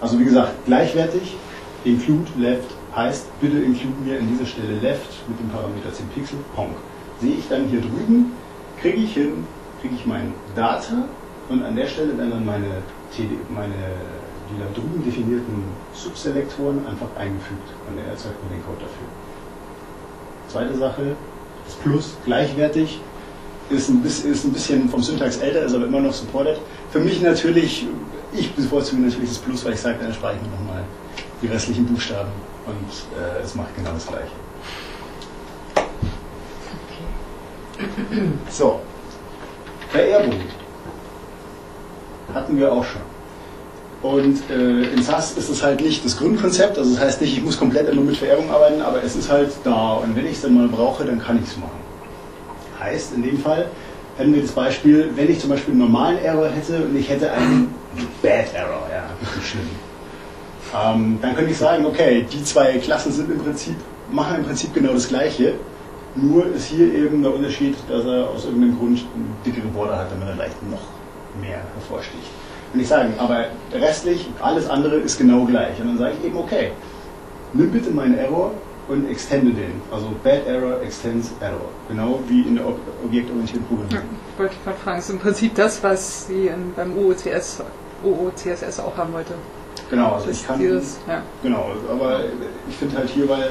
Also 0.00 0.18
wie 0.18 0.24
gesagt, 0.24 0.52
gleichwertig, 0.64 1.36
include 1.84 2.30
left 2.38 2.77
heißt, 2.94 3.40
bitte 3.40 3.58
include 3.58 4.00
mir 4.04 4.18
in 4.18 4.28
dieser 4.28 4.46
Stelle 4.46 4.74
left 4.80 5.28
mit 5.28 5.38
dem 5.38 5.48
Parameter 5.48 5.92
10 5.92 6.08
Pixel, 6.08 6.38
Ponk. 6.54 6.72
Sehe 7.20 7.34
ich 7.34 7.48
dann 7.48 7.66
hier 7.66 7.80
drüben, 7.80 8.32
kriege 8.80 8.98
ich 8.98 9.14
hin, 9.14 9.46
kriege 9.80 9.94
ich 9.94 10.06
mein 10.06 10.32
Data 10.54 11.04
und 11.48 11.62
an 11.62 11.76
der 11.76 11.86
Stelle 11.86 12.16
werden 12.16 12.30
dann 12.30 12.46
meine, 12.46 12.66
meine 13.48 13.74
die 14.50 14.58
da 14.58 14.66
drüben 14.74 15.04
definierten 15.04 15.64
Subselektoren 15.94 16.86
einfach 16.86 17.08
eingefügt 17.18 17.68
und 17.88 17.98
er 17.98 18.12
erzeugt 18.12 18.42
mir 18.44 18.56
den 18.56 18.64
Code 18.64 18.78
dafür. 18.80 19.08
Zweite 20.48 20.78
Sache, 20.78 21.16
das 21.66 21.74
Plus 21.74 22.16
gleichwertig, 22.24 23.00
ist 23.70 23.90
ein, 23.90 24.00
bisschen, 24.00 24.32
ist 24.32 24.44
ein 24.44 24.52
bisschen 24.52 24.88
vom 24.88 25.02
Syntax 25.02 25.36
älter, 25.38 25.62
ist 25.62 25.74
aber 25.74 25.84
immer 25.84 26.00
noch 26.00 26.14
supported. 26.14 26.58
Für 26.90 27.00
mich 27.00 27.20
natürlich, 27.20 27.86
ich 28.32 28.54
bevorzuge 28.54 29.02
natürlich 29.02 29.28
das 29.28 29.38
Plus, 29.38 29.64
weil 29.64 29.74
ich 29.74 29.80
sage, 29.80 29.98
dann 30.00 30.14
spare 30.14 30.36
ich 30.36 30.42
mir 30.42 30.56
nochmal 30.56 30.84
die 31.42 31.46
restlichen 31.46 31.86
Buchstaben 31.86 32.30
und 32.66 33.18
äh, 33.18 33.42
es 33.42 33.54
macht 33.54 33.74
genau 33.76 33.92
das 33.92 34.06
gleiche. 34.06 34.32
So, 38.50 38.80
Vererbung 39.90 40.40
hatten 42.34 42.58
wir 42.58 42.72
auch 42.72 42.84
schon. 42.84 43.00
Und 44.02 44.38
äh, 44.50 44.92
in 44.92 45.02
SAS 45.02 45.32
ist 45.32 45.48
es 45.48 45.62
halt 45.62 45.80
nicht 45.80 46.04
das 46.04 46.16
Grundkonzept, 46.16 46.78
also 46.78 46.94
das 46.94 47.00
heißt 47.00 47.20
nicht, 47.20 47.36
ich 47.36 47.42
muss 47.42 47.58
komplett 47.58 47.92
nur 47.92 48.04
mit 48.04 48.16
Vererbung 48.16 48.50
arbeiten, 48.50 48.80
aber 48.80 49.02
es 49.02 49.16
ist 49.16 49.28
halt 49.30 49.50
da 49.64 49.94
und 49.94 50.14
wenn 50.14 50.24
ich 50.26 50.32
es 50.32 50.42
dann 50.42 50.54
mal 50.54 50.68
brauche, 50.68 51.04
dann 51.04 51.18
kann 51.18 51.38
ich 51.42 51.50
es 51.50 51.56
machen. 51.56 51.78
Heißt, 52.78 53.14
in 53.14 53.22
dem 53.24 53.38
Fall 53.38 53.66
hätten 54.16 54.34
wir 54.34 54.42
das 54.42 54.52
Beispiel, 54.52 55.10
wenn 55.16 55.28
ich 55.30 55.40
zum 55.40 55.50
Beispiel 55.50 55.72
einen 55.72 55.80
normalen 55.80 56.18
Error 56.18 56.48
hätte 56.48 56.84
und 56.84 56.96
ich 56.96 57.08
hätte 57.08 57.32
einen 57.32 57.74
Bad 58.22 58.54
Error, 58.54 58.86
ja, 58.92 59.04
schlimm. 59.42 59.68
Ähm, 60.74 61.18
dann 61.22 61.34
könnte 61.34 61.50
ich 61.50 61.58
sagen, 61.58 61.86
okay, 61.86 62.26
die 62.30 62.42
zwei 62.44 62.78
Klassen 62.78 63.12
sind 63.12 63.30
im 63.30 63.38
Prinzip, 63.38 63.76
machen 64.10 64.36
im 64.36 64.44
Prinzip 64.44 64.74
genau 64.74 64.92
das 64.92 65.08
gleiche, 65.08 65.54
nur 66.14 66.46
ist 66.46 66.66
hier 66.66 66.92
eben 66.92 67.22
der 67.22 67.34
Unterschied, 67.34 67.76
dass 67.88 68.04
er 68.04 68.28
aus 68.28 68.44
irgendeinem 68.44 68.78
Grund 68.78 69.04
dickere 69.46 69.68
Border 69.68 69.98
hat, 69.98 70.10
damit 70.10 70.28
er 70.28 70.34
leicht 70.36 70.62
noch 70.70 70.82
mehr 71.40 71.60
hervorsticht 71.74 72.30
will 72.72 72.82
ich 72.82 72.88
sagen, 72.88 73.14
aber 73.18 73.46
restlich, 73.72 74.28
alles 74.40 74.68
andere 74.68 74.96
ist 74.96 75.18
genau 75.18 75.44
gleich. 75.44 75.80
Und 75.80 75.88
dann 75.88 75.98
sage 75.98 76.14
ich 76.20 76.26
eben, 76.26 76.36
okay, 76.36 76.72
nimm 77.52 77.70
bitte 77.70 77.90
meinen 77.90 78.18
Error 78.18 78.52
und 78.88 79.08
extende 79.10 79.52
den. 79.52 79.82
Also 79.90 80.08
bad 80.22 80.46
error 80.46 80.80
extends 80.82 81.32
error. 81.40 81.68
Genau 81.88 82.20
wie 82.28 82.42
in 82.42 82.56
der 82.56 82.66
Ob 82.66 82.78
objektorientierten 83.04 83.66
Programmierung. 83.66 84.04
Ja, 84.04 84.38
wollte 84.38 84.54
ich 84.54 84.64
gerade 84.64 84.78
fragen, 84.78 84.98
ist 84.98 85.10
im 85.10 85.18
Prinzip 85.18 85.54
das, 85.54 85.82
was 85.82 86.26
Sie 86.26 86.50
beim 86.76 86.96
OOCS, 86.96 87.62
OOCSS 88.04 88.80
auch 88.80 88.96
haben 88.96 89.12
wollte. 89.12 89.34
Genau, 89.90 90.12
also 90.14 90.30
ich 90.30 90.46
kann. 90.46 90.58
Dieses, 90.58 90.98
ja. 91.08 91.22
Genau, 91.42 91.70
aber 91.90 92.20
ich 92.68 92.76
finde 92.76 92.96
halt 92.98 93.08
hier, 93.08 93.28
weil 93.28 93.50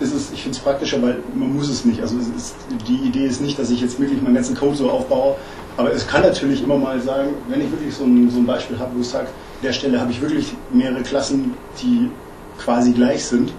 ist 0.00 0.14
es, 0.14 0.32
ich 0.32 0.42
finde 0.42 0.56
es 0.56 0.62
praktischer, 0.62 1.00
weil 1.02 1.18
man 1.34 1.54
muss 1.54 1.68
es 1.68 1.84
nicht. 1.84 2.00
Also 2.00 2.16
es 2.18 2.28
ist, 2.28 2.56
die 2.88 3.06
Idee 3.06 3.26
ist 3.26 3.40
nicht, 3.40 3.58
dass 3.58 3.70
ich 3.70 3.80
jetzt 3.80 4.00
wirklich 4.00 4.20
meinen 4.22 4.34
ganzen 4.34 4.56
Code 4.56 4.74
so 4.74 4.90
aufbaue, 4.90 5.36
aber 5.76 5.92
es 5.92 6.06
kann 6.06 6.22
natürlich 6.22 6.62
immer 6.62 6.76
mal 6.76 7.00
sagen, 7.00 7.34
wenn 7.48 7.60
ich 7.60 7.70
wirklich 7.70 7.94
so 7.94 8.04
ein, 8.04 8.30
so 8.30 8.38
ein 8.38 8.46
Beispiel 8.46 8.78
habe, 8.78 8.92
wo 8.96 9.00
ich 9.00 9.08
sage, 9.08 9.26
an 9.26 9.62
der 9.62 9.72
Stelle 9.72 10.00
habe 10.00 10.10
ich 10.10 10.20
wirklich 10.20 10.54
mehrere 10.72 11.02
Klassen, 11.02 11.54
die 11.82 12.10
quasi 12.58 12.92
gleich 12.92 13.24
sind, 13.24 13.52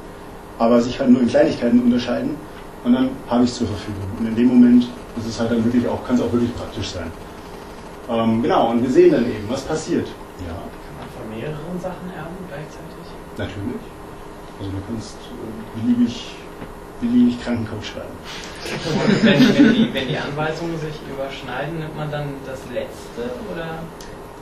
aber 0.58 0.82
sich 0.82 1.00
halt 1.00 1.12
nur 1.12 1.22
in 1.22 1.28
Kleinigkeiten 1.28 1.80
unterscheiden 1.80 2.36
und 2.84 2.94
dann 2.94 3.10
habe 3.28 3.44
ich 3.44 3.52
es 3.52 3.58
zur 3.58 3.68
Verfügung. 3.68 4.04
Und 4.20 4.28
in 4.28 4.36
dem 4.36 4.48
Moment 4.48 4.88
ist 5.18 5.28
es 5.28 5.40
halt 5.40 5.52
dann 5.52 5.64
wirklich 5.64 5.88
auch, 5.88 6.06
kann 6.06 6.16
es 6.16 6.22
auch 6.22 6.32
wirklich 6.32 6.56
praktisch 6.56 6.90
sein. 6.90 7.12
Ähm, 8.10 8.42
genau, 8.42 8.72
und 8.72 8.82
wir 8.82 8.90
sehen 8.90 9.12
dann 9.12 9.26
eben, 9.26 9.48
was 9.48 9.62
passiert. 9.62 10.08
Ja. 10.48 10.56
Mehreren 11.42 11.80
Sachen 11.82 12.08
erben 12.14 12.38
gleichzeitig? 12.48 13.06
Natürlich. 13.38 13.82
Also 14.60 14.72
du 14.72 14.78
kannst 14.88 15.18
äh, 15.18 15.80
beliebig, 15.80 16.36
beliebig 17.02 17.44
Krankencode 17.44 17.86
schreiben. 17.86 18.18
wenn, 19.24 19.58
wenn, 19.58 19.74
die, 19.74 19.94
wenn 19.94 20.08
die 20.08 20.18
Anweisungen 20.18 20.78
sich 20.78 20.94
überschneiden, 21.10 21.80
nimmt 21.80 21.98
man 21.98 22.12
dann 22.12 22.30
das 22.46 22.62
letzte 22.72 23.34
oder? 23.52 23.82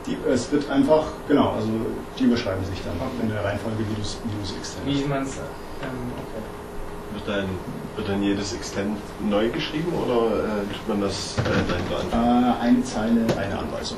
Die, 0.05 0.17
es 0.27 0.51
wird 0.51 0.69
einfach, 0.69 1.05
genau, 1.27 1.51
also 1.51 1.69
die 2.17 2.23
überschreiben 2.23 2.65
sich 2.65 2.79
dann 2.83 2.95
okay. 2.99 3.23
in 3.23 3.29
der 3.29 3.45
Reihenfolge, 3.45 3.79
wie 3.79 3.95
du 3.95 4.01
es 4.01 4.17
extend. 4.57 4.85
Wie 4.85 5.07
man 5.07 5.23
es. 5.23 5.37
Ähm, 5.37 6.11
okay. 6.19 6.43
Wird 7.13 7.27
dann, 7.27 7.49
wird 7.95 8.09
dann 8.09 8.21
jedes 8.21 8.53
Extend 8.53 8.97
neu 9.27 9.49
geschrieben 9.49 9.93
oder 9.93 10.43
äh, 10.43 10.73
tut 10.73 10.87
man 10.87 11.01
das 11.01 11.37
äh, 11.37 12.11
dann 12.11 12.43
äh, 12.43 12.61
Eine 12.61 12.83
Zeile, 12.83 13.25
eine 13.37 13.57
Anweisung. 13.57 13.97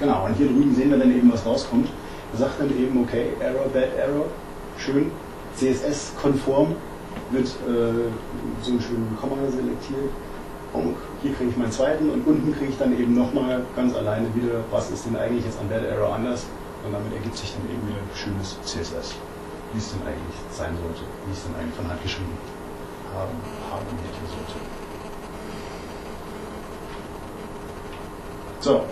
Genau, 0.00 0.24
und 0.24 0.34
hier 0.34 0.46
drüben 0.46 0.74
sehen 0.74 0.90
wir 0.90 0.98
dann 0.98 1.14
eben, 1.14 1.30
was 1.30 1.44
rauskommt. 1.44 1.88
Sagt 2.32 2.58
dann 2.58 2.70
eben, 2.70 3.02
okay, 3.02 3.34
Error, 3.38 3.68
Bad 3.72 3.94
Error, 3.98 4.24
schön, 4.78 5.10
CSS-konform, 5.56 6.74
wird 7.30 7.46
äh, 7.46 8.08
so 8.62 8.72
ein 8.72 8.80
schönen 8.80 9.16
Komma 9.20 9.36
selektiert. 9.50 10.10
Und 10.72 10.96
hier 11.20 11.34
kriege 11.34 11.50
ich 11.50 11.56
meinen 11.56 11.72
zweiten 11.72 12.08
und 12.08 12.26
unten 12.26 12.52
kriege 12.54 12.70
ich 12.70 12.78
dann 12.78 12.98
eben 12.98 13.14
nochmal 13.14 13.62
ganz 13.76 13.94
alleine 13.94 14.26
wieder, 14.34 14.64
was 14.70 14.90
ist 14.90 15.04
denn 15.04 15.16
eigentlich 15.16 15.44
jetzt 15.44 15.58
an 15.60 15.68
Bad 15.68 15.84
Error 15.84 16.14
anders. 16.14 16.46
Und 16.86 16.92
damit 16.94 17.12
ergibt 17.12 17.36
sich 17.36 17.52
dann 17.52 17.68
eben 17.68 17.86
wieder 17.86 18.00
schönes 18.14 18.56
CSS, 18.64 19.16
wie 19.74 19.78
es 19.78 19.92
denn 19.92 20.00
eigentlich 20.06 20.38
sein 20.50 20.72
sollte, 20.80 21.02
wie 21.26 21.32
es 21.32 21.44
denn 21.44 21.54
eigentlich 21.60 21.74
von 21.74 21.90
Hand 21.90 22.02
geschrieben 22.02 22.32
haben, 23.12 23.36
haben 23.68 23.84
hätte 24.00 24.24
sollte. 24.32 24.56
So, 28.60 28.84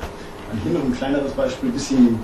und 0.52 0.62
hier 0.62 0.72
noch 0.72 0.84
ein 0.84 0.94
kleineres 0.94 1.32
Beispiel, 1.32 1.70
ein 1.70 1.72
bisschen 1.72 2.18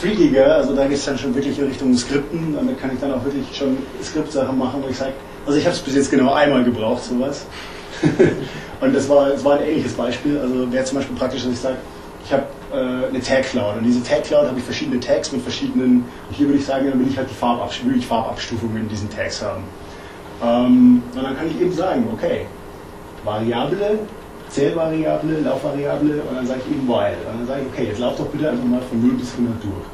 freakiger, 0.00 0.56
also 0.56 0.74
da 0.74 0.86
geht 0.86 0.98
es 0.98 1.04
dann 1.04 1.18
schon 1.18 1.34
wirklich 1.34 1.58
in 1.58 1.66
Richtung 1.66 1.96
Skripten, 1.96 2.54
damit 2.54 2.80
kann 2.80 2.90
ich 2.92 3.00
dann 3.00 3.12
auch 3.12 3.24
wirklich 3.24 3.44
schon 3.56 3.78
Skriptsachen 4.02 4.58
machen, 4.58 4.82
wo 4.82 4.88
ich 4.88 4.96
sage, 4.96 5.12
also 5.46 5.58
ich 5.58 5.64
habe 5.64 5.74
es 5.74 5.82
bis 5.82 5.94
jetzt 5.94 6.10
genau 6.10 6.32
einmal 6.32 6.64
gebraucht, 6.64 7.04
sowas. 7.04 7.46
und 8.80 8.94
das 8.94 9.08
war, 9.08 9.30
das 9.30 9.44
war 9.44 9.58
ein 9.58 9.64
ähnliches 9.64 9.92
Beispiel, 9.92 10.38
also 10.38 10.70
wäre 10.70 10.84
zum 10.84 10.98
Beispiel 10.98 11.16
praktisch, 11.16 11.44
dass 11.44 11.52
ich 11.52 11.60
sage, 11.60 11.76
ich 12.24 12.32
habe 12.32 12.44
äh, 12.72 13.08
eine 13.08 13.20
Tag 13.20 13.44
Cloud 13.44 13.76
und 13.78 13.84
diese 13.84 14.02
Tag 14.02 14.24
Cloud 14.24 14.46
habe 14.46 14.58
ich 14.58 14.64
verschiedene 14.64 14.98
Tags 15.00 15.30
mit 15.32 15.42
verschiedenen, 15.42 16.04
und 16.28 16.36
hier 16.36 16.46
würde 16.46 16.58
ich 16.58 16.66
sagen, 16.66 16.90
dann 16.90 16.98
will 16.98 17.08
ich 17.08 17.16
halt 17.16 17.30
die 17.30 17.34
Farbabstufungen, 17.34 17.94
will 17.94 18.00
ich 18.00 18.06
Farbabstufungen 18.06 18.76
in 18.78 18.88
diesen 18.88 19.10
Tags 19.10 19.42
haben. 19.42 19.62
Ähm, 20.42 21.02
und 21.14 21.22
dann 21.22 21.36
kann 21.36 21.46
ich 21.48 21.60
eben 21.60 21.72
sagen, 21.72 22.06
okay, 22.12 22.46
Variable, 23.24 24.00
Zählvariable, 24.54 25.40
Laufvariable 25.40 26.22
und 26.22 26.36
dann 26.36 26.46
sage 26.46 26.60
ich 26.64 26.76
eben 26.76 26.86
while. 26.86 27.16
Und 27.28 27.40
dann 27.40 27.46
sage 27.48 27.62
ich, 27.62 27.66
okay, 27.72 27.88
jetzt 27.88 27.98
lauf 27.98 28.14
doch 28.16 28.26
bitte 28.26 28.50
einfach 28.50 28.64
mal 28.64 28.80
von 28.82 29.00
0 29.04 29.14
bis 29.14 29.32
100 29.32 29.64
durch. 29.64 29.84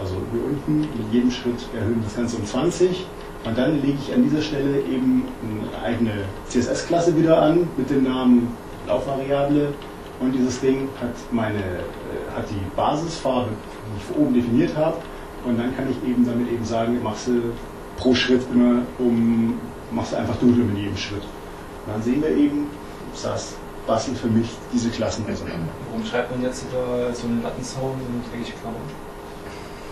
Also 0.00 0.14
hier 0.32 0.42
unten 0.42 0.80
mit 0.80 1.12
jedem 1.12 1.30
Schritt 1.30 1.60
erhöhen 1.74 2.00
das 2.02 2.16
Ganze 2.16 2.36
um 2.38 2.46
20 2.46 3.04
und 3.44 3.58
dann 3.58 3.82
lege 3.82 3.98
ich 4.00 4.14
an 4.14 4.22
dieser 4.22 4.40
Stelle 4.40 4.78
eben 4.80 5.24
eine 5.42 5.84
eigene 5.84 6.12
CSS-Klasse 6.48 7.14
wieder 7.14 7.42
an 7.42 7.68
mit 7.76 7.90
dem 7.90 8.04
Namen 8.04 8.56
Laufvariable 8.86 9.74
und 10.20 10.32
dieses 10.32 10.60
Ding 10.60 10.88
hat 10.98 11.12
meine 11.30 11.58
äh, 11.58 12.34
hat 12.34 12.46
die 12.48 12.74
Basisfarbe, 12.74 13.50
die 13.50 14.00
ich 14.00 14.18
oben 14.18 14.32
definiert 14.32 14.74
habe 14.76 14.96
und 15.44 15.58
dann 15.58 15.76
kann 15.76 15.88
ich 15.90 16.08
eben 16.08 16.24
damit 16.24 16.50
eben 16.50 16.64
sagen, 16.64 17.02
machst 17.02 17.26
du 17.26 17.52
pro 17.98 18.14
Schritt 18.14 18.42
immer 18.54 18.80
um 18.98 19.60
machst 19.90 20.12
du 20.12 20.16
einfach 20.16 20.36
dunkler 20.36 20.64
mit 20.64 20.78
jedem 20.78 20.96
Schritt. 20.96 21.22
Und 21.22 21.92
dann 21.92 22.02
sehen 22.02 22.22
wir 22.22 22.30
eben, 22.30 22.66
SAS 23.14 23.56
bastelt 23.88 24.18
für 24.18 24.28
mich 24.28 24.48
diese 24.72 24.90
Klassen 24.90 25.24
auseinander. 25.24 25.72
Warum 25.90 26.06
schreibt 26.06 26.30
man 26.30 26.42
jetzt 26.42 26.64
über 26.70 27.12
so 27.12 27.26
einen 27.26 27.42
Lattenzaun 27.42 27.92
und 27.92 28.32
wirklich 28.32 28.54
Klammern? 28.60 28.82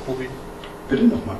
Kobi. 0.06 0.28
Bitte 0.88 1.04
nochmal. 1.04 1.36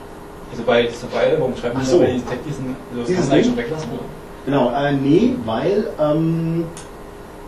Also 0.51 0.63
bei 0.65 0.83
dieser 0.85 1.07
Beile, 1.09 1.39
warum 1.39 1.57
schreibt 1.57 1.75
man 1.75 1.85
so. 1.85 2.01
da 2.01 2.07
diesen, 2.07 2.77
also 2.91 3.01
das 3.01 3.07
Dieses 3.07 3.29
kann 3.29 3.45
schon 3.45 3.57
weglassen, 3.57 3.91
oder? 3.93 4.03
Genau, 4.47 4.73
äh, 4.73 4.93
nee, 4.93 5.35
weil 5.45 5.89
ähm, 6.01 6.65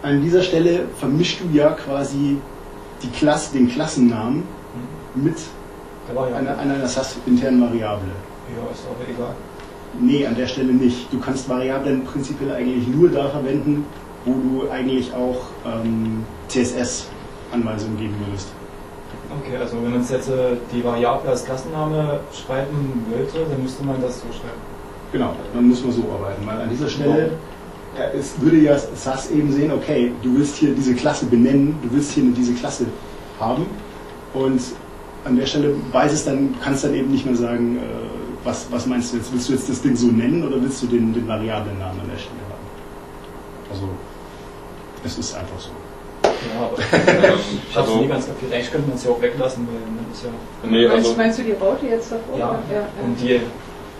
an 0.03 0.23
dieser 0.23 0.43
Stelle 0.43 0.87
vermischst 0.99 1.41
du 1.41 1.57
ja 1.57 1.71
quasi 1.71 2.39
die 3.03 3.09
Klasse, 3.09 3.53
den 3.57 3.69
Klassennamen 3.69 4.43
mit 5.15 5.37
Da 6.09 6.15
war 6.15 6.29
ja. 6.29 6.37
einer, 6.37 6.59
einer 6.59 6.87
SAS-internen 6.87 7.63
Variable. 7.63 8.11
Ja, 8.57 8.73
ist 8.73 8.85
aber 8.87 9.09
egal. 9.09 9.35
Nee, 10.01 10.27
an 10.27 10.37
der 10.37 10.47
Stelle 10.47 10.73
nicht. 10.73 11.13
Du 11.13 11.19
kannst 11.19 11.49
Variablen 11.49 12.05
prinzipiell 12.05 12.53
eigentlich 12.53 12.87
nur 12.89 13.09
da 13.09 13.29
verwenden, 13.29 13.87
wo 14.29 14.61
du 14.61 14.71
eigentlich 14.71 15.13
auch 15.15 15.47
ähm, 15.67 16.25
CSS-Anweisungen 16.49 17.99
geben 17.99 18.15
würdest. 18.27 18.49
Okay, 19.41 19.57
also 19.57 19.77
wenn 19.83 19.93
man 19.93 20.01
jetzt 20.01 20.29
äh, 20.29 20.57
die 20.73 20.85
Variable 20.85 21.31
als 21.31 21.45
Klassenname 21.45 22.21
schreiben 22.33 23.05
wollte, 23.11 23.47
dann 23.51 23.63
müsste 23.63 23.85
man 23.85 24.01
das 24.01 24.21
so 24.21 24.27
schreiben. 24.29 24.61
Genau, 25.13 25.35
dann 25.55 25.69
muss 25.69 25.83
man 25.83 25.93
so 25.93 26.03
arbeiten, 26.13 26.47
weil 26.47 26.61
an 26.61 26.71
dieser 26.71 26.89
Stelle 26.89 27.33
ja, 27.97 28.05
es 28.19 28.41
würde 28.41 28.59
ja 28.59 28.79
SAS 28.79 29.31
eben 29.31 29.51
sehen, 29.53 29.73
okay, 29.73 30.13
du 30.23 30.37
willst 30.37 30.57
hier 30.57 30.75
diese 30.75 30.95
Klasse 30.95 31.27
benennen, 31.27 31.77
du 31.83 31.91
willst 31.93 32.13
hier 32.13 32.25
diese 32.37 32.53
Klasse 32.55 32.87
haben 33.41 33.67
und 34.35 34.61
an 35.25 35.37
der 35.37 35.47
Stelle 35.47 35.75
weiß 35.93 36.13
es 36.13 36.25
dann, 36.25 36.55
kannst 36.63 36.85
dann 36.85 36.95
eben 36.95 37.11
nicht 37.11 37.27
mehr 37.27 37.35
sagen, 37.35 37.77
äh, 37.77 37.81
was, 38.45 38.67
was 38.71 38.87
meinst 38.87 39.13
du 39.13 39.17
jetzt, 39.17 39.33
willst 39.33 39.49
du 39.49 39.53
jetzt 39.55 39.69
das 39.69 39.83
Ding 39.83 39.97
so 39.97 40.07
nennen 40.09 40.47
oder 40.47 40.61
willst 40.63 40.83
du 40.83 40.87
den, 40.87 41.13
den 41.13 41.27
Variablennamen 41.27 42.01
an 42.01 42.09
der 42.09 42.19
Stelle 42.19 42.41
haben? 42.49 42.59
Also, 43.71 43.89
es 45.05 45.19
ist 45.19 45.35
einfach 45.35 45.59
so. 45.59 45.71
Ja, 46.25 46.67
aber 46.67 46.79
ich 47.69 47.77
hab's 47.77 47.89
Also- 47.89 48.01
nie 48.01 48.09
ganz 48.09 48.27
kapiert. 48.27 48.53
Eigentlich 48.53 48.71
könnte 48.71 48.89
man 48.89 48.97
es 48.97 49.05
ja 49.05 49.11
auch 49.11 49.21
weglassen, 49.23 49.67
weil 49.69 49.81
man 49.93 50.07
ist 50.13 50.25
ja. 50.25 50.31
Nee, 50.63 50.89
meinst, 50.89 51.07
also, 51.09 51.17
meinst 51.17 51.39
du 51.39 51.43
die 51.43 51.53
Raute 51.53 51.87
jetzt 51.87 52.13
davor? 52.13 52.39
Ja, 52.39 52.59
ja, 52.73 52.87
und 53.03 53.21
die. 53.21 53.41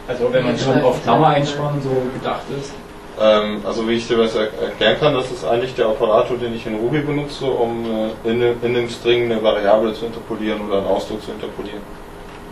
Also 0.07 0.33
wenn 0.33 0.45
man 0.45 0.59
schon 0.59 0.81
auf 0.83 1.03
Klammer 1.03 1.29
einspannen 1.29 1.83
so 1.83 1.91
gedacht 2.19 2.45
ist. 2.59 2.73
ähm, 3.21 3.61
also 3.67 3.87
wie 3.87 3.93
ich 3.93 4.09
dir 4.09 4.19
was 4.19 4.35
er 4.35 4.45
erklären 4.63 4.97
kann, 4.99 5.13
das 5.15 5.31
ist 5.31 5.45
eigentlich 5.45 5.75
der 5.75 5.91
Operator, 5.91 6.39
den 6.39 6.55
ich 6.55 6.67
in 6.67 6.77
Ruby 6.77 7.01
benutze, 7.01 7.45
um 7.45 7.85
äh, 8.25 8.31
in, 8.31 8.41
in 8.41 8.57
einem 8.63 8.89
String 8.89 9.25
eine 9.31 9.43
Variable 9.43 9.93
zu 9.93 10.07
interpolieren 10.07 10.63
oder 10.67 10.79
einen 10.79 10.87
Ausdruck 10.87 11.23
zu 11.23 11.31
interpolieren. 11.33 11.83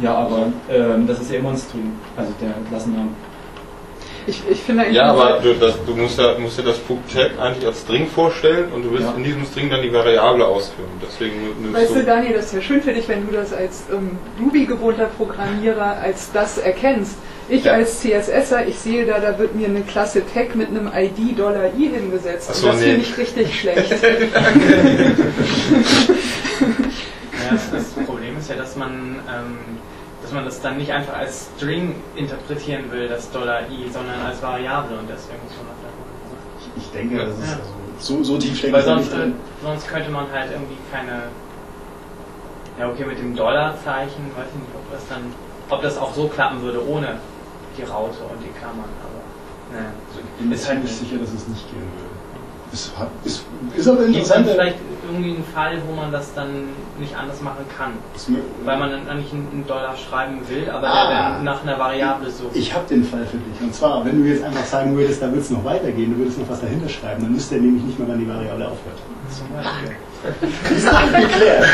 Ja, 0.01 0.15
aber 0.17 0.53
ähm, 0.71 1.07
das 1.07 1.21
ist 1.21 1.31
ja 1.33 1.39
immer 1.39 1.49
ein 1.51 1.57
String, 1.57 1.93
also 2.15 2.31
der 2.43 2.51
Klassenname. 2.69 3.09
Ich, 4.29 4.43
ich 4.51 4.59
finde 4.61 4.83
eigentlich 4.83 4.97
Ja, 4.97 5.13
aber 5.13 5.39
du, 5.41 5.55
das, 5.55 5.75
du 5.87 5.95
musst, 5.95 6.19
ja, 6.19 6.37
musst 6.39 6.59
dir 6.59 6.65
das 6.65 6.79
Tag 7.15 7.39
eigentlich 7.41 7.65
als 7.67 7.83
String 7.83 8.09
vorstellen 8.09 8.73
und 8.73 8.83
du 8.83 8.91
willst 8.91 9.05
Ja. 9.07 9.15
in 9.17 9.23
diesem 9.23 9.45
String 9.45 9.71
dann 9.71 9.83
die 9.83 9.93
Variable 9.93 10.45
ausführen. 10.45 10.89
Deswegen 11.01 11.35
Weißt 11.73 11.95
du. 11.95 12.03
Daniel, 12.03 12.35
das 12.35 12.47
ist 12.47 12.55
ja 12.55 12.61
schön 12.61 12.83
für 12.83 12.93
dich, 12.93 13.09
wenn 13.09 13.25
du 13.27 13.33
das 13.33 13.53
als 13.53 13.85
ähm, 13.93 14.19
Ruby-gewohnter 14.41 15.07
Programmierer 15.17 15.99
als 16.03 16.33
das 16.33 16.59
erkennst. 16.59 17.17
Ich 17.49 17.63
Ja. 17.65 17.75
als 17.75 18.01
CSSer, 18.01 18.67
ich 18.67 18.77
sehe 18.79 19.07
da, 19.07 19.21
da 19.21 19.39
wird 19.39 19.55
mir 19.55 19.69
eine 19.69 19.83
Klasse 19.83 20.23
Tag 20.35 20.57
mit 20.57 20.69
einem 20.71 20.89
ID 20.89 21.39
$i 21.39 21.89
hingesetzt. 21.89 22.53
So, 22.53 22.67
und 22.67 22.73
das 22.75 22.81
nee. 22.83 22.91
finde 22.95 23.03
ich 23.03 23.17
richtig 23.19 23.61
schlecht. 23.61 23.95
Ja, 27.49 27.53
das, 27.53 27.71
das 27.71 28.05
Problem 28.07 28.37
ist 28.39 28.51
ja, 28.51 28.57
dass 28.57 28.75
man, 28.77 29.21
ähm, 29.29 29.76
dass 30.27 30.35
man 30.35 30.45
das 30.45 30.61
dann 30.61 30.77
nicht 30.77 30.91
einfach 30.91 31.15
als 31.15 31.51
String 31.57 31.95
interpretieren 32.17 32.91
will, 32.91 33.07
das 33.07 33.29
$i, 33.29 33.93
sondern 33.93 34.21
als 34.27 34.43
Variable 34.43 34.99
und 34.99 35.09
deswegen 35.09 35.39
muss 35.45 35.55
man 35.55 35.71
das 35.71 35.79
dann. 35.87 35.95
Ich, 36.59 36.83
ich 36.83 36.91
denke, 36.91 37.17
das 37.27 37.39
ist 37.39 37.47
Ja. 37.47 37.53
also, 37.53 37.71
so, 38.01 38.25
so 38.25 38.37
tief 38.37 38.59
steckt 38.59 38.73
Weil 38.73 38.83
sonst, 38.83 39.13
äh, 39.13 39.31
sonst 39.63 39.87
könnte 39.87 40.11
man 40.11 40.27
halt 40.33 40.51
irgendwie 40.51 40.77
keine. 40.93 41.31
Ja, 42.77 42.91
okay, 42.91 43.05
mit 43.05 43.19
dem 43.21 43.37
Dollarzeichen, 43.37 44.27
weiß 44.37 44.49
ich 44.51 44.61
nicht, 44.61 44.75
ob 44.75 44.91
das 44.93 45.07
dann. 45.09 45.33
Ob 45.71 45.83
das 45.83 45.97
auch 45.97 46.13
so 46.13 46.27
klappen 46.27 46.61
würde 46.61 46.85
ohne 46.85 47.19
die 47.79 47.85
Raute 47.85 48.19
und 48.27 48.43
die 48.43 48.51
Klammern, 48.59 48.91
aber. 49.07 49.79
Ne. 49.79 49.87
Also 50.11 50.21
ich 50.21 50.39
bin 50.41 50.49
mir 50.49 50.55
Ist 50.57 50.67
halt 50.67 50.79
ziemlich 50.79 50.91
nicht. 50.91 51.11
sicher, 51.11 51.21
dass 51.23 51.33
es 51.35 51.47
nicht 51.47 51.71
gehen 51.71 51.87
würde. 51.95 52.16
Es 52.73 52.91
hat, 52.99 53.09
ist, 53.25 53.43
ist 53.77 53.89
aber 53.89 53.99
Gibt 54.05 54.17
interessant. 54.17 54.49
vielleicht 54.51 54.77
irgendwie 55.09 55.31
einen 55.37 55.45
Fall, 55.55 55.79
wo 55.89 55.95
man 55.95 56.11
das 56.11 56.35
dann 56.35 56.49
nicht 56.99 57.17
anders 57.17 57.41
machen 57.41 57.65
kann? 57.79 57.93
Weil 58.65 58.79
man 58.79 58.91
dann 58.91 59.19
nicht 59.19 59.33
einen 59.33 59.65
Dollar 59.67 59.95
schreiben 59.97 60.41
will, 60.49 60.69
aber 60.69 60.89
Ah. 60.89 61.09
der 61.09 61.19
dann 61.37 61.45
nach 61.45 61.63
einer 61.63 61.79
Variable 61.79 62.29
sucht. 62.31 62.55
Ich 62.57 62.75
habe 62.75 62.87
den 62.89 63.05
Fall 63.05 63.25
für 63.25 63.37
dich. 63.39 63.61
Und 63.61 63.73
zwar, 63.75 64.05
wenn 64.05 64.21
du 64.23 64.29
jetzt 64.29 64.43
einfach 64.43 64.65
sagen 64.65 64.97
würdest, 64.97 65.23
da 65.23 65.31
wird 65.31 65.43
es 65.43 65.51
noch 65.51 65.65
weitergehen, 65.65 66.13
du 66.13 66.19
würdest 66.19 66.39
noch 66.41 66.49
was 66.49 66.61
dahinter 66.61 66.89
schreiben, 66.89 67.23
dann 67.23 67.33
müsste 67.33 67.55
er 67.55 67.61
nämlich 67.61 67.85
nicht 67.85 67.99
mehr, 67.99 68.09
wann 68.09 68.19
die 68.19 68.29
Variable 68.29 68.65
aufhört. 68.67 68.99
Zum 69.31 69.47
Beispiel. 69.55 70.77
Ist 70.77 70.89
alles 70.89 71.13
geklärt. 71.13 71.65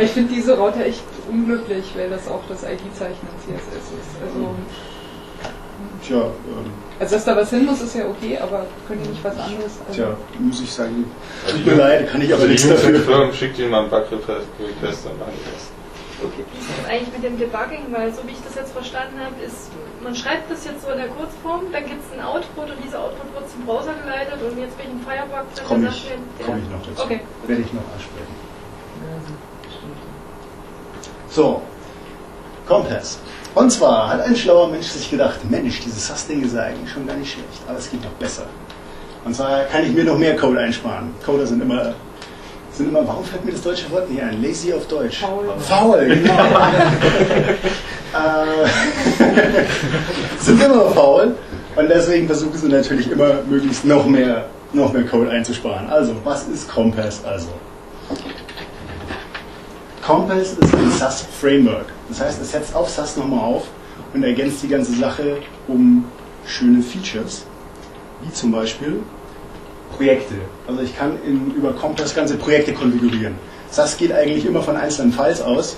Ich 0.00 0.10
finde 0.10 0.34
diese 0.34 0.56
Raute 0.56 0.84
echt 0.84 1.02
unglücklich, 1.30 1.84
weil 1.96 2.10
das 2.10 2.28
auch 2.28 2.42
das 2.48 2.62
ID-Zeichen 2.62 3.16
in 3.26 3.54
CSS 3.56 3.76
ist. 3.76 4.22
Also, 4.22 4.54
Tja, 6.04 6.16
ähm, 6.16 6.70
also, 6.98 7.14
dass 7.14 7.24
da 7.24 7.36
was 7.36 7.50
hin 7.50 7.66
muss, 7.66 7.80
ist 7.80 7.94
ja 7.94 8.06
okay, 8.06 8.38
aber 8.38 8.66
könnt 8.88 9.04
ihr 9.04 9.10
nicht 9.10 9.22
was 9.24 9.36
anderes? 9.38 9.72
Also, 9.88 9.92
tja, 10.02 10.16
muss 10.38 10.60
ich 10.60 10.72
sagen, 10.72 11.04
tut 11.50 11.66
mir 11.66 11.74
leid, 11.74 12.10
kann 12.10 12.20
ich 12.22 12.32
aber 12.32 12.42
Also 12.42 12.52
nichts 12.52 12.68
dafür. 12.68 13.00
Firmen 13.00 13.32
schickt 13.34 13.58
ihnen 13.58 13.70
mal 13.70 13.80
einen 13.82 13.90
Bug-Request, 13.90 15.06
dann 15.06 15.18
mache 15.18 15.30
ich 15.34 15.44
das. 15.52 15.70
okay. 16.24 16.44
Wie 16.52 16.58
ist 16.58 16.68
das 16.78 16.88
eigentlich 16.90 17.12
mit 17.12 17.22
dem 17.24 17.38
Debugging? 17.38 17.86
Weil 17.92 18.12
so 18.14 18.22
wie 18.26 18.32
ich 18.32 18.42
das 18.44 18.54
jetzt 18.54 18.72
verstanden 18.72 19.20
habe, 19.20 19.34
ist, 19.44 19.70
man 20.02 20.14
schreibt 20.14 20.50
das 20.50 20.64
jetzt 20.64 20.82
so 20.84 20.90
in 20.92 20.98
der 20.98 21.08
Kurzform, 21.08 21.62
dann 21.72 21.84
gibt 21.84 22.00
es 22.04 22.12
einen 22.12 22.22
Output 22.26 22.70
und 22.70 22.82
dieser 22.84 23.00
Output 23.00 23.34
wird 23.34 23.50
zum 23.50 23.66
Browser 23.66 23.94
geleitet 24.02 24.38
und 24.40 24.58
jetzt 24.58 24.76
bin 24.78 24.86
ich 24.86 24.92
im 24.92 25.00
Firebug 25.00 25.44
drin, 25.54 25.64
Komme 25.68 25.88
ich, 25.88 26.08
komm 26.44 26.58
ich 26.58 26.68
noch 26.70 26.80
dazu. 26.86 27.02
Okay. 27.04 27.20
Werde 27.46 27.62
ich 27.62 27.72
noch 27.72 27.84
ansprechen. 27.92 28.34
So, 31.30 31.60
Compass. 32.66 33.18
Und 33.56 33.70
zwar 33.70 34.10
hat 34.10 34.20
ein 34.20 34.36
schlauer 34.36 34.68
Mensch 34.68 34.88
sich 34.88 35.10
gedacht, 35.10 35.40
Mensch, 35.50 35.80
dieses 35.80 36.08
SAS-Ding 36.08 36.44
ist 36.44 36.54
ja 36.54 36.64
eigentlich 36.64 36.92
schon 36.92 37.06
gar 37.06 37.16
nicht 37.16 37.32
schlecht, 37.32 37.62
aber 37.66 37.78
es 37.78 37.90
geht 37.90 38.04
noch 38.04 38.10
besser. 38.10 38.42
Und 39.24 39.34
zwar 39.34 39.64
kann 39.64 39.82
ich 39.82 39.94
mir 39.94 40.04
noch 40.04 40.18
mehr 40.18 40.36
Code 40.36 40.60
einsparen. 40.60 41.14
Coder 41.24 41.46
sind 41.46 41.62
immer, 41.62 41.94
sind 42.70 42.90
immer, 42.90 43.08
warum 43.08 43.24
fällt 43.24 43.46
mir 43.46 43.52
das 43.52 43.62
deutsche 43.62 43.90
Wort 43.90 44.10
nicht 44.10 44.22
ein? 44.22 44.42
Lazy 44.42 44.74
auf 44.74 44.86
Deutsch. 44.88 45.20
Faul. 45.20 45.46
Faul, 45.58 46.06
genau. 46.06 46.34
äh, 48.12 48.68
sind 50.38 50.62
immer 50.62 50.90
faul 50.90 51.34
und 51.76 51.88
deswegen 51.88 52.26
versuchen 52.26 52.58
sie 52.58 52.68
natürlich 52.68 53.10
immer 53.10 53.36
möglichst 53.48 53.86
noch 53.86 54.04
mehr, 54.04 54.44
noch 54.74 54.92
mehr 54.92 55.06
Code 55.06 55.30
einzusparen. 55.30 55.88
Also, 55.88 56.14
was 56.24 56.46
ist 56.46 56.68
Compass 56.68 57.24
also? 57.24 57.48
Compass 60.06 60.52
ist 60.52 60.72
ein 60.72 60.92
SAS-Framework. 60.92 61.86
Das 62.08 62.20
heißt, 62.20 62.40
es 62.40 62.52
setzt 62.52 62.76
auf 62.76 62.88
SAS 62.88 63.16
nochmal 63.16 63.40
auf 63.40 63.64
und 64.14 64.22
ergänzt 64.22 64.62
die 64.62 64.68
ganze 64.68 64.92
Sache 64.92 65.38
um 65.66 66.04
schöne 66.46 66.80
Features, 66.80 67.44
wie 68.22 68.32
zum 68.32 68.52
Beispiel 68.52 69.00
Projekte. 69.96 70.36
Also 70.68 70.82
ich 70.82 70.96
kann 70.96 71.18
in, 71.26 71.50
über 71.56 71.72
Compass 71.72 72.14
ganze 72.14 72.36
Projekte 72.36 72.72
konfigurieren. 72.72 73.34
SAS 73.68 73.96
geht 73.96 74.12
eigentlich 74.12 74.46
immer 74.46 74.62
von 74.62 74.76
einzelnen 74.76 75.12
Files 75.12 75.42
aus, 75.42 75.76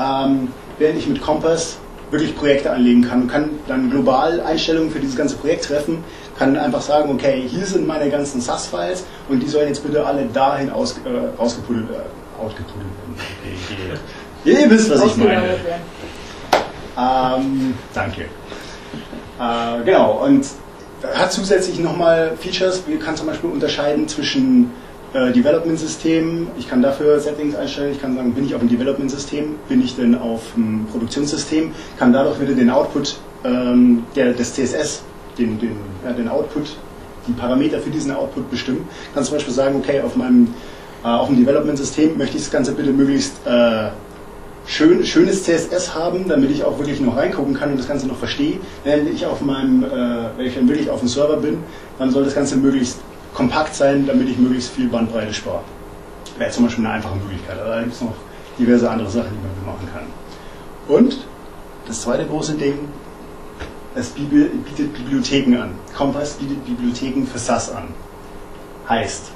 ähm, 0.00 0.52
während 0.78 0.98
ich 1.00 1.08
mit 1.08 1.20
Compass 1.20 1.78
wirklich 2.12 2.36
Projekte 2.36 2.70
anlegen 2.70 3.02
kann 3.02 3.22
und 3.22 3.28
kann 3.28 3.50
dann 3.66 3.90
global 3.90 4.42
Einstellungen 4.42 4.92
für 4.92 5.00
dieses 5.00 5.16
ganze 5.16 5.34
Projekt 5.34 5.64
treffen, 5.64 6.04
kann 6.38 6.56
einfach 6.56 6.82
sagen, 6.82 7.10
okay, 7.10 7.42
hier 7.48 7.66
sind 7.66 7.84
meine 7.84 8.08
ganzen 8.10 8.40
SAS-Files 8.40 9.02
und 9.28 9.40
die 9.40 9.48
sollen 9.48 9.66
jetzt 9.66 9.84
bitte 9.84 10.06
alle 10.06 10.24
dahin 10.26 10.70
aus, 10.70 11.00
äh, 11.04 11.36
ausgepuddelt, 11.36 11.90
äh, 11.90 12.23
outgepuddelt 12.44 12.90
werden. 13.88 14.00
Ihr 14.44 14.70
wisst, 14.70 14.90
was 14.90 15.04
ich 15.04 15.16
meine. 15.16 15.42
Ähm, 16.96 17.74
danke. 17.92 18.22
Äh, 19.40 19.84
genau, 19.84 20.24
und 20.24 20.46
hat 21.14 21.32
zusätzlich 21.32 21.78
nochmal 21.78 22.32
Features. 22.38 22.84
Wir 22.86 22.98
kann 22.98 23.16
zum 23.16 23.26
Beispiel 23.26 23.50
unterscheiden 23.50 24.06
zwischen 24.08 24.70
äh, 25.12 25.32
Development-Systemen. 25.32 26.48
Ich 26.58 26.68
kann 26.68 26.82
dafür 26.82 27.18
Settings 27.20 27.54
einstellen. 27.54 27.92
Ich 27.92 28.00
kann 28.00 28.16
sagen, 28.16 28.32
bin 28.32 28.46
ich 28.46 28.54
auf 28.54 28.60
dem 28.60 28.68
Development-System, 28.68 29.56
bin 29.68 29.82
ich 29.82 29.96
denn 29.96 30.14
auf 30.14 30.42
dem 30.56 30.86
Produktionssystem, 30.90 31.72
kann 31.98 32.12
dadurch 32.12 32.40
wieder 32.40 32.54
den 32.54 32.70
Output 32.70 33.16
ähm, 33.44 34.04
der, 34.14 34.32
des 34.32 34.54
CSS, 34.54 35.02
den, 35.38 35.58
den, 35.58 35.76
ja, 36.04 36.12
den 36.12 36.28
Output, 36.28 36.76
die 37.26 37.32
Parameter 37.32 37.78
für 37.80 37.90
diesen 37.90 38.12
Output 38.12 38.50
bestimmen. 38.50 38.88
Kann 39.14 39.24
zum 39.24 39.34
Beispiel 39.34 39.54
sagen, 39.54 39.76
okay, 39.76 40.00
auf 40.00 40.16
meinem 40.16 40.54
Äh, 41.04 41.08
auf 41.08 41.28
dem 41.28 41.36
Development-System 41.36 42.16
möchte 42.16 42.38
ich 42.38 42.44
das 42.44 42.50
Ganze 42.50 42.72
bitte 42.72 42.90
möglichst 42.90 43.34
äh, 43.46 43.90
schön, 44.66 45.04
schönes 45.04 45.44
CSS 45.44 45.94
haben, 45.94 46.26
damit 46.28 46.50
ich 46.50 46.64
auch 46.64 46.78
wirklich 46.78 47.00
noch 47.00 47.16
reingucken 47.16 47.54
kann 47.54 47.72
und 47.72 47.78
das 47.78 47.86
Ganze 47.86 48.06
noch 48.06 48.16
verstehe. 48.16 48.58
Wenn 48.84 49.12
ich 49.12 49.26
auf 49.26 49.42
meinem, 49.42 49.84
äh, 49.84 49.88
wenn 50.36 50.46
ich 50.46 50.54
dann 50.54 50.66
wirklich 50.66 50.88
auf 50.88 51.00
dem 51.00 51.08
Server 51.08 51.36
bin, 51.36 51.58
dann 51.98 52.10
soll 52.10 52.24
das 52.24 52.34
Ganze 52.34 52.56
möglichst 52.56 52.98
kompakt 53.34 53.74
sein, 53.74 54.06
damit 54.06 54.28
ich 54.28 54.38
möglichst 54.38 54.70
viel 54.70 54.88
Bandbreite 54.88 55.34
spare. 55.34 55.60
Wäre 56.38 56.50
zum 56.50 56.64
Beispiel 56.64 56.86
eine 56.86 56.94
einfache 56.94 57.16
Möglichkeit. 57.16 57.60
Aber 57.60 57.70
da 57.70 57.80
gibt 57.82 57.94
es 57.94 58.00
noch 58.00 58.14
diverse 58.58 58.88
andere 58.88 59.10
Sachen, 59.10 59.30
die 59.30 59.66
man 59.66 59.74
machen 59.74 59.88
kann. 59.92 60.06
Und 60.88 61.18
das 61.86 62.00
zweite 62.00 62.24
große 62.24 62.54
Ding, 62.54 62.78
es 63.94 64.08
bietet 64.08 64.94
Bibliotheken 64.94 65.56
an. 65.56 65.70
Compass 65.96 66.34
bietet 66.34 66.64
Bibliotheken 66.64 67.26
für 67.26 67.38
SAS 67.38 67.70
an. 67.70 67.88
Heißt, 68.88 69.33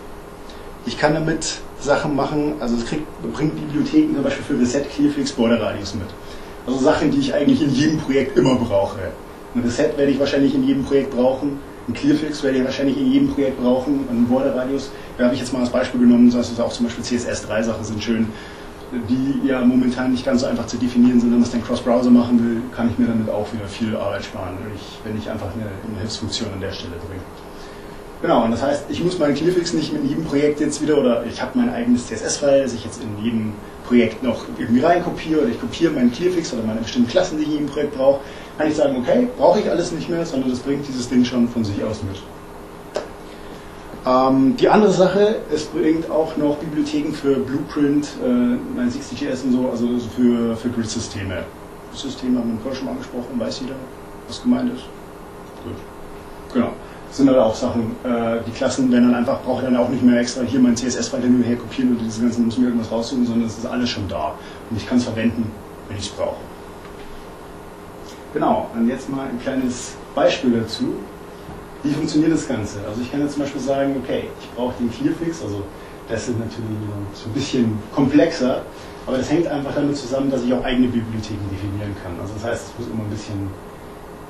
ich 0.89 0.99
kann 0.99 1.13
damit 1.13 1.59
Sachen 1.81 2.17
machen, 2.17 2.55
also 2.61 2.75
es 2.77 2.87
kriegt, 2.87 3.05
bringt 3.35 3.55
Bibliotheken 3.55 4.15
zum 4.15 4.25
Beispiel 4.25 4.45
für 4.45 4.59
Reset, 4.59 4.85
Clearfix, 4.91 5.33
Border 5.33 5.61
Radius 5.61 5.95
mit. 5.95 6.09
Also 6.67 6.81
Sachen, 6.81 7.11
die 7.11 7.19
ich 7.19 7.35
eigentlich 7.35 7.63
in 7.63 7.71
jedem 7.71 7.99
Projekt 7.99 8.37
immer 8.39 8.57
brauche. 8.57 8.99
Ein 9.55 9.63
Reset 9.63 9.97
werde 9.97 10.11
ich 10.11 10.19
wahrscheinlich 10.19 10.55
in 10.55 10.67
jedem 10.67 10.85
Projekt 10.85 11.15
brauchen, 11.15 11.61
ein 11.89 11.95
Clearfix 11.95 12.43
werde 12.43 12.59
ich 12.59 12.65
wahrscheinlich 12.65 12.99
in 12.99 13.13
jedem 13.13 13.29
Projekt 13.29 13.61
brauchen, 13.61 14.07
ein 14.11 14.27
Border 14.27 14.57
Radius, 14.57 14.91
da 15.17 15.25
habe 15.25 15.35
ich 15.35 15.41
jetzt 15.41 15.53
mal 15.53 15.61
als 15.61 15.71
Beispiel 15.71 16.01
genommen, 16.01 16.31
das 16.31 16.51
ist 16.51 16.61
auch 16.61 16.73
zum 16.73 16.87
Beispiel 16.87 17.05
CSS3-Sachen 17.05 17.85
sind 17.85 18.03
schön, 18.03 18.27
die 19.09 19.47
ja 19.47 19.61
momentan 19.63 20.13
nicht 20.13 20.25
ganz 20.25 20.41
so 20.41 20.47
einfach 20.47 20.67
zu 20.67 20.79
definieren 20.79 21.21
sind. 21.21 21.31
Wenn 21.31 21.41
man 21.41 21.47
es 21.47 21.51
dann 21.51 21.63
Cross-Browser 21.63 22.11
machen 22.11 22.43
will, 22.43 22.63
kann 22.75 22.89
ich 22.91 22.99
mir 22.99 23.07
damit 23.07 23.29
auch 23.29 23.47
wieder 23.53 23.67
viel 23.67 23.95
Arbeit 23.95 24.25
sparen, 24.25 24.57
wenn 24.65 24.75
ich, 24.75 24.99
wenn 25.05 25.19
ich 25.19 25.31
einfach 25.31 25.49
eine, 25.55 25.65
eine 25.65 26.01
Hilfsfunktion 26.01 26.51
an 26.55 26.61
der 26.61 26.73
Stelle 26.73 26.95
bringe. 27.07 27.23
Genau, 28.21 28.45
und 28.45 28.51
das 28.51 28.63
heißt, 28.63 28.85
ich 28.89 29.03
muss 29.05 29.19
meinen 29.19 29.37
Clearfix 29.37 29.75
nicht 29.75 29.93
mit 29.93 30.05
jedem 30.05 30.25
Projekt 30.25 30.59
jetzt 30.59 30.83
wieder, 30.83 30.99
oder 30.99 31.25
ich 31.25 31.41
habe 31.41 31.57
mein 31.57 31.73
eigenes 31.73 32.09
CSS-File, 32.09 32.65
das 32.65 32.75
ich 32.75 32.85
jetzt 32.85 33.01
in 33.01 33.25
jedem 33.25 33.53
Projekt 33.87 34.25
noch 34.25 34.45
irgendwie 34.59 34.81
reinkopiere, 34.81 35.43
oder 35.43 35.49
ich 35.51 35.61
kopiere 35.61 35.93
meinen 35.93 36.11
Clearfix 36.11 36.53
oder 36.53 36.65
meine 36.65 36.81
bestimmten 36.81 37.09
Klassen, 37.09 37.39
die 37.39 37.45
ich 37.45 37.49
in 37.49 37.55
jedem 37.55 37.69
Projekt 37.69 37.97
brauche, 37.97 38.21
kann 38.59 38.69
ich 38.69 38.75
sagen, 38.75 38.97
okay, 38.99 39.29
brauche 39.39 39.61
ich 39.61 39.71
alles 39.71 39.93
nicht 39.93 40.09
mehr, 40.09 40.27
sondern 40.27 40.51
das 40.51 40.59
bringt 40.59 40.87
dieses 40.89 41.09
Ding 41.09 41.25
schon 41.25 41.49
von 41.49 41.65
sich 41.65 41.83
aus 41.85 42.03
mit. 42.03 42.17
Ähm, 44.05 44.57
die 44.57 44.69
andere 44.69 44.91
Sache, 44.91 45.37
es 45.55 45.67
bringt 45.67 46.11
auch 46.11 46.37
noch 46.37 46.57
Bibliotheken 46.57 47.13
für 47.13 47.37
Blueprint, 47.37 48.09
äh, 48.25 48.81
960JS 48.81 49.45
und 49.45 49.53
so, 49.53 49.71
also 49.71 49.87
für, 50.17 50.57
für 50.57 50.71
Grid-Systeme. 50.71 51.45
Systeme 51.95 52.41
haben 52.41 52.53
wir 52.53 52.61
vorher 52.61 52.77
schon 52.77 52.87
mal 52.87 52.93
angesprochen, 52.93 53.39
weiß 53.39 53.61
jeder, 53.61 53.75
was 54.27 54.43
gemeint 54.43 54.73
ist? 54.73 54.85
Gut. 55.65 55.77
Genau. 56.53 56.73
Sind 57.11 57.29
halt 57.29 57.39
auch 57.39 57.55
Sachen, 57.55 57.97
äh, 58.05 58.41
die 58.47 58.51
Klassen 58.51 58.93
werden 58.93 59.11
dann 59.11 59.15
einfach, 59.15 59.41
brauche 59.43 59.63
ich 59.63 59.65
dann 59.65 59.77
auch 59.77 59.89
nicht 59.89 60.03
mehr 60.03 60.21
extra 60.21 60.43
hier 60.43 60.61
mein 60.61 60.77
CSS-File 60.77 61.23
hin 61.23 61.37
und 61.37 61.43
her 61.43 61.57
kopieren 61.57 61.93
und 61.93 62.01
diese 62.05 62.21
ganzen, 62.21 62.45
muss 62.45 62.59
mir 62.59 62.67
irgendwas 62.67 62.91
raussuchen, 62.91 63.27
sondern 63.27 63.47
es 63.47 63.57
ist 63.57 63.67
alles 63.67 63.89
schon 63.89 64.07
da. 64.09 64.35
Und 64.71 64.77
ich 64.77 64.87
kann 64.87 64.99
es 64.99 65.05
verwenden, 65.05 65.51
wenn 65.89 65.97
ich 65.97 66.05
es 66.05 66.11
brauche. 66.11 66.37
Genau, 68.35 68.69
und 68.75 68.89
jetzt 68.89 69.09
mal 69.09 69.27
ein 69.27 69.41
kleines 69.41 69.95
Beispiel 70.15 70.61
dazu. 70.61 70.95
Wie 71.83 71.93
funktioniert 71.93 72.33
das 72.33 72.47
Ganze? 72.47 72.79
Also 72.87 73.01
ich 73.01 73.11
kann 73.11 73.21
jetzt 73.23 73.35
zum 73.35 73.43
Beispiel 73.43 73.61
sagen, 73.61 73.97
okay, 74.03 74.25
ich 74.41 74.51
brauche 74.55 74.75
den 74.79 74.91
Clearfix, 74.91 75.43
also 75.43 75.63
das 76.09 76.29
ist 76.29 76.39
natürlich 76.39 76.69
so 77.15 77.29
ein 77.29 77.33
bisschen 77.33 77.79
komplexer, 77.95 78.63
aber 79.07 79.19
das 79.19 79.31
hängt 79.31 79.47
einfach 79.47 79.75
damit 79.75 79.97
zusammen, 79.97 80.31
dass 80.31 80.43
ich 80.43 80.53
auch 80.53 80.63
eigene 80.65 80.89
Bibliotheken 80.89 81.49
definieren 81.51 81.95
kann. 82.03 82.13
Also 82.21 82.35
das 82.35 82.45
heißt, 82.45 82.67
es 82.69 82.79
muss 82.79 82.89
immer 82.93 83.05
ein 83.05 83.11
bisschen, 83.11 83.49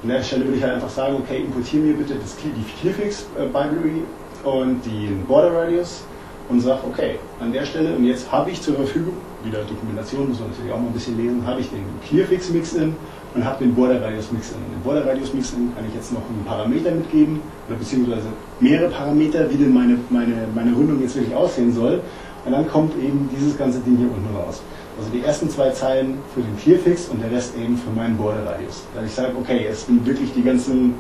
an 0.03 0.09
der 0.09 0.23
Stelle 0.23 0.45
würde 0.45 0.57
ich 0.59 0.63
halt 0.63 0.75
einfach 0.75 0.91
sagen, 0.91 1.17
okay, 1.17 1.39
importiere 1.39 1.83
mir 1.83 1.95
bitte 1.95 2.15
das, 2.15 2.37
die 2.37 2.81
Clearfix 2.81 3.27
äh, 3.37 4.49
und 4.49 4.85
den 4.85 5.25
Border 5.27 5.53
Radius 5.53 6.05
und 6.49 6.61
sage, 6.61 6.81
okay, 6.89 7.19
an 7.41 7.53
der 7.53 7.65
Stelle, 7.65 7.95
und 7.95 8.05
jetzt 8.05 8.31
habe 8.31 8.51
ich 8.51 8.63
zur 8.63 8.75
Verfügung, 8.75 9.15
wieder 9.45 9.61
Dokumentation, 9.65 10.29
muss 10.29 10.41
man 10.41 10.51
natürlich 10.51 10.73
auch 10.73 10.79
mal 10.79 10.87
ein 10.87 10.93
bisschen 10.93 11.17
lesen, 11.17 11.47
habe 11.47 11.61
ich 11.61 11.69
den 11.71 11.85
Clearfix 12.07 12.51
Mix-In 12.51 12.95
und 13.35 13.45
habe 13.45 13.65
den 13.65 13.75
Border 13.75 14.03
Radius 14.03 14.33
Mix 14.33 14.51
in. 14.51 14.57
Den 14.57 14.83
Border 14.83 15.07
Radius 15.07 15.35
Mix 15.35 15.53
in 15.53 15.75
kann 15.75 15.85
ich 15.87 15.95
jetzt 15.95 16.13
noch 16.13 16.23
einen 16.29 16.45
Parameter 16.47 16.91
mitgeben, 16.93 17.41
oder 17.69 17.77
beziehungsweise 17.77 18.29
mehrere 18.61 18.89
Parameter, 18.91 19.51
wie 19.51 19.57
denn 19.57 19.75
meine, 19.75 19.99
meine, 20.11 20.49
meine 20.55 20.75
Rundung 20.75 21.01
jetzt 21.03 21.17
wirklich 21.17 21.35
aussehen 21.35 21.73
soll. 21.73 22.01
Und 22.45 22.53
dann 22.53 22.67
kommt 22.69 22.95
eben 22.97 23.29
dieses 23.35 23.59
ganze 23.59 23.81
Ding 23.81 23.99
hier 23.99 24.09
unten 24.09 24.35
raus. 24.35 24.63
Also 24.99 25.11
die 25.13 25.23
ersten 25.23 25.49
zwei 25.49 25.71
Zeilen 25.71 26.19
für 26.35 26.41
den 26.41 26.57
Clearfix 26.59 27.09
und 27.09 27.23
der 27.23 27.31
Rest 27.31 27.57
eben 27.57 27.77
für 27.77 27.91
meinen 27.91 28.17
Border 28.17 28.45
Radius. 28.45 28.83
Da 28.95 29.05
ich 29.05 29.13
sage, 29.13 29.33
okay, 29.39 29.67
es 29.71 29.87
sind 29.87 30.05
wirklich 30.05 30.33
die 30.35 30.43
ganzen 30.43 30.95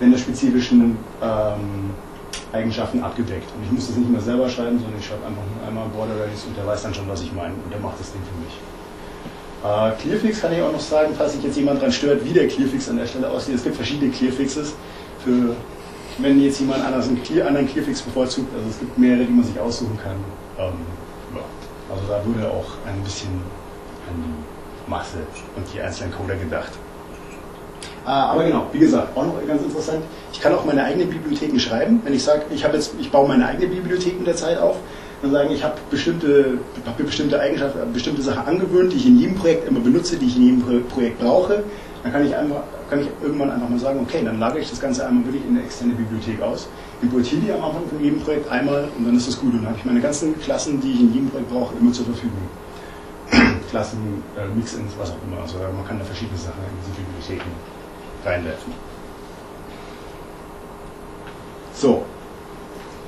länderspezifischen 0.00 0.96
ähm, 1.20 1.90
Eigenschaften 2.52 3.02
abgedeckt. 3.02 3.50
Und 3.56 3.64
ich 3.64 3.72
muss 3.72 3.88
das 3.88 3.96
nicht 3.96 4.10
mehr 4.10 4.20
selber 4.20 4.48
schreiben, 4.48 4.78
sondern 4.78 4.98
ich 4.98 5.06
schreibe 5.06 5.26
einfach 5.26 5.42
nur 5.42 5.66
einmal 5.66 5.88
Border 5.88 6.20
Radius 6.20 6.44
und 6.44 6.56
der 6.56 6.66
weiß 6.66 6.82
dann 6.82 6.94
schon, 6.94 7.08
was 7.08 7.20
ich 7.22 7.32
meine. 7.32 7.54
Und 7.54 7.70
der 7.72 7.80
macht 7.80 7.98
das 7.98 8.12
Ding 8.12 8.22
für 8.22 8.38
mich. 8.44 8.54
Äh, 9.64 9.90
Clearfix 10.00 10.40
kann 10.40 10.52
ich 10.52 10.62
auch 10.62 10.72
noch 10.72 10.80
sagen, 10.80 11.12
falls 11.16 11.32
sich 11.32 11.42
jetzt 11.42 11.56
jemand 11.56 11.80
daran 11.80 11.92
stört, 11.92 12.24
wie 12.24 12.32
der 12.32 12.46
Clearfix 12.46 12.88
an 12.88 12.96
der 12.98 13.06
Stelle 13.06 13.28
aussieht. 13.28 13.56
Es 13.56 13.64
gibt 13.64 13.74
verschiedene 13.74 14.12
Clearfixes, 14.12 14.74
für, 15.24 15.56
wenn 16.18 16.40
jetzt 16.40 16.60
jemand 16.60 16.84
anders 16.84 17.08
einen 17.08 17.46
anderen 17.46 17.66
Clearfix 17.68 18.02
bevorzugt. 18.02 18.54
Also 18.54 18.68
es 18.70 18.78
gibt 18.78 18.96
mehrere, 18.98 19.24
die 19.24 19.32
man 19.32 19.44
sich 19.44 19.58
aussuchen 19.58 19.98
kann. 20.02 20.16
Ähm. 20.58 20.74
Also 21.92 22.04
da 22.08 22.24
wurde 22.24 22.48
auch 22.50 22.88
ein 22.88 23.02
bisschen 23.04 23.30
an 24.08 24.16
die 24.16 24.90
Masse 24.90 25.18
und 25.56 25.64
die 25.72 25.80
einzelnen 25.80 26.12
Coder 26.12 26.36
gedacht. 26.36 26.72
Äh, 28.04 28.08
aber 28.08 28.44
genau, 28.44 28.66
wie 28.72 28.78
gesagt, 28.78 29.16
auch 29.16 29.26
noch 29.26 29.46
ganz 29.46 29.62
interessant. 29.62 30.02
Ich 30.32 30.40
kann 30.40 30.54
auch 30.54 30.64
meine 30.64 30.82
eigenen 30.84 31.10
Bibliotheken 31.10 31.58
schreiben. 31.58 32.00
Wenn 32.02 32.14
ich 32.14 32.24
sage, 32.24 32.42
ich, 32.50 32.62
jetzt, 32.62 32.94
ich 32.98 33.10
baue 33.10 33.28
meine 33.28 33.46
eigene 33.46 33.68
Bibliothek 33.68 34.18
in 34.18 34.24
der 34.24 34.36
Zeit 34.36 34.58
auf, 34.58 34.76
und 35.22 35.30
sagen, 35.30 35.50
ich 35.52 35.62
habe 35.62 35.74
bestimmte, 35.90 36.58
hab 36.84 36.96
bestimmte 36.96 37.40
Eigenschaften, 37.40 37.92
bestimmte 37.92 38.22
Sachen 38.22 38.44
angewöhnt, 38.44 38.92
die 38.92 38.96
ich 38.96 39.06
in 39.06 39.18
jedem 39.18 39.36
Projekt 39.36 39.68
immer 39.68 39.80
benutze, 39.80 40.16
die 40.16 40.26
ich 40.26 40.36
in 40.36 40.42
jedem 40.42 40.84
Projekt 40.88 41.20
brauche. 41.20 41.62
Dann 42.02 42.12
kann 42.12 42.26
ich, 42.26 42.34
einfach, 42.34 42.62
kann 42.90 43.00
ich 43.00 43.08
irgendwann 43.22 43.50
einfach 43.50 43.68
mal 43.68 43.78
sagen, 43.78 44.00
okay, 44.00 44.22
dann 44.24 44.40
lagere 44.40 44.60
ich 44.60 44.70
das 44.70 44.80
Ganze 44.80 45.06
einmal 45.06 45.24
wirklich 45.24 45.44
in 45.44 45.56
eine 45.56 45.64
externe 45.64 45.94
Bibliothek 45.94 46.42
aus, 46.42 46.68
importiere 47.00 47.40
die 47.42 47.52
am 47.52 47.62
Anfang 47.62 47.86
von 47.88 48.02
jedem 48.02 48.20
Projekt 48.20 48.50
einmal 48.50 48.88
und 48.98 49.06
dann 49.06 49.16
ist 49.16 49.28
das 49.28 49.38
gut. 49.38 49.52
Und 49.52 49.60
dann 49.60 49.68
habe 49.68 49.78
ich 49.78 49.84
meine 49.84 50.00
ganzen 50.00 50.38
Klassen, 50.40 50.80
die 50.80 50.92
ich 50.92 51.00
in 51.00 51.12
jedem 51.14 51.30
Projekt 51.30 51.50
brauche, 51.50 51.76
immer 51.76 51.92
zur 51.92 52.06
Verfügung. 52.06 52.42
Klassen, 53.70 54.22
äh, 54.36 54.48
Mix-ins, 54.56 54.92
was 54.98 55.10
auch 55.10 55.16
immer. 55.26 55.42
Also 55.42 55.58
man 55.58 55.86
kann 55.86 55.98
da 55.98 56.04
verschiedene 56.04 56.36
Sachen 56.38 56.58
in 56.58 56.76
diese 56.82 57.00
Bibliotheken 57.00 57.52
reinwerfen. 58.24 58.72
So, 61.74 62.04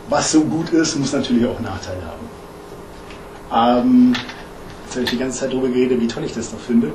was 0.08 0.32
so 0.32 0.42
gut 0.42 0.70
ist, 0.70 0.96
muss 0.96 1.12
natürlich 1.12 1.46
auch 1.46 1.58
Nachteile 1.60 2.02
haben. 3.50 3.84
Ähm, 3.86 4.14
jetzt 4.84 4.94
habe 4.94 5.04
ich 5.04 5.10
die 5.10 5.18
ganze 5.18 5.40
Zeit 5.40 5.52
darüber 5.52 5.68
geredet, 5.68 6.00
wie 6.00 6.06
toll 6.06 6.24
ich 6.24 6.32
das 6.32 6.50
doch 6.50 6.60
finde. 6.60 6.92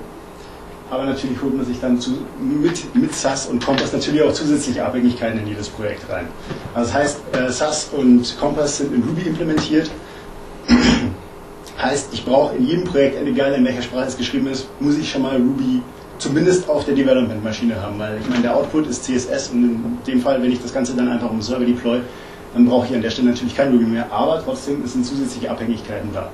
Aber 0.92 1.06
natürlich 1.06 1.40
holt 1.42 1.56
man 1.56 1.66
sich 1.66 1.80
dann 1.80 2.00
zu, 2.00 2.12
mit, 2.40 2.96
mit 2.96 3.14
SAS 3.14 3.48
und 3.48 3.64
Kompass 3.64 3.94
natürlich 3.94 4.22
auch 4.24 4.34
zusätzliche 4.34 4.84
Abhängigkeiten 4.84 5.40
in 5.40 5.48
jedes 5.48 5.70
Projekt 5.70 6.10
rein. 6.10 6.28
Also 6.74 6.92
das 6.92 7.00
heißt, 7.00 7.20
äh, 7.34 7.52
SAS 7.52 7.90
und 7.96 8.38
Kompass 8.40 8.78
sind 8.78 8.94
in 8.94 9.04
Ruby 9.04 9.22
implementiert. 9.22 9.90
heißt, 11.82 12.10
ich 12.12 12.26
brauche 12.26 12.56
in 12.56 12.66
jedem 12.66 12.84
Projekt, 12.86 13.22
egal 13.26 13.54
in 13.54 13.66
welcher 13.66 13.82
Sprache 13.82 14.08
es 14.08 14.18
geschrieben 14.18 14.48
ist, 14.48 14.68
muss 14.80 14.98
ich 14.98 15.10
schon 15.10 15.22
mal 15.22 15.36
Ruby 15.36 15.82
zumindest 16.18 16.68
auf 16.68 16.86
der 16.86 16.96
Development-Maschine 16.96 17.82
haben, 17.82 17.98
weil 17.98 18.20
ich 18.20 18.28
meine, 18.28 18.42
der 18.42 18.56
Output 18.56 18.88
ist 18.88 19.06
CSS 19.06 19.50
und 19.50 19.64
in 19.64 19.98
dem 20.06 20.22
Fall, 20.22 20.42
wenn 20.42 20.52
ich 20.52 20.62
das 20.62 20.74
Ganze 20.74 20.94
dann 20.94 21.08
einfach 21.08 21.32
im 21.32 21.42
Server 21.42 21.66
deploy, 21.66 22.02
dann 22.54 22.66
brauche 22.66 22.88
ich 22.88 22.96
an 22.96 23.02
der 23.02 23.10
Stelle 23.10 23.30
natürlich 23.30 23.56
kein 23.56 23.72
Ruby 23.72 23.86
mehr, 23.86 24.12
aber 24.12 24.42
trotzdem 24.44 24.86
sind 24.86 25.06
zusätzliche 25.06 25.50
Abhängigkeiten 25.50 26.10
da. 26.14 26.30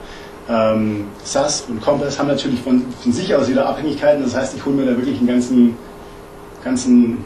Ähm, 0.47 1.05
SAS 1.23 1.65
und 1.67 1.81
Compass 1.81 2.19
haben 2.19 2.27
natürlich 2.27 2.62
von, 2.62 2.86
von, 3.01 3.12
sich 3.12 3.34
aus 3.34 3.49
wieder 3.49 3.67
Abhängigkeiten, 3.67 4.23
das 4.23 4.36
heißt, 4.36 4.55
ich 4.55 4.63
hole 4.65 4.75
mir 4.75 4.86
da 4.86 4.95
wirklich 4.95 5.17
einen 5.17 5.27
ganzen, 5.27 5.75
ganzen 6.63 7.23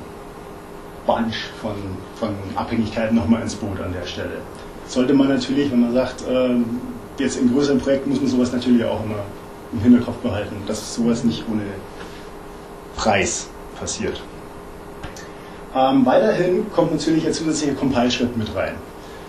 Bunch 1.06 1.36
von, 1.62 1.74
von 2.16 2.30
Abhängigkeiten 2.56 3.16
nochmal 3.16 3.42
ins 3.42 3.56
Boot 3.56 3.80
an 3.82 3.94
der 3.94 4.08
Stelle. 4.08 4.38
Sollte 4.88 5.14
man 5.14 5.28
natürlich, 5.28 5.72
wenn 5.72 5.82
man 5.82 5.94
sagt, 5.94 6.24
ähm, 6.30 6.66
jetzt 7.18 7.38
in 7.38 7.52
größeren 7.52 7.80
Projekten 7.80 8.10
muss 8.10 8.22
man 8.22 8.30
sowas 8.30 8.54
natürlich 8.54 8.84
auch 8.86 9.04
immer 9.04 9.20
im 9.74 9.82
Hinterkopf 9.82 10.18
behalten, 10.18 10.56
dass 10.66 10.96
sowas 10.96 11.24
nicht 11.24 11.44
ohne 11.52 11.64
Preis 12.96 13.48
passiert. 13.78 14.22
Ähm, 15.76 16.06
weiterhin 16.06 16.66
kommt 16.72 16.92
natürlich 16.92 17.24
der 17.24 17.34
zusätzliche 17.34 17.74
Compile-Schritt 17.74 18.36
mit 18.36 18.56
rein. 18.56 18.76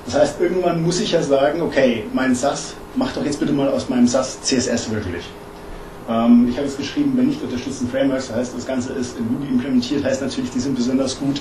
Das 0.06 0.14
heißt, 0.14 0.40
irgendwann 0.40 0.82
muss 0.82 1.00
ich 1.00 1.12
ja 1.12 1.22
sagen, 1.22 1.60
okay, 1.60 2.04
mein 2.12 2.34
SAS, 2.34 2.74
mach 2.96 3.12
doch 3.12 3.24
jetzt 3.24 3.40
bitte 3.40 3.52
mal 3.52 3.68
aus 3.68 3.88
meinem 3.88 4.06
SAS 4.06 4.40
CSS 4.42 4.90
wirklich. 4.90 5.24
Ähm, 6.08 6.48
ich 6.50 6.56
habe 6.56 6.66
es 6.66 6.76
geschrieben, 6.76 7.12
wenn 7.16 7.26
nicht 7.26 7.42
unterstützten 7.42 7.88
Frameworks, 7.88 8.28
das 8.28 8.36
heißt, 8.36 8.56
das 8.56 8.66
Ganze 8.66 8.92
ist 8.94 9.18
in 9.18 9.26
Ruby 9.26 9.48
implementiert, 9.48 10.04
heißt 10.04 10.22
natürlich, 10.22 10.50
die 10.50 10.60
sind 10.60 10.74
besonders 10.74 11.18
gut 11.18 11.40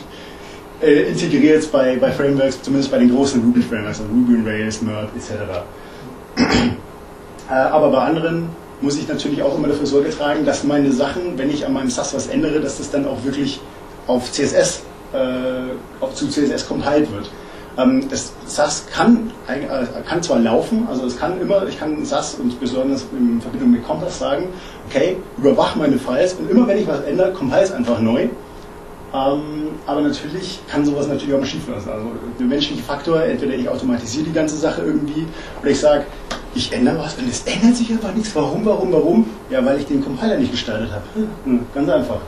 äh, 0.82 1.10
integriert 1.12 1.72
bei, 1.72 1.98
bei 1.98 2.12
Frameworks, 2.12 2.62
zumindest 2.62 2.92
bei 2.92 3.00
den 3.00 3.14
großen 3.14 3.42
Ruby-Frameworks, 3.42 4.02
also 4.02 4.12
Ruby 4.12 4.36
on 4.36 4.46
Rails, 4.46 4.82
Merp 4.82 5.10
etc. 5.16 5.32
äh, 7.50 7.54
aber 7.54 7.92
bei 7.92 8.00
anderen 8.00 8.50
muss 8.82 8.98
ich 8.98 9.08
natürlich 9.08 9.42
auch 9.42 9.58
immer 9.58 9.68
dafür 9.68 9.86
Sorge 9.86 10.10
tragen, 10.10 10.46
dass 10.46 10.64
meine 10.64 10.92
Sachen, 10.92 11.38
wenn 11.38 11.50
ich 11.50 11.66
an 11.66 11.74
meinem 11.74 11.90
SAS 11.90 12.14
was 12.14 12.28
ändere, 12.28 12.62
dass 12.62 12.78
das 12.78 12.92
dann 12.92 13.06
auch 13.06 13.24
wirklich 13.24 13.60
auf 14.08 14.32
CSS 14.32 14.84
äh, 15.14 15.74
auf 16.00 16.14
zu 16.14 16.28
CSS 16.28 16.68
compiled 16.68 17.12
wird. 17.12 17.30
Ähm, 17.78 18.08
das 18.10 18.34
SAS 18.46 18.86
kann, 18.92 19.32
äh, 19.48 20.02
kann 20.08 20.22
zwar 20.24 20.40
laufen, 20.40 20.88
also 20.90 21.06
es 21.06 21.18
kann 21.18 21.40
immer, 21.40 21.68
ich 21.68 21.80
kann 21.80 22.04
SAS 22.06 22.36
und 22.36 22.60
besonders 22.60 23.06
in 23.12 23.40
Verbindung 23.42 23.72
mit 23.72 23.86
Kompass 23.86 24.20
sagen, 24.20 24.48
okay, 24.90 25.18
überwach 25.38 25.76
meine 25.76 25.98
Files 25.98 26.34
und 26.34 26.50
immer 26.50 26.68
wenn 26.68 26.80
ich 26.80 26.88
was 26.88 27.02
ändere, 27.02 27.32
compile 27.32 27.62
es 27.62 27.72
einfach 27.72 28.00
neu. 28.00 28.28
Ähm, 29.12 29.70
aber 29.88 30.02
natürlich 30.02 30.60
kann 30.70 30.86
sowas 30.86 31.08
natürlich 31.08 31.34
auch 31.34 31.40
mal 31.40 31.46
schief 31.46 31.68
lassen. 31.68 31.90
Also 31.90 32.12
der 32.40 32.46
menschliche 32.46 32.84
Faktor, 32.84 33.24
entweder 33.24 33.56
ich 33.56 33.68
automatisiere 33.68 34.26
die 34.26 34.34
ganze 34.34 34.56
Sache 34.56 34.84
irgendwie 34.84 35.26
oder 35.62 35.72
ich 35.72 35.80
sage, 35.80 36.06
ich 36.54 36.72
ändere 36.74 37.00
was 37.00 37.16
und 37.18 37.30
es 37.30 37.44
ändert 37.44 37.76
sich 37.76 37.90
einfach 37.92 38.14
nichts. 38.14 38.36
Warum, 38.36 38.66
warum, 38.66 38.92
warum? 38.92 39.26
Ja, 39.50 39.66
weil 39.66 39.80
ich 39.80 39.86
den 39.86 40.04
Compiler 40.04 40.38
nicht 40.38 40.52
gestaltet 40.52 40.92
habe. 40.92 41.04
Hm, 41.46 41.66
ganz 41.74 41.90
einfach. 41.90 42.20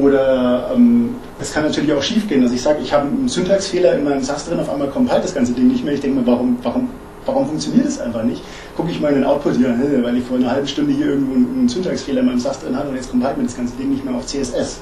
Oder 0.00 0.70
ähm, 0.74 1.14
es 1.40 1.52
kann 1.52 1.64
natürlich 1.64 1.92
auch 1.92 2.02
schief 2.02 2.28
gehen, 2.28 2.42
dass 2.42 2.52
ich 2.52 2.60
sage, 2.60 2.80
ich 2.82 2.92
habe 2.92 3.06
einen 3.06 3.28
Syntaxfehler 3.28 3.94
in 3.94 4.04
meinem 4.04 4.22
SAS 4.22 4.46
drin, 4.46 4.60
auf 4.60 4.68
einmal 4.68 4.88
compile 4.88 5.20
das 5.20 5.34
ganze 5.34 5.52
Ding 5.52 5.68
nicht 5.68 5.84
mehr. 5.84 5.94
Ich 5.94 6.00
denke 6.00 6.20
mir, 6.20 6.26
warum, 6.26 6.58
warum, 6.62 6.88
warum 7.24 7.46
funktioniert 7.46 7.86
das 7.86 8.00
einfach 8.00 8.22
nicht? 8.22 8.42
Gucke 8.76 8.90
ich 8.90 9.00
mal 9.00 9.08
in 9.08 9.16
den 9.16 9.24
Output 9.24 9.56
hier, 9.56 9.74
weil 10.02 10.16
ich 10.16 10.24
vor 10.24 10.36
einer 10.36 10.50
halben 10.50 10.66
Stunde 10.66 10.92
hier 10.92 11.06
irgendwo 11.06 11.34
einen 11.34 11.68
Syntaxfehler 11.68 12.20
in 12.20 12.26
meinem 12.26 12.40
SAS 12.40 12.60
drin 12.60 12.76
hatte 12.76 12.88
und 12.88 12.96
jetzt 12.96 13.10
compile 13.10 13.36
mir 13.36 13.44
das 13.44 13.56
ganze 13.56 13.74
Ding 13.76 13.90
nicht 13.90 14.04
mehr 14.04 14.14
auf 14.14 14.26
CSS. 14.26 14.80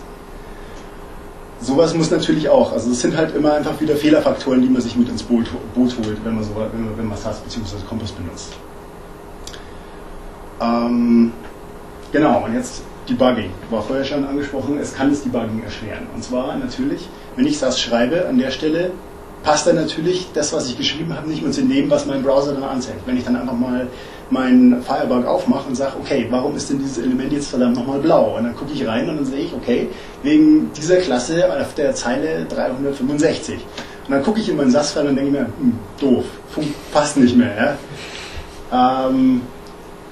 Sowas 1.61 1.95
muss 1.95 2.11
natürlich 2.11 2.49
auch, 2.49 2.73
also 2.73 2.91
es 2.91 3.01
sind 3.01 3.17
halt 3.17 3.35
immer 3.35 3.55
einfach 3.55 3.81
wieder 3.81 3.97
Fehlerfaktoren, 3.97 4.61
die 4.61 4.69
man 4.69 4.83
sich 4.83 4.97
mit 4.97 5.09
ins 5.09 5.23
Boot, 5.23 5.47
Boot 5.75 5.97
holt, 6.05 6.19
wenn 6.25 6.35
man, 6.35 6.45
so, 6.45 6.51
wenn 6.97 7.09
man 7.09 7.17
SAS 7.17 7.39
bzw. 7.39 7.77
Kompass 7.89 8.12
benutzt. 8.12 8.53
Ähm, 10.61 11.33
genau, 12.12 12.45
und 12.45 12.55
jetzt 12.55 12.83
Debugging. 13.09 13.51
War 13.71 13.83
vorher 13.83 14.05
schon 14.05 14.25
angesprochen, 14.25 14.79
es 14.79 14.95
kann 14.95 15.11
das 15.11 15.23
Debugging 15.23 15.63
erschweren. 15.63 16.07
Und 16.15 16.23
zwar 16.23 16.57
natürlich, 16.57 17.09
wenn 17.37 17.47
ich 17.47 17.59
SAS 17.59 17.81
schreibe, 17.81 18.27
an 18.27 18.39
der 18.39 18.51
Stelle 18.51 18.93
passt 19.43 19.67
dann 19.67 19.77
natürlich 19.77 20.29
das, 20.33 20.53
was 20.53 20.69
ich 20.69 20.77
geschrieben 20.77 21.15
habe, 21.15 21.29
nicht 21.29 21.43
mehr 21.43 21.53
zu 21.53 21.63
dem, 21.63 21.91
was 21.91 22.07
mein 22.07 22.23
Browser 22.23 22.55
dann 22.55 22.65
anzeigt. 22.65 23.01
Wenn 23.07 23.19
ich 23.19 23.25
dann 23.25 23.37
einfach 23.37 23.55
mal 23.55 23.87
meinen 24.31 24.83
Firebug 24.83 25.27
aufmache 25.27 25.69
und 25.69 25.75
sage, 25.75 25.93
okay, 26.01 26.27
warum 26.31 26.57
ist 26.57 26.71
denn 26.71 26.79
dieses 26.79 26.99
Element 26.99 27.31
jetzt 27.31 27.49
verdammt 27.49 27.77
nochmal 27.77 28.01
blau? 28.01 28.37
Und 28.37 28.45
dann 28.45 28.57
gucke 28.57 28.73
ich 28.73 28.87
rein 28.87 29.09
und 29.09 29.17
dann 29.17 29.27
sehe 29.27 29.41
ich, 29.41 29.53
okay, 29.53 29.89
wegen 30.23 30.71
dieser 30.73 30.97
Klasse 30.97 31.45
auf 31.61 31.75
der 31.75 31.95
Zeile 31.95 32.47
365. 32.47 33.55
Und 34.07 34.11
dann 34.11 34.23
gucke 34.23 34.41
ich 34.41 34.49
in 34.49 34.57
meinen 34.57 34.71
SAS-File 34.71 35.09
und 35.09 35.17
denke 35.17 35.31
mir, 35.31 35.47
hm, 35.59 35.79
doof, 36.01 36.25
passt 36.93 37.19
nicht 37.19 37.37
mehr. 37.37 37.77
Ja? 38.73 39.09
Ähm, 39.09 39.43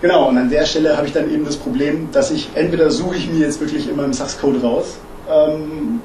Genau, 0.02 0.28
und 0.28 0.36
an 0.36 0.50
der 0.50 0.66
Stelle 0.66 0.96
habe 0.96 1.06
ich 1.06 1.12
dann 1.12 1.32
eben 1.32 1.44
das 1.44 1.56
Problem, 1.56 2.08
dass 2.10 2.32
ich 2.32 2.50
entweder 2.56 2.90
suche 2.90 3.14
ich 3.14 3.30
mir 3.30 3.38
jetzt 3.38 3.60
wirklich 3.60 3.88
in 3.88 3.94
meinem 3.94 4.12
SAS-Code 4.12 4.60
raus, 4.60 4.98
ähm, 5.30 6.00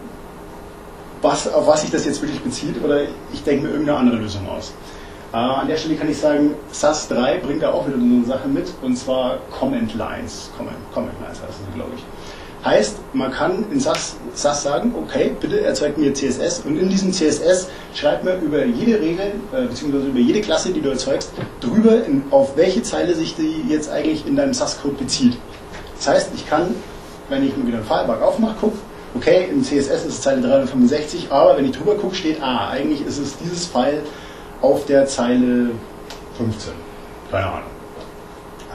was, 1.24 1.52
auf 1.52 1.66
was 1.66 1.82
sich 1.82 1.90
das 1.90 2.06
jetzt 2.06 2.22
wirklich 2.22 2.40
bezieht, 2.42 2.76
oder 2.84 3.02
ich 3.34 3.44
denke 3.44 3.66
mir 3.66 3.72
irgendeine 3.72 3.98
andere 3.98 4.18
Lösung 4.18 4.48
aus. 4.48 4.72
Äh, 5.34 5.38
an 5.38 5.68
der 5.68 5.78
Stelle 5.78 5.96
kann 5.96 6.12
ich 6.12 6.20
sagen, 6.20 6.54
SAS 6.72 7.08
3 7.08 7.40
bringt 7.40 7.64
da 7.64 7.72
auch 7.72 7.88
wieder 7.88 7.98
so 7.98 8.04
eine 8.04 8.24
Sache 8.24 8.48
mit, 8.48 8.72
und 8.84 8.96
zwar 8.96 9.40
Comment 9.60 9.92
Lines. 9.96 10.52
Comment, 10.56 10.78
Comment 10.94 11.20
Lines 11.20 11.42
heißt 11.42 11.60
das, 11.66 11.74
glaube 11.74 11.92
ich. 11.96 12.04
Heißt, 12.68 12.98
man 13.14 13.32
kann 13.32 13.64
in 13.72 13.80
SAS, 13.80 14.18
SAS 14.34 14.64
sagen, 14.64 14.94
okay, 15.02 15.32
bitte 15.40 15.62
erzeugt 15.62 15.98
mir 15.98 16.14
CSS 16.14 16.64
und 16.66 16.78
in 16.78 16.90
diesem 16.90 17.14
CSS 17.14 17.70
schreibt 17.96 18.26
mir 18.26 18.36
über 18.40 18.66
jede 18.66 19.00
Regel, 19.00 19.36
äh, 19.54 19.68
beziehungsweise 19.68 20.08
über 20.08 20.20
jede 20.20 20.42
Klasse, 20.42 20.74
die 20.74 20.82
du 20.82 20.90
erzeugst, 20.90 21.32
drüber, 21.62 22.04
in, 22.04 22.24
auf 22.30 22.58
welche 22.58 22.84
Zeile 22.84 23.16
sich 23.16 23.38
die 23.38 23.64
jetzt 23.70 23.90
eigentlich 23.90 24.28
in 24.28 24.36
deinem 24.36 24.54
SAS-Code 24.54 24.96
bezieht. 24.96 25.38
Das 25.96 26.10
heißt, 26.10 26.32
ich 26.36 26.46
kann, 26.50 26.76
wenn 27.30 27.48
ich 27.48 27.56
mir 27.56 27.68
wieder 27.68 27.78
einen 27.78 27.88
Firebug 27.88 28.22
aufmache, 28.22 28.56
gucke, 28.60 28.78
okay, 29.16 29.48
im 29.50 29.64
CSS 29.64 30.04
ist 30.04 30.06
es 30.06 30.22
Zeile 30.22 30.42
365, 30.42 31.28
aber 31.30 31.56
wenn 31.56 31.64
ich 31.64 31.72
drüber 31.72 31.96
gucke, 31.96 32.16
steht, 32.16 32.44
ah, 32.44 32.68
eigentlich 32.72 33.00
ist 33.08 33.18
es 33.18 33.38
dieses 33.38 33.66
File 33.66 34.04
auf 34.62 34.86
der 34.88 35.06
Zeile 35.06 35.70
15. 36.38 36.74
Keine 37.32 37.46
Ahnung. 37.46 37.70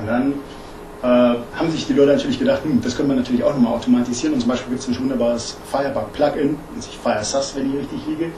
Und 0.00 0.06
dann 0.06 0.34
äh, 1.02 1.06
haben 1.06 1.70
sich 1.70 1.86
die 1.86 1.94
Leute 1.94 2.12
natürlich 2.12 2.38
gedacht, 2.38 2.62
hm, 2.62 2.80
das 2.80 2.96
können 2.96 3.08
wir 3.08 3.16
natürlich 3.16 3.42
auch 3.42 3.52
nochmal 3.52 3.74
automatisieren. 3.74 4.34
Und 4.34 4.40
zum 4.40 4.50
Beispiel 4.50 4.70
gibt 4.70 4.82
es 4.82 4.88
ein 4.88 5.00
wunderbares 5.00 5.56
Firebug-Plugin, 5.70 6.56
nennt 6.70 6.82
sich 6.82 6.96
FireSAS, 6.98 7.56
wenn 7.56 7.70
ich 7.70 7.80
richtig 7.80 8.06
liege. 8.06 8.30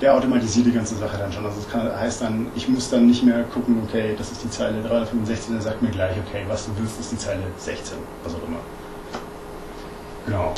Der 0.00 0.14
automatisiert 0.14 0.66
die 0.66 0.72
ganze 0.72 0.96
Sache 0.96 1.16
dann 1.16 1.32
schon. 1.32 1.46
Also 1.46 1.60
das 1.60 1.70
kann, 1.70 1.98
heißt 1.98 2.20
dann, 2.20 2.48
ich 2.54 2.68
muss 2.68 2.90
dann 2.90 3.06
nicht 3.06 3.22
mehr 3.24 3.44
gucken, 3.44 3.80
okay, 3.88 4.14
das 4.18 4.32
ist 4.32 4.44
die 4.44 4.50
Zeile 4.50 4.82
365, 4.82 5.52
der 5.52 5.62
sagt 5.62 5.80
mir 5.80 5.90
gleich, 5.90 6.16
okay, 6.28 6.44
was 6.46 6.66
du 6.66 6.72
willst, 6.78 7.00
ist 7.00 7.12
die 7.12 7.18
Zeile 7.18 7.40
16, 7.56 7.96
was 8.22 8.34
auch 8.34 8.46
immer. 8.46 8.58
Genau. 10.26 10.54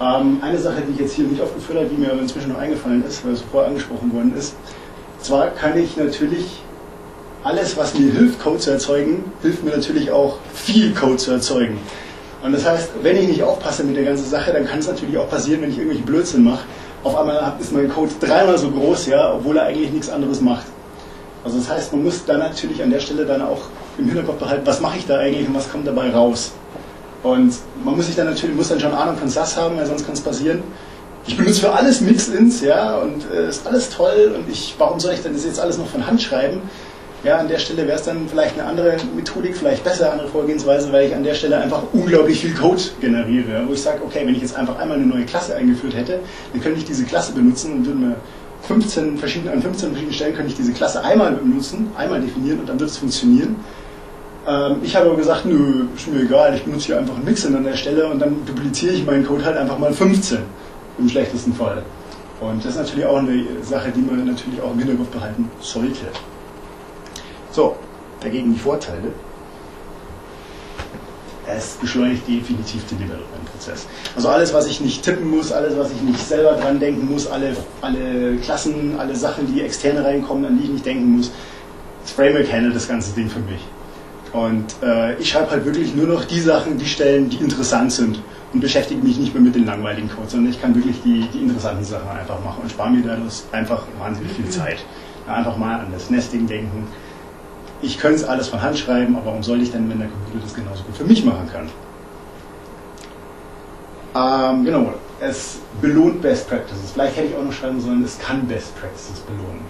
Ähm, 0.00 0.38
eine 0.42 0.58
Sache, 0.58 0.82
die 0.88 0.92
ich 0.92 1.00
jetzt 1.00 1.14
hier 1.14 1.26
nicht 1.26 1.42
aufgeführt 1.42 1.78
habe, 1.78 1.88
die 1.88 1.96
mir 1.96 2.12
aber 2.12 2.20
inzwischen 2.20 2.52
noch 2.52 2.58
eingefallen 2.58 3.04
ist, 3.04 3.26
weil 3.26 3.32
es 3.32 3.42
vorher 3.42 3.68
angesprochen 3.68 4.12
worden 4.14 4.34
ist. 4.36 4.54
Zwar 5.20 5.48
kann 5.48 5.76
ich 5.76 5.96
natürlich 5.96 6.62
alles, 7.44 7.76
was 7.76 7.94
mir 7.94 8.12
hilft, 8.12 8.40
Code 8.40 8.58
zu 8.58 8.70
erzeugen, 8.70 9.24
hilft 9.42 9.64
mir 9.64 9.70
natürlich 9.70 10.10
auch 10.10 10.38
viel 10.54 10.92
Code 10.94 11.16
zu 11.16 11.32
erzeugen. 11.32 11.78
Und 12.42 12.52
das 12.52 12.64
heißt, 12.64 12.90
wenn 13.02 13.16
ich 13.16 13.28
nicht 13.28 13.42
aufpasse 13.42 13.84
mit 13.84 13.96
der 13.96 14.04
ganzen 14.04 14.28
Sache, 14.28 14.52
dann 14.52 14.66
kann 14.66 14.78
es 14.78 14.86
natürlich 14.86 15.16
auch 15.18 15.28
passieren, 15.28 15.62
wenn 15.62 15.70
ich 15.70 15.78
irgendwelche 15.78 16.04
Blödsinn 16.04 16.44
mache. 16.44 16.64
Auf 17.04 17.16
einmal 17.16 17.54
ist 17.60 17.72
mein 17.72 17.88
Code 17.88 18.12
dreimal 18.20 18.58
so 18.58 18.70
groß, 18.70 19.06
ja, 19.06 19.34
obwohl 19.34 19.56
er 19.56 19.64
eigentlich 19.64 19.90
nichts 19.90 20.10
anderes 20.10 20.40
macht. 20.40 20.66
Also 21.44 21.58
das 21.58 21.68
heißt, 21.68 21.92
man 21.92 22.04
muss 22.04 22.24
dann 22.24 22.40
natürlich 22.40 22.82
an 22.82 22.90
der 22.90 23.00
Stelle 23.00 23.24
dann 23.24 23.42
auch 23.42 23.62
im 23.96 24.06
Hinterkopf 24.06 24.38
behalten, 24.38 24.66
was 24.66 24.80
mache 24.80 24.98
ich 24.98 25.06
da 25.06 25.18
eigentlich 25.18 25.48
und 25.48 25.54
was 25.54 25.70
kommt 25.70 25.86
dabei 25.86 26.10
raus. 26.10 26.52
Und 27.22 27.54
man 27.84 27.96
muss 27.96 28.06
sich 28.06 28.16
dann 28.16 28.26
natürlich 28.26 28.54
muss 28.54 28.68
dann 28.68 28.80
schon 28.80 28.92
Ahnung 28.92 29.16
von 29.16 29.28
SAS 29.28 29.56
haben, 29.56 29.76
weil 29.76 29.86
sonst 29.86 30.04
kann 30.04 30.14
es 30.14 30.20
passieren. 30.20 30.62
Ich 31.26 31.36
benutze 31.36 31.60
für 31.60 31.72
alles 31.72 32.00
Mix-ins, 32.00 32.60
ja, 32.62 32.96
und 32.98 33.24
äh, 33.32 33.48
ist 33.48 33.66
alles 33.66 33.90
toll 33.90 34.34
und 34.36 34.50
ich, 34.50 34.74
warum 34.78 34.98
soll 34.98 35.12
ich 35.12 35.22
denn 35.22 35.34
das 35.34 35.44
jetzt 35.44 35.60
alles 35.60 35.76
noch 35.76 35.88
von 35.88 36.06
Hand 36.06 36.22
schreiben? 36.22 36.62
Ja, 37.28 37.36
an 37.36 37.48
der 37.48 37.58
Stelle 37.58 37.86
wäre 37.86 37.98
es 37.98 38.04
dann 38.04 38.26
vielleicht 38.26 38.58
eine 38.58 38.66
andere 38.66 38.96
Methodik, 39.14 39.54
vielleicht 39.54 39.84
besser, 39.84 40.10
andere 40.10 40.28
Vorgehensweise, 40.28 40.90
weil 40.90 41.08
ich 41.08 41.14
an 41.14 41.22
der 41.22 41.34
Stelle 41.34 41.58
einfach 41.58 41.82
unglaublich 41.92 42.40
viel 42.40 42.54
Code 42.54 42.80
generiere. 43.02 43.64
Wo 43.68 43.74
ich 43.74 43.82
sage, 43.82 43.98
okay, 44.02 44.20
wenn 44.24 44.34
ich 44.34 44.40
jetzt 44.40 44.56
einfach 44.56 44.78
einmal 44.78 44.96
eine 44.96 45.06
neue 45.06 45.26
Klasse 45.26 45.54
eingeführt 45.54 45.94
hätte, 45.94 46.20
dann 46.54 46.62
könnte 46.62 46.78
ich 46.78 46.86
diese 46.86 47.04
Klasse 47.04 47.32
benutzen 47.32 47.74
und 47.74 47.84
würde 47.86 47.98
mir 47.98 48.16
15 48.62 49.18
verschiedene, 49.18 49.52
an 49.52 49.60
15 49.60 49.90
verschiedenen 49.90 50.14
Stellen 50.14 50.34
könnte 50.36 50.52
ich 50.52 50.56
diese 50.56 50.72
Klasse 50.72 51.04
einmal 51.04 51.32
benutzen, 51.32 51.90
einmal 51.98 52.22
definieren 52.22 52.60
und 52.60 52.68
dann 52.70 52.80
wird 52.80 52.88
es 52.88 52.96
funktionieren. 52.96 53.56
Ähm, 54.46 54.76
ich 54.82 54.96
habe 54.96 55.04
aber 55.04 55.16
gesagt, 55.18 55.44
nö, 55.44 55.84
ist 55.94 56.08
mir 56.08 56.22
egal, 56.22 56.54
ich 56.54 56.62
benutze 56.62 56.86
hier 56.86 56.98
einfach 56.98 57.14
ein 57.14 57.24
Mixin 57.24 57.54
an 57.54 57.64
der 57.64 57.76
Stelle 57.76 58.06
und 58.06 58.20
dann 58.20 58.36
dupliziere 58.46 58.94
ich 58.94 59.04
meinen 59.04 59.26
Code 59.26 59.44
halt 59.44 59.58
einfach 59.58 59.78
mal 59.78 59.92
15 59.92 60.38
im 60.98 61.08
schlechtesten 61.10 61.52
Fall. 61.52 61.82
Und 62.40 62.64
das 62.64 62.72
ist 62.72 62.78
natürlich 62.78 63.04
auch 63.04 63.18
eine 63.18 63.44
Sache, 63.60 63.90
die 63.94 64.00
man 64.00 64.24
natürlich 64.24 64.62
auch 64.62 64.72
im 64.72 64.78
Hinterkopf 64.78 65.08
behalten 65.08 65.50
sollte. 65.60 66.06
So, 67.58 67.74
dagegen 68.20 68.54
die 68.54 68.60
Vorteile. 68.60 69.10
Es 71.44 71.70
beschleunigt 71.80 72.28
definitiv 72.28 72.86
den 72.86 72.98
Development-Prozess. 72.98 73.88
Also 74.14 74.28
alles, 74.28 74.54
was 74.54 74.68
ich 74.68 74.80
nicht 74.80 75.02
tippen 75.02 75.28
muss, 75.28 75.50
alles, 75.50 75.76
was 75.76 75.90
ich 75.90 76.00
nicht 76.02 76.20
selber 76.20 76.52
dran 76.52 76.78
denken 76.78 77.10
muss, 77.10 77.26
alle, 77.26 77.56
alle 77.80 78.36
Klassen, 78.36 78.94
alle 78.96 79.16
Sachen, 79.16 79.52
die 79.52 79.62
externe 79.62 80.04
reinkommen, 80.04 80.44
an 80.44 80.56
die 80.56 80.66
ich 80.66 80.70
nicht 80.70 80.86
denken 80.86 81.16
muss, 81.16 81.32
das 82.02 82.12
Framework 82.12 82.46
handelt 82.52 82.76
das 82.76 82.86
ganze 82.86 83.12
Ding 83.16 83.28
für 83.28 83.40
mich. 83.40 83.60
Und 84.32 84.76
äh, 84.80 85.16
ich 85.16 85.30
schreibe 85.30 85.50
halt 85.50 85.64
wirklich 85.64 85.96
nur 85.96 86.06
noch 86.06 86.26
die 86.26 86.38
Sachen, 86.38 86.78
die 86.78 86.86
Stellen, 86.86 87.28
die 87.28 87.38
interessant 87.38 87.90
sind 87.90 88.22
und 88.52 88.60
beschäftige 88.60 89.02
mich 89.02 89.18
nicht 89.18 89.34
mehr 89.34 89.42
mit 89.42 89.56
den 89.56 89.66
langweiligen 89.66 90.08
Codes, 90.08 90.30
sondern 90.30 90.52
ich 90.52 90.62
kann 90.62 90.76
wirklich 90.76 91.02
die, 91.04 91.26
die 91.34 91.40
interessanten 91.40 91.82
Sachen 91.82 92.08
einfach 92.08 92.38
machen 92.44 92.60
und 92.62 92.70
spare 92.70 92.90
mir 92.90 93.02
dadurch 93.02 93.42
einfach 93.50 93.82
wahnsinnig 93.98 94.30
viel 94.30 94.48
Zeit. 94.48 94.78
Einfach 95.26 95.56
mal 95.56 95.80
an 95.80 95.88
das 95.92 96.08
Nesting 96.08 96.46
denken, 96.46 96.86
ich 97.82 97.98
könnte 97.98 98.16
es 98.16 98.24
alles 98.24 98.48
von 98.48 98.60
Hand 98.60 98.78
schreiben, 98.78 99.16
aber 99.16 99.26
warum 99.26 99.42
soll 99.42 99.62
ich 99.62 99.70
denn, 99.70 99.88
wenn 99.88 99.98
der 99.98 100.08
Computer 100.08 100.44
das 100.44 100.54
genauso 100.54 100.82
gut 100.84 100.96
für 100.96 101.04
mich 101.04 101.24
machen 101.24 101.48
kann? 101.52 101.68
Ähm, 104.14 104.64
genau, 104.64 104.94
es 105.20 105.58
belohnt 105.80 106.22
Best 106.22 106.48
Practices. 106.48 106.90
Vielleicht 106.92 107.16
hätte 107.16 107.28
ich 107.28 107.36
auch 107.36 107.44
noch 107.44 107.52
schreiben 107.52 107.80
sollen, 107.80 108.02
es 108.04 108.18
kann 108.18 108.46
Best 108.46 108.78
Practices 108.80 109.20
belohnen. 109.20 109.60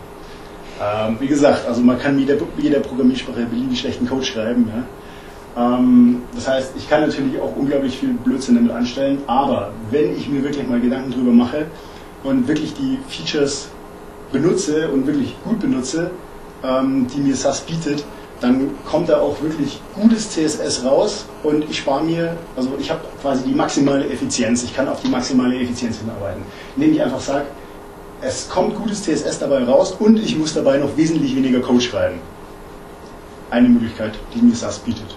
Ähm, 0.80 1.16
wie 1.20 1.26
gesagt, 1.26 1.66
also 1.66 1.80
man 1.80 1.98
kann 1.98 2.16
mit 2.16 2.28
jeder, 2.28 2.44
jeder 2.56 2.80
Programmiersprache 2.80 3.44
beliebig 3.46 3.80
schlechten 3.80 4.09
Code 4.09 4.24
schreiben. 4.24 4.70
Ja? 4.74 5.76
Ähm, 5.76 6.22
das 6.34 6.48
heißt, 6.48 6.72
ich 6.76 6.88
kann 6.88 7.02
natürlich 7.02 7.40
auch 7.40 7.54
unglaublich 7.56 7.98
viel 7.98 8.11
Blödsinn 8.12 8.54
damit 8.54 8.70
anstellen, 8.70 9.18
aber 9.26 9.72
wenn 9.90 10.16
ich 10.16 10.28
mir 10.28 10.42
wirklich 10.42 10.66
mal 10.68 10.80
Gedanken 10.80 11.11
drüber 11.11 11.32
mache 11.32 11.66
und 12.22 12.46
wirklich 12.46 12.74
die 12.74 12.98
Features 13.09 13.68
benutze 14.32 14.88
und 14.88 15.06
wirklich 15.06 15.34
gut 15.44 15.59
benutze, 15.59 16.11
die 16.62 17.20
mir 17.20 17.36
SAS 17.36 17.61
bietet, 17.61 18.04
dann 18.40 18.70
kommt 18.84 19.09
da 19.09 19.20
auch 19.20 19.40
wirklich 19.42 19.80
gutes 19.94 20.30
CSS 20.30 20.84
raus 20.84 21.26
und 21.42 21.68
ich 21.68 21.78
spare 21.78 22.04
mir, 22.04 22.36
also 22.56 22.70
ich 22.78 22.90
habe 22.90 23.00
quasi 23.20 23.44
die 23.44 23.54
maximale 23.54 24.09
Effizienz, 24.09 24.62
ich 24.62 24.74
kann 24.74 24.88
auf 24.88 25.00
die 25.02 25.09
maximale 25.09 25.59
Effizienz 25.61 25.98
hinarbeiten, 25.98 26.42
indem 26.76 26.92
ich 26.92 27.02
einfach 27.02 27.20
sage, 27.20 27.46
es 28.20 28.48
kommt 28.48 28.76
gutes 28.76 29.02
CSS 29.02 29.38
dabei 29.38 29.64
raus 29.64 29.94
und 29.98 30.18
ich 30.18 30.36
muss 30.36 30.54
dabei 30.54 30.78
noch 30.78 30.96
wesentlich 30.96 31.34
weniger 31.36 31.61
Code 31.61 31.80
schreiben. 31.80 32.18
Eine 33.50 33.68
Möglichkeit, 33.68 34.12
die 34.34 34.42
mir 34.42 34.54
SAS 34.54 34.78
bietet. 34.80 35.16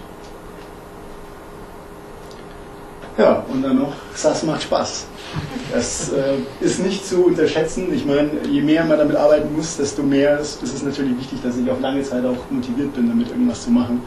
Ja, 3.18 3.44
und 3.52 3.62
dann 3.62 3.78
noch, 3.78 3.92
SAS 4.14 4.42
macht 4.42 4.62
Spaß. 4.62 5.06
Das 5.72 6.12
äh, 6.12 6.64
ist 6.64 6.80
nicht 6.80 7.06
zu 7.06 7.26
unterschätzen. 7.26 7.92
Ich 7.92 8.06
meine, 8.06 8.30
je 8.50 8.62
mehr 8.62 8.84
man 8.84 8.98
damit 8.98 9.16
arbeiten 9.16 9.54
muss, 9.54 9.76
desto 9.76 10.02
mehr 10.02 10.38
ist, 10.38 10.62
ist 10.62 10.74
es 10.74 10.82
natürlich 10.82 11.18
wichtig, 11.18 11.40
dass 11.42 11.56
ich 11.56 11.70
auf 11.70 11.80
lange 11.80 12.02
Zeit 12.02 12.24
auch 12.24 12.50
motiviert 12.50 12.94
bin, 12.94 13.08
damit 13.08 13.28
irgendwas 13.28 13.64
zu 13.64 13.70
machen. 13.70 14.02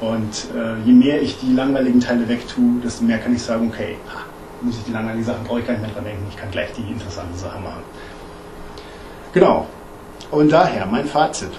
Und 0.00 0.46
äh, 0.54 0.80
je 0.84 0.92
mehr 0.92 1.22
ich 1.22 1.38
die 1.38 1.52
langweiligen 1.52 2.00
Teile 2.00 2.28
wegtue, 2.28 2.80
desto 2.84 3.04
mehr 3.04 3.18
kann 3.18 3.34
ich 3.34 3.42
sagen, 3.42 3.70
okay, 3.72 3.96
ha, 4.12 4.24
muss 4.60 4.76
ich 4.76 4.84
die 4.84 4.92
langweiligen 4.92 5.24
Sachen, 5.24 5.44
brauche 5.44 5.60
ich 5.60 5.66
gar 5.66 5.72
nicht 5.74 5.82
mehr 5.82 5.92
dran 5.92 6.04
denken, 6.04 6.26
ich 6.28 6.36
kann 6.36 6.50
gleich 6.50 6.68
die 6.76 6.92
interessanten 6.92 7.36
Sachen 7.36 7.62
machen. 7.62 7.82
Genau. 9.32 9.66
Und 10.30 10.50
daher 10.50 10.86
mein 10.86 11.06
Fazit. 11.06 11.50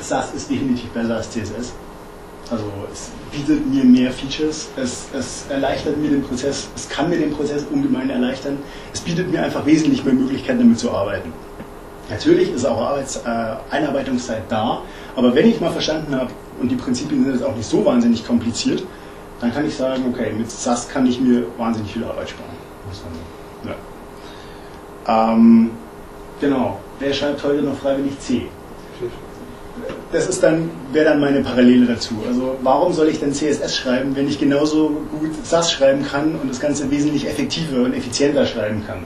SAS 0.00 0.34
ist 0.34 0.50
definitiv 0.50 0.90
besser 0.90 1.16
als 1.16 1.30
CSS. 1.30 1.72
Also 2.50 2.64
es 2.90 3.10
bietet 3.30 3.66
mir 3.66 3.84
mehr 3.84 4.10
Features, 4.10 4.68
es, 4.76 5.06
es 5.12 5.44
erleichtert 5.50 5.98
mir 5.98 6.08
den 6.08 6.22
Prozess, 6.22 6.68
es 6.74 6.88
kann 6.88 7.10
mir 7.10 7.18
den 7.18 7.32
Prozess 7.32 7.64
ungemein 7.70 8.08
erleichtern, 8.08 8.58
es 8.92 9.00
bietet 9.00 9.30
mir 9.30 9.42
einfach 9.42 9.66
wesentlich 9.66 10.02
mehr 10.04 10.14
Möglichkeiten 10.14 10.60
damit 10.60 10.78
zu 10.78 10.90
arbeiten. 10.90 11.32
Natürlich 12.08 12.50
ist 12.50 12.64
auch 12.64 12.80
Arbeits, 12.80 13.16
äh, 13.16 13.56
Einarbeitungszeit 13.70 14.44
da, 14.48 14.80
aber 15.14 15.34
wenn 15.34 15.46
ich 15.46 15.60
mal 15.60 15.70
verstanden 15.70 16.14
habe, 16.14 16.30
und 16.58 16.70
die 16.70 16.76
Prinzipien 16.76 17.22
sind 17.24 17.34
jetzt 17.34 17.44
auch 17.44 17.54
nicht 17.54 17.68
so 17.68 17.84
wahnsinnig 17.84 18.26
kompliziert, 18.26 18.82
dann 19.40 19.52
kann 19.52 19.66
ich 19.66 19.76
sagen, 19.76 20.04
okay, 20.08 20.32
mit 20.32 20.50
SAS 20.50 20.88
kann 20.88 21.06
ich 21.06 21.20
mir 21.20 21.46
wahnsinnig 21.58 21.92
viel 21.92 22.04
Arbeit 22.04 22.30
sparen. 22.30 22.50
Muss 22.88 23.02
man, 23.64 23.74
ja. 25.06 25.32
ähm, 25.34 25.70
genau, 26.40 26.80
wer 26.98 27.12
schreibt 27.12 27.44
heute 27.44 27.62
noch 27.62 27.76
freiwillig 27.76 28.18
C? 28.18 28.48
Das 30.12 30.28
ist 30.28 30.42
dann, 30.42 30.70
wäre 30.92 31.06
dann 31.10 31.20
meine 31.20 31.42
Parallele 31.42 31.86
dazu. 31.86 32.14
Also 32.26 32.56
warum 32.62 32.92
soll 32.92 33.08
ich 33.08 33.20
denn 33.20 33.32
CSS 33.32 33.76
schreiben, 33.76 34.16
wenn 34.16 34.28
ich 34.28 34.38
genauso 34.38 35.02
gut 35.18 35.30
SAS 35.44 35.72
schreiben 35.72 36.04
kann 36.04 36.34
und 36.36 36.50
das 36.50 36.60
Ganze 36.60 36.90
wesentlich 36.90 37.26
effektiver 37.26 37.82
und 37.82 37.94
effizienter 37.94 38.46
schreiben 38.46 38.82
kann? 38.86 38.98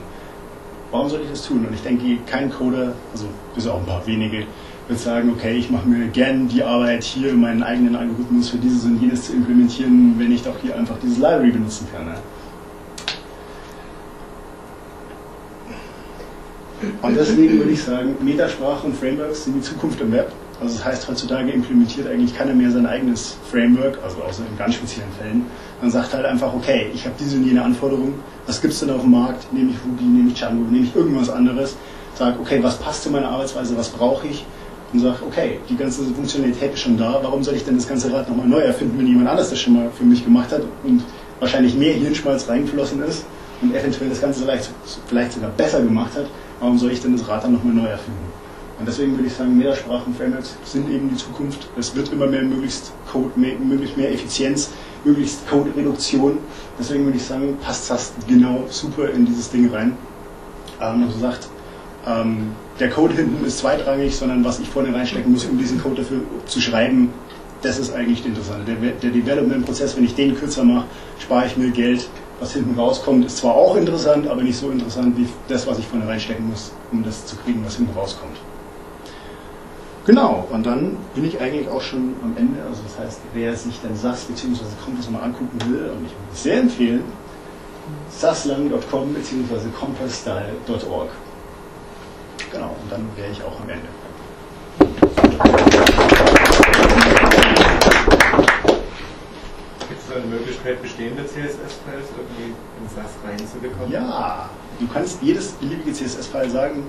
Warum 0.91 1.09
soll 1.09 1.21
ich 1.23 1.29
das 1.29 1.45
tun? 1.45 1.65
Und 1.67 1.73
ich 1.73 1.81
denke, 1.81 2.17
kein 2.25 2.51
Coder, 2.51 2.93
also 3.11 3.25
bis 3.55 3.67
auch 3.67 3.79
ein 3.79 3.85
paar 3.85 4.05
wenige, 4.05 4.45
wird 4.87 4.99
sagen, 4.99 5.31
okay, 5.35 5.55
ich 5.55 5.69
mache 5.69 5.87
mir 5.87 6.07
gern 6.07 6.47
die 6.47 6.63
Arbeit 6.63 7.03
hier, 7.03 7.33
meinen 7.33 7.63
eigenen 7.63 7.95
Algorithmus 7.95 8.49
für 8.49 8.57
dieses 8.57 8.83
und 8.85 9.01
jenes 9.01 9.25
zu 9.25 9.33
implementieren, 9.33 10.15
wenn 10.17 10.31
ich 10.31 10.43
doch 10.43 10.55
hier 10.61 10.75
einfach 10.75 10.95
dieses 11.01 11.17
Library 11.17 11.51
benutzen 11.51 11.87
kann. 11.93 12.07
Ja? 12.07 12.15
Und 17.01 17.17
deswegen 17.17 17.57
würde 17.59 17.71
ich 17.71 17.81
sagen, 17.81 18.15
Metasprache 18.21 18.87
und 18.87 18.95
Frameworks 18.95 19.45
sind 19.45 19.55
die 19.55 19.61
Zukunft 19.61 20.01
im 20.01 20.11
Web. 20.11 20.31
Also 20.63 20.77
das 20.77 20.85
heißt, 20.85 21.09
heutzutage 21.09 21.51
implementiert 21.51 22.07
eigentlich 22.07 22.37
keiner 22.37 22.53
mehr 22.53 22.71
sein 22.71 22.85
eigenes 22.85 23.35
Framework, 23.51 23.99
also 24.01 24.23
außer 24.23 24.43
in 24.49 24.57
ganz 24.57 24.75
speziellen 24.75 25.11
Fällen. 25.11 25.45
Man 25.81 25.91
sagt 25.91 26.13
halt 26.13 26.25
einfach, 26.25 26.53
okay, 26.53 26.89
ich 26.93 27.03
habe 27.03 27.15
diese 27.19 27.35
und 27.35 27.45
jene 27.45 27.61
Anforderungen, 27.61 28.23
was 28.47 28.61
gibt 28.61 28.73
es 28.73 28.79
denn 28.79 28.89
auf 28.91 29.01
dem 29.01 29.11
Markt? 29.11 29.51
Nehme 29.51 29.71
ich 29.71 29.77
Ruby, 29.83 30.05
nehme 30.05 30.29
ich 30.29 30.35
Django, 30.35 30.63
nehme 30.71 30.85
ich 30.85 30.95
irgendwas 30.95 31.29
anderes? 31.29 31.75
Sag, 32.15 32.39
okay, 32.39 32.63
was 32.63 32.77
passt 32.77 33.03
zu 33.03 33.09
meiner 33.09 33.27
Arbeitsweise, 33.27 33.75
was 33.75 33.89
brauche 33.89 34.25
ich? 34.25 34.45
Und 34.93 35.01
sage, 35.01 35.17
okay, 35.27 35.59
die 35.67 35.75
ganze 35.75 36.05
Funktionalität 36.05 36.75
ist 36.75 36.79
schon 36.79 36.97
da, 36.97 37.19
warum 37.21 37.43
soll 37.43 37.55
ich 37.55 37.65
denn 37.65 37.75
das 37.75 37.89
ganze 37.89 38.13
Rad 38.13 38.29
nochmal 38.29 38.47
neu 38.47 38.61
erfinden, 38.61 38.97
wenn 38.97 39.07
jemand 39.07 39.27
anders 39.27 39.49
das 39.49 39.59
schon 39.59 39.73
mal 39.73 39.91
für 39.91 40.05
mich 40.05 40.23
gemacht 40.23 40.53
hat 40.53 40.61
und 40.85 41.03
wahrscheinlich 41.41 41.75
mehr 41.75 41.93
Hirnschmalz 41.93 42.47
reingeflossen 42.47 43.03
ist 43.03 43.25
und 43.61 43.75
eventuell 43.75 44.09
das 44.09 44.21
Ganze 44.21 44.43
vielleicht, 44.43 44.69
vielleicht 45.07 45.33
sogar 45.33 45.49
besser 45.49 45.81
gemacht 45.81 46.15
hat, 46.15 46.27
warum 46.61 46.77
soll 46.77 46.91
ich 46.91 47.01
denn 47.01 47.17
das 47.17 47.27
Rad 47.27 47.43
dann 47.43 47.51
nochmal 47.51 47.73
neu 47.73 47.87
erfinden? 47.87 48.42
Und 48.83 48.87
deswegen 48.87 49.15
würde 49.15 49.27
ich 49.27 49.33
sagen, 49.33 49.57
Mehrsprachen-Frameworks 49.59 50.57
sind 50.65 50.89
eben 50.91 51.07
die 51.07 51.15
Zukunft. 51.15 51.69
Es 51.79 51.95
wird 51.95 52.11
immer 52.11 52.27
mehr 52.27 52.41
möglichst 52.41 52.91
Code, 53.09 53.31
mehr, 53.37 53.55
möglichst 53.57 53.95
mehr 53.95 54.11
Effizienz, 54.11 54.71
möglichst 55.05 55.47
Code-Reduktion. 55.47 56.37
Deswegen 56.77 57.05
würde 57.05 57.15
ich 57.17 57.23
sagen, 57.23 57.57
passt 57.63 57.89
das 57.89 58.11
genau 58.27 58.65
super 58.69 59.09
in 59.09 59.25
dieses 59.25 59.49
Ding 59.49 59.69
rein. 59.69 59.95
Ähm, 60.81 61.03
also 61.03 61.17
sagt, 61.17 61.47
ähm, 62.05 62.51
der 62.77 62.89
Code 62.89 63.13
hinten 63.13 63.45
ist 63.45 63.59
zweitrangig, 63.59 64.13
sondern 64.13 64.43
was 64.43 64.59
ich 64.59 64.67
vorne 64.67 64.93
reinstecken 64.93 65.31
muss, 65.31 65.45
um 65.45 65.57
diesen 65.57 65.81
Code 65.81 66.01
dafür 66.01 66.19
zu 66.45 66.59
schreiben, 66.59 67.13
das 67.61 67.79
ist 67.79 67.93
eigentlich 67.93 68.19
das 68.19 68.27
Interessante. 68.27 68.65
Der, 68.69 68.91
der 68.91 69.11
Development-Prozess, 69.11 69.95
wenn 69.95 70.03
ich 70.03 70.15
den 70.15 70.35
kürzer 70.35 70.65
mache, 70.65 70.87
spare 71.19 71.45
ich 71.45 71.55
mir 71.55 71.69
Geld. 71.69 72.09
Was 72.41 72.51
hinten 72.51 72.77
rauskommt, 72.77 73.25
ist 73.25 73.37
zwar 73.37 73.53
auch 73.53 73.77
interessant, 73.77 74.27
aber 74.27 74.43
nicht 74.43 74.57
so 74.57 74.71
interessant 74.71 75.17
wie 75.17 75.25
das, 75.47 75.67
was 75.67 75.79
ich 75.79 75.87
vorne 75.87 76.05
reinstecken 76.05 76.49
muss, 76.49 76.73
um 76.91 77.01
das 77.01 77.25
zu 77.25 77.37
kriegen, 77.37 77.63
was 77.63 77.77
hinten 77.77 77.97
rauskommt. 77.97 78.35
Genau, 80.05 80.45
und 80.51 80.65
dann 80.65 80.97
bin 81.15 81.23
ich 81.23 81.39
eigentlich 81.39 81.69
auch 81.69 81.81
schon 81.81 82.15
am 82.21 82.35
Ende. 82.35 82.61
Also 82.67 82.81
das 82.83 82.99
heißt, 82.99 83.21
wer 83.33 83.55
sich 83.55 83.79
dann 83.81 83.95
SAS 83.95 84.25
bzw. 84.25 84.63
Kompass 84.83 85.09
mal 85.09 85.21
angucken 85.21 85.57
will, 85.69 85.91
und 85.91 86.05
ich 86.05 86.11
würde 86.11 86.33
es 86.33 86.43
sehr 86.43 86.59
empfehlen, 86.59 87.03
saslang.com 88.09 89.13
bzw. 89.13 89.69
compassstyle.org. 89.79 91.09
Genau, 92.51 92.75
und 92.81 92.91
dann 92.91 93.07
wäre 93.15 93.31
ich 93.31 93.41
auch 93.43 93.61
am 93.61 93.69
Ende. 93.69 93.87
Gibt 99.87 100.01
es 100.01 100.02
da 100.13 100.21
eine 100.21 100.27
Möglichkeit, 100.27 100.81
bestehende 100.81 101.25
CSS-Files 101.25 102.07
irgendwie 102.17 102.53
in 102.79 102.89
SAS 102.89 103.11
reinzubekommen? 103.25 103.91
Ja, 103.91 104.49
du 104.79 104.87
kannst 104.87 105.21
jedes 105.21 105.51
beliebige 105.53 105.93
CSS-File 105.93 106.49
sagen, 106.49 106.83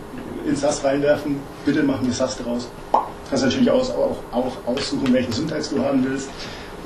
in 0.46 0.56
SAS 0.56 0.84
reinwerfen, 0.84 1.40
bitte 1.64 1.82
mach 1.82 2.00
mir 2.00 2.12
SAS 2.12 2.36
draus. 2.38 2.68
Du 2.92 2.98
kannst 3.28 3.44
natürlich 3.44 3.70
auch, 3.70 3.88
auch, 3.90 4.16
auch 4.32 4.52
aussuchen, 4.66 5.12
welchen 5.12 5.32
Syntax 5.32 5.70
du 5.70 5.82
haben 5.82 6.04
willst, 6.04 6.28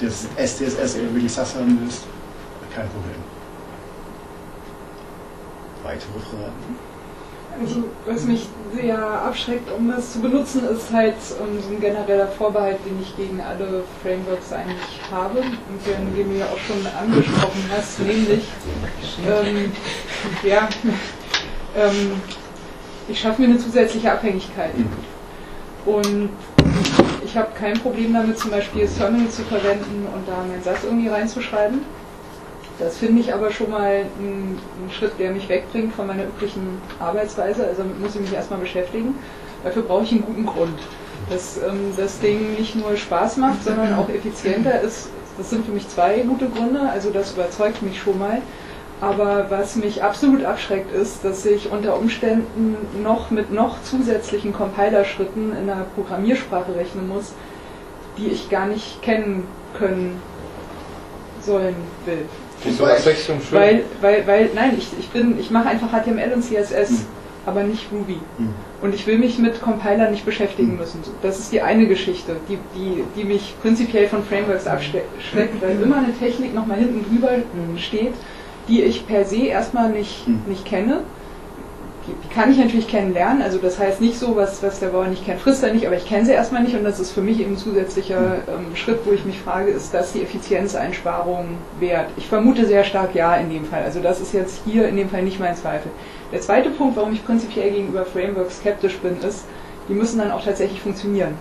das 0.00 0.28
SCSS 0.36 0.96
oder 0.96 1.14
wirklich 1.14 1.32
SAS 1.32 1.54
haben 1.54 1.78
willst. 1.82 2.04
Kein 2.74 2.88
Problem. 2.88 3.16
Weitere 5.82 6.20
Fragen? 6.20 6.76
Also, 7.60 7.84
was 8.06 8.24
mich 8.24 8.46
sehr 8.74 8.98
abschreckt, 8.98 9.70
um 9.76 9.90
das 9.90 10.12
zu 10.12 10.20
benutzen, 10.20 10.68
ist 10.68 10.92
halt 10.92 11.14
um, 11.40 11.60
so 11.60 11.68
ein 11.70 11.80
genereller 11.80 12.28
Vorbehalt, 12.28 12.78
den 12.84 13.00
ich 13.02 13.16
gegen 13.16 13.40
alle 13.40 13.84
Frameworks 14.02 14.52
eigentlich 14.52 15.00
habe 15.10 15.40
und 15.40 15.86
den, 15.86 16.16
den 16.16 16.32
du 16.32 16.38
ja 16.38 16.46
auch 16.46 16.58
schon 16.58 16.86
angesprochen 16.86 17.64
hast, 17.74 18.00
nämlich, 18.00 18.44
ähm, 19.26 19.72
ja, 20.42 20.68
ähm, 21.76 22.20
ich 23.08 23.20
schaffe 23.20 23.42
mir 23.42 23.48
eine 23.48 23.58
zusätzliche 23.58 24.12
Abhängigkeit. 24.12 24.74
Und 25.86 26.30
ich 27.24 27.36
habe 27.36 27.48
kein 27.58 27.74
Problem 27.74 28.12
damit, 28.12 28.38
zum 28.38 28.50
Beispiel 28.50 28.82
das 28.82 28.96
Terminal 28.96 29.30
zu 29.30 29.42
verwenden 29.42 30.06
und 30.14 30.28
da 30.28 30.44
meinen 30.46 30.62
Satz 30.62 30.84
irgendwie 30.84 31.08
reinzuschreiben. 31.08 31.82
Das 32.78 32.98
finde 32.98 33.20
ich 33.20 33.34
aber 33.34 33.50
schon 33.50 33.70
mal 33.70 34.04
ein, 34.20 34.58
ein, 34.58 34.90
Schritt, 34.90 35.12
der 35.18 35.32
mich 35.32 35.48
wegbringt 35.48 35.94
von 35.94 36.06
meiner 36.06 36.24
üblichen 36.24 36.80
Arbeitsweise. 37.00 37.66
Also 37.66 37.82
damit 37.82 38.00
muss 38.00 38.14
ich 38.14 38.20
mich 38.20 38.32
erstmal 38.32 38.60
beschäftigen. 38.60 39.14
Dafür 39.64 39.82
brauche 39.82 40.04
ich 40.04 40.12
einen 40.12 40.22
guten 40.22 40.46
Grund. 40.46 40.78
Dass 41.28 41.58
ähm, 41.58 41.92
das 41.96 42.20
Ding 42.20 42.54
nicht 42.56 42.76
nur 42.76 42.96
Spaß 42.96 43.38
macht, 43.38 43.64
sondern 43.64 43.94
auch 43.94 44.08
effizienter 44.08 44.80
ist. 44.80 45.10
Das 45.36 45.50
sind 45.50 45.66
für 45.66 45.72
mich 45.72 45.88
zwei 45.88 46.20
gute 46.20 46.48
Gründe. 46.48 46.80
Also 46.88 47.10
das 47.10 47.32
überzeugt 47.32 47.82
mich 47.82 48.00
schon 48.00 48.18
mal. 48.18 48.40
Aber 49.00 49.46
was 49.48 49.76
mich 49.76 50.02
absolut 50.02 50.44
abschreckt, 50.44 50.92
ist, 50.92 51.24
dass 51.24 51.44
ich 51.46 51.70
unter 51.70 51.96
Umständen 51.96 52.76
noch 53.02 53.30
mit 53.30 53.52
noch 53.52 53.82
zusätzlichen 53.82 54.52
Compiler-Schritten 54.52 55.52
in 55.52 55.70
einer 55.70 55.84
Programmiersprache 55.94 56.74
rechnen 56.74 57.08
muss, 57.08 57.32
die 58.16 58.28
ich 58.28 58.50
gar 58.50 58.66
nicht 58.66 59.00
kennen 59.02 59.46
können 59.78 60.20
sollen 61.40 61.76
will. 62.06 62.26
Wieso 62.64 62.84
Abwechslung 62.86 63.40
schön? 63.40 63.58
Weil, 63.58 63.82
weil, 64.00 64.26
weil, 64.26 64.50
nein, 64.54 64.72
ich, 64.76 64.88
ich 64.98 65.08
bin, 65.08 65.38
ich 65.38 65.50
mache 65.50 65.68
einfach 65.68 65.88
HTML 65.90 66.32
und 66.34 66.42
CSS, 66.42 66.90
Mhm. 66.90 66.96
aber 67.46 67.62
nicht 67.62 67.86
Ruby. 67.92 68.18
Mhm. 68.38 68.54
Und 68.80 68.94
ich 68.94 69.06
will 69.06 69.18
mich 69.18 69.38
mit 69.38 69.60
Compiler 69.60 70.10
nicht 70.10 70.24
beschäftigen 70.24 70.72
Mhm. 70.72 70.78
müssen. 70.78 71.00
Das 71.22 71.38
ist 71.38 71.52
die 71.52 71.60
eine 71.62 71.86
Geschichte, 71.86 72.36
die, 72.48 72.58
die, 72.76 73.04
die 73.16 73.24
mich 73.24 73.54
prinzipiell 73.62 74.08
von 74.08 74.22
Frameworks 74.24 74.66
abschreckt, 74.66 75.08
weil 75.60 75.80
immer 75.82 75.96
eine 75.98 76.12
Technik 76.18 76.54
nochmal 76.54 76.78
hinten 76.78 77.04
drüber 77.08 77.30
steht, 77.76 78.14
die 78.68 78.82
ich 78.82 79.06
per 79.06 79.24
se 79.24 79.46
erstmal 79.46 79.90
nicht, 79.90 80.26
nicht 80.46 80.64
kenne. 80.64 81.00
Die, 82.08 82.34
kann 82.34 82.50
ich 82.50 82.58
natürlich 82.58 82.88
kennenlernen, 82.88 83.42
also 83.42 83.58
das 83.58 83.78
heißt 83.78 84.00
nicht 84.00 84.18
so, 84.18 84.34
was, 84.34 84.62
was 84.62 84.80
der 84.80 84.88
Bauer 84.88 85.06
nicht 85.06 85.24
kennt, 85.24 85.40
frisst 85.40 85.62
er 85.62 85.72
nicht, 85.72 85.86
aber 85.86 85.96
ich 85.96 86.06
kenne 86.06 86.24
sie 86.24 86.32
erstmal 86.32 86.62
nicht 86.62 86.74
und 86.74 86.84
das 86.84 86.98
ist 86.98 87.12
für 87.12 87.20
mich 87.20 87.38
eben 87.40 87.52
ein 87.52 87.56
zusätzlicher 87.58 88.36
ähm, 88.48 88.74
Schritt, 88.74 89.00
wo 89.04 89.12
ich 89.12 89.24
mich 89.24 89.38
frage, 89.38 89.70
ist 89.70 89.92
das 89.92 90.12
die 90.12 90.22
Effizienzeinsparung 90.22 91.46
wert? 91.78 92.08
Ich 92.16 92.26
vermute 92.26 92.66
sehr 92.66 92.84
stark 92.84 93.14
ja 93.14 93.36
in 93.36 93.50
dem 93.50 93.64
Fall. 93.66 93.82
Also 93.84 94.00
das 94.00 94.20
ist 94.20 94.32
jetzt 94.32 94.62
hier 94.64 94.88
in 94.88 94.96
dem 94.96 95.10
Fall 95.10 95.22
nicht 95.22 95.38
mein 95.38 95.54
Zweifel. 95.54 95.90
Der 96.32 96.40
zweite 96.40 96.70
Punkt, 96.70 96.96
warum 96.96 97.12
ich 97.12 97.24
prinzipiell 97.24 97.70
gegenüber 97.70 98.04
Frameworks 98.04 98.58
skeptisch 98.58 98.96
bin, 98.98 99.18
ist, 99.20 99.44
die 99.88 99.94
müssen 99.94 100.18
dann 100.18 100.30
auch 100.30 100.44
tatsächlich 100.44 100.80
funktionieren. 100.80 101.34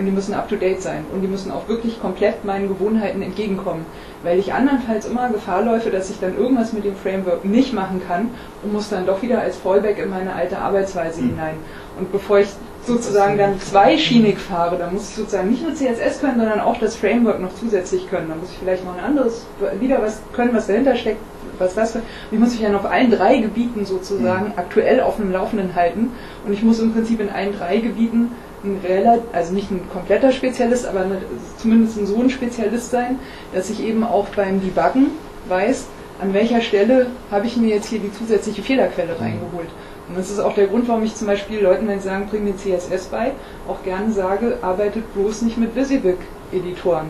und 0.00 0.06
die 0.06 0.12
müssen 0.12 0.34
up-to-date 0.34 0.80
sein 0.80 1.04
und 1.12 1.20
die 1.20 1.28
müssen 1.28 1.52
auch 1.52 1.68
wirklich 1.68 2.00
komplett 2.00 2.44
meinen 2.44 2.68
Gewohnheiten 2.68 3.22
entgegenkommen, 3.22 3.84
weil 4.22 4.38
ich 4.38 4.52
andernfalls 4.52 5.06
immer 5.06 5.28
Gefahr 5.30 5.62
läufe, 5.62 5.90
dass 5.90 6.10
ich 6.10 6.20
dann 6.20 6.36
irgendwas 6.36 6.72
mit 6.72 6.84
dem 6.84 6.96
Framework 6.96 7.44
nicht 7.44 7.72
machen 7.72 8.02
kann 8.06 8.30
und 8.62 8.72
muss 8.72 8.88
dann 8.90 9.06
doch 9.06 9.22
wieder 9.22 9.40
als 9.40 9.56
Fallback 9.56 9.98
in 9.98 10.10
meine 10.10 10.34
alte 10.34 10.58
Arbeitsweise 10.58 11.22
Mhm. 11.22 11.28
hinein. 11.30 11.54
Und 11.98 12.12
bevor 12.12 12.38
ich 12.40 12.48
sozusagen 12.86 13.36
dann 13.36 13.60
zweischienig 13.60 14.38
fahre, 14.38 14.76
dann 14.78 14.94
muss 14.94 15.10
ich 15.10 15.16
sozusagen 15.16 15.50
nicht 15.50 15.62
nur 15.62 15.74
CSS 15.74 16.20
können, 16.20 16.38
sondern 16.38 16.60
auch 16.60 16.78
das 16.78 16.96
Framework 16.96 17.40
noch 17.40 17.54
zusätzlich 17.54 18.08
können. 18.08 18.28
Dann 18.28 18.40
muss 18.40 18.50
ich 18.50 18.58
vielleicht 18.58 18.84
noch 18.84 18.96
ein 18.96 19.04
anderes, 19.04 19.46
wieder 19.80 20.00
was 20.02 20.20
können, 20.32 20.54
was 20.54 20.66
dahinter 20.66 20.96
steckt, 20.96 21.18
was 21.58 21.74
das 21.74 21.92
für. 21.92 22.00
Ich 22.30 22.38
muss 22.38 22.52
mich 22.52 22.60
ja 22.60 22.74
auf 22.74 22.86
allen 22.86 23.10
drei 23.10 23.38
Gebieten 23.38 23.84
sozusagen 23.84 24.52
aktuell 24.56 25.00
auf 25.00 25.16
dem 25.16 25.30
Laufenden 25.30 25.74
halten. 25.74 26.10
Und 26.46 26.52
ich 26.52 26.62
muss 26.62 26.80
im 26.80 26.92
Prinzip 26.92 27.20
in 27.20 27.28
allen 27.28 27.52
drei 27.56 27.78
Gebieten 27.78 28.32
ein 28.64 28.80
relativ, 28.86 29.24
also 29.32 29.52
nicht 29.52 29.70
ein 29.70 29.80
kompletter 29.92 30.32
Spezialist, 30.32 30.86
aber 30.86 31.00
eine, 31.00 31.22
zumindest 31.56 31.98
ein 31.98 32.06
so 32.06 32.20
ein 32.20 32.30
Spezialist 32.30 32.90
sein, 32.90 33.18
dass 33.54 33.70
ich 33.70 33.82
eben 33.82 34.04
auch 34.04 34.28
beim 34.28 34.60
Debuggen 34.60 35.12
weiß, 35.48 35.86
an 36.20 36.34
welcher 36.34 36.60
Stelle 36.60 37.06
habe 37.30 37.46
ich 37.46 37.56
mir 37.56 37.68
jetzt 37.68 37.88
hier 37.88 37.98
die 37.98 38.12
zusätzliche 38.12 38.62
Fehlerquelle 38.62 39.18
reingeholt. 39.18 39.68
Und 40.08 40.18
das 40.18 40.30
ist 40.30 40.40
auch 40.40 40.54
der 40.54 40.66
Grund, 40.66 40.88
warum 40.88 41.04
ich 41.04 41.14
zum 41.14 41.28
Beispiel 41.28 41.60
Leuten, 41.60 41.88
wenn 41.88 42.00
sie 42.00 42.08
sagen, 42.08 42.26
bring 42.28 42.44
mir 42.44 42.56
CSS 42.56 43.06
bei, 43.06 43.32
auch 43.68 43.82
gerne 43.84 44.12
sage, 44.12 44.58
arbeitet 44.60 45.14
bloß 45.14 45.42
nicht 45.42 45.56
mit 45.56 45.74
Visibig-Editoren. 45.74 47.06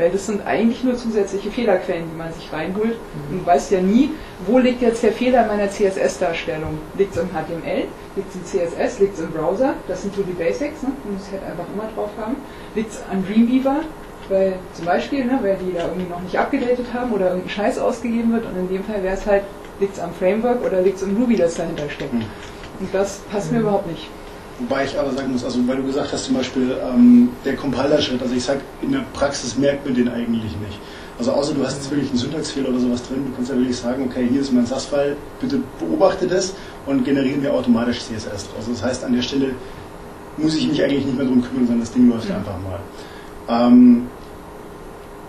Weil 0.00 0.10
das 0.10 0.24
sind 0.24 0.46
eigentlich 0.46 0.82
nur 0.82 0.96
zusätzliche 0.96 1.50
Fehlerquellen, 1.50 2.04
die 2.10 2.16
man 2.16 2.32
sich 2.32 2.50
reinholt. 2.50 2.96
Und 3.30 3.40
du 3.40 3.46
weißt 3.46 3.70
ja 3.70 3.82
nie, 3.82 4.08
wo 4.46 4.56
liegt 4.56 4.80
jetzt 4.80 5.02
der 5.02 5.12
Fehler 5.12 5.46
meiner 5.46 5.68
CSS-Darstellung. 5.68 6.78
Liegt 6.96 7.14
es 7.14 7.22
im 7.22 7.28
HTML, 7.28 7.84
liegt 8.16 8.30
es 8.30 8.34
im 8.34 8.44
CSS, 8.46 8.98
liegt 8.98 9.14
es 9.18 9.20
im 9.20 9.30
Browser? 9.30 9.74
Das 9.88 10.00
sind 10.00 10.14
so 10.14 10.22
die 10.22 10.32
Basics, 10.32 10.82
ne? 10.82 10.88
man 11.04 11.14
muss 11.14 11.30
halt 11.30 11.42
einfach 11.44 11.66
immer 11.74 11.92
drauf 11.94 12.08
haben. 12.18 12.36
Liegt 12.74 12.92
es 12.92 13.02
an 13.10 13.22
Dreamweaver? 13.26 13.80
Weil 14.30 14.54
zum 14.72 14.86
Beispiel, 14.86 15.26
ne, 15.26 15.38
weil 15.42 15.56
die 15.56 15.74
da 15.74 15.88
irgendwie 15.88 16.08
noch 16.08 16.22
nicht 16.22 16.38
abgedatet 16.38 16.86
haben 16.94 17.12
oder 17.12 17.26
irgendein 17.26 17.50
Scheiß 17.50 17.78
ausgegeben 17.78 18.32
wird 18.32 18.46
und 18.46 18.56
in 18.56 18.68
dem 18.68 18.84
Fall 18.84 19.02
wäre 19.02 19.16
es 19.16 19.26
halt, 19.26 19.42
liegt 19.80 19.94
es 19.94 20.00
am 20.00 20.14
Framework 20.14 20.64
oder 20.64 20.80
liegt 20.80 20.96
es 20.96 21.02
im 21.02 21.14
Ruby, 21.16 21.36
das 21.36 21.56
dahinter 21.56 21.90
steckt. 21.90 22.14
Mhm. 22.14 22.24
Und 22.78 22.94
das 22.94 23.18
passt 23.30 23.52
mir 23.52 23.60
überhaupt 23.60 23.88
nicht. 23.88 24.08
Wobei 24.60 24.84
ich 24.84 24.98
aber 24.98 25.10
sagen 25.12 25.32
muss, 25.32 25.42
also 25.44 25.66
weil 25.66 25.76
du 25.76 25.84
gesagt 25.84 26.12
hast 26.12 26.24
zum 26.26 26.34
Beispiel, 26.34 26.76
ähm, 26.82 27.30
der 27.44 27.56
Compiler-Schritt, 27.56 28.20
also 28.22 28.34
ich 28.34 28.44
sag, 28.44 28.58
in 28.82 28.92
der 28.92 29.04
Praxis 29.14 29.56
merkt 29.56 29.86
man 29.86 29.94
den 29.94 30.08
eigentlich 30.08 30.52
nicht. 30.58 30.78
Also 31.18 31.32
außer 31.32 31.54
du 31.54 31.64
hast 31.64 31.76
jetzt 31.76 31.90
wirklich 31.90 32.10
einen 32.10 32.18
Syntaxfehler 32.18 32.68
oder 32.68 32.78
sowas 32.78 33.02
drin, 33.06 33.24
du 33.26 33.34
kannst 33.34 33.50
ja 33.50 33.56
wirklich 33.56 33.76
sagen, 33.76 34.04
okay, 34.04 34.26
hier 34.30 34.40
ist 34.40 34.52
mein 34.52 34.66
SAS-File, 34.66 35.16
bitte 35.40 35.60
beobachte 35.78 36.26
das 36.26 36.54
und 36.86 37.04
generiere 37.04 37.38
mir 37.38 37.52
automatisch 37.52 38.00
CSS 38.00 38.24
draus. 38.48 38.56
Also 38.58 38.72
das 38.72 38.82
heißt, 38.82 39.04
an 39.04 39.14
der 39.14 39.22
Stelle 39.22 39.54
muss 40.36 40.54
ich 40.54 40.68
mich 40.68 40.82
eigentlich 40.82 41.04
nicht 41.06 41.16
mehr 41.16 41.26
drum 41.26 41.42
kümmern, 41.42 41.66
sondern 41.66 41.80
das 41.80 41.92
Ding 41.92 42.08
läuft 42.08 42.28
Mhm. 42.28 42.34
einfach 42.36 42.56
mal. 42.62 42.78
Ähm, 43.48 44.06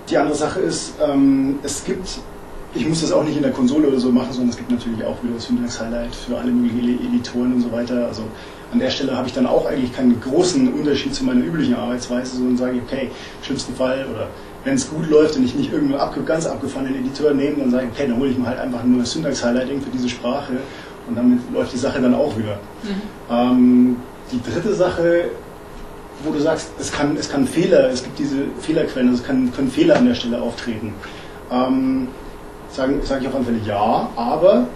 die 0.10 0.18
andere 0.18 0.36
Sache 0.36 0.60
ist, 0.60 0.94
ähm, 1.02 1.60
es 1.64 1.84
gibt, 1.84 2.20
ich 2.74 2.88
muss 2.88 3.02
das 3.02 3.12
auch 3.12 3.24
nicht 3.24 3.36
in 3.36 3.44
der 3.44 3.52
Konsole 3.52 3.88
oder 3.88 4.00
so 4.00 4.12
machen, 4.12 4.32
sondern 4.32 4.50
es 4.50 4.58
gibt 4.58 4.72
natürlich 4.72 5.04
auch 5.04 5.22
wieder 5.24 5.34
das 5.36 5.46
Syntax-Highlight 5.46 6.16
für 6.16 6.38
alle 6.38 6.52
möglichen 6.52 7.06
Editoren 7.06 7.54
und 7.54 7.62
so 7.62 7.72
weiter. 7.72 8.08
Also 8.08 8.24
an 8.72 8.80
der 8.80 8.90
Stelle 8.90 9.16
habe 9.16 9.28
ich 9.28 9.34
dann 9.34 9.46
auch 9.46 9.66
eigentlich 9.66 9.94
keinen 9.94 10.20
großen 10.22 10.74
Unterschied 10.74 11.14
zu 11.14 11.26
meiner 11.26 11.44
üblichen 11.44 11.76
Arbeitsweise, 11.76 12.38
sondern 12.38 12.58
sage, 12.58 12.78
ich, 12.78 12.84
okay, 12.84 13.10
im 13.40 13.44
schlimmsten 13.44 13.76
Fall 13.76 14.06
oder 14.10 14.28
wenn 14.64 14.76
es 14.76 14.90
gut 14.90 15.10
läuft 15.10 15.36
und 15.36 15.44
ich 15.44 15.56
nicht 15.56 15.74
irgendeinen 15.74 16.02
abge 16.02 16.22
ganz 16.22 16.46
abgefahrenen 16.46 16.96
Editor 16.96 17.34
nehme, 17.34 17.58
dann 17.58 17.72
sage 17.72 17.86
ich, 17.86 17.92
okay, 17.92 18.08
dann 18.08 18.20
hole 18.20 18.30
ich 18.30 18.38
mir 18.38 18.46
halt 18.46 18.60
einfach 18.60 18.84
nur 18.84 19.00
das 19.00 19.12
Syntax-Highlighting 19.12 19.82
für 19.82 19.90
diese 19.90 20.08
Sprache 20.08 20.54
und 21.08 21.16
damit 21.18 21.40
läuft 21.52 21.74
die 21.74 21.78
Sache 21.78 22.00
dann 22.00 22.14
auch 22.14 22.38
wieder. 22.38 22.60
Ähm, 23.30 23.98
die 24.32 24.42
dritte 24.50 24.74
Sache, 24.74 25.26
wo 26.24 26.32
du 26.32 26.40
sagst, 26.40 26.70
es 26.80 26.92
kann, 26.92 27.18
es 27.18 27.30
kann 27.30 27.46
Fehler, 27.48 27.90
es 27.90 28.04
gibt 28.04 28.20
diese 28.20 28.44
Fehlerquellen, 28.62 29.10
also 29.10 29.22
es 29.22 29.28
kann, 29.28 29.52
können 29.52 29.70
Fehler 29.72 29.98
an 29.98 30.06
der 30.06 30.16
Stelle 30.16 30.42
auftreten. 30.42 30.94
Ähm, 31.52 32.08
Sage 32.74 33.00
sag 33.04 33.22
ich 33.22 33.28
auf 33.28 33.36
alle 33.36 33.44
Fälle 33.44 33.60
ja, 33.66 34.10
aber 34.16 34.68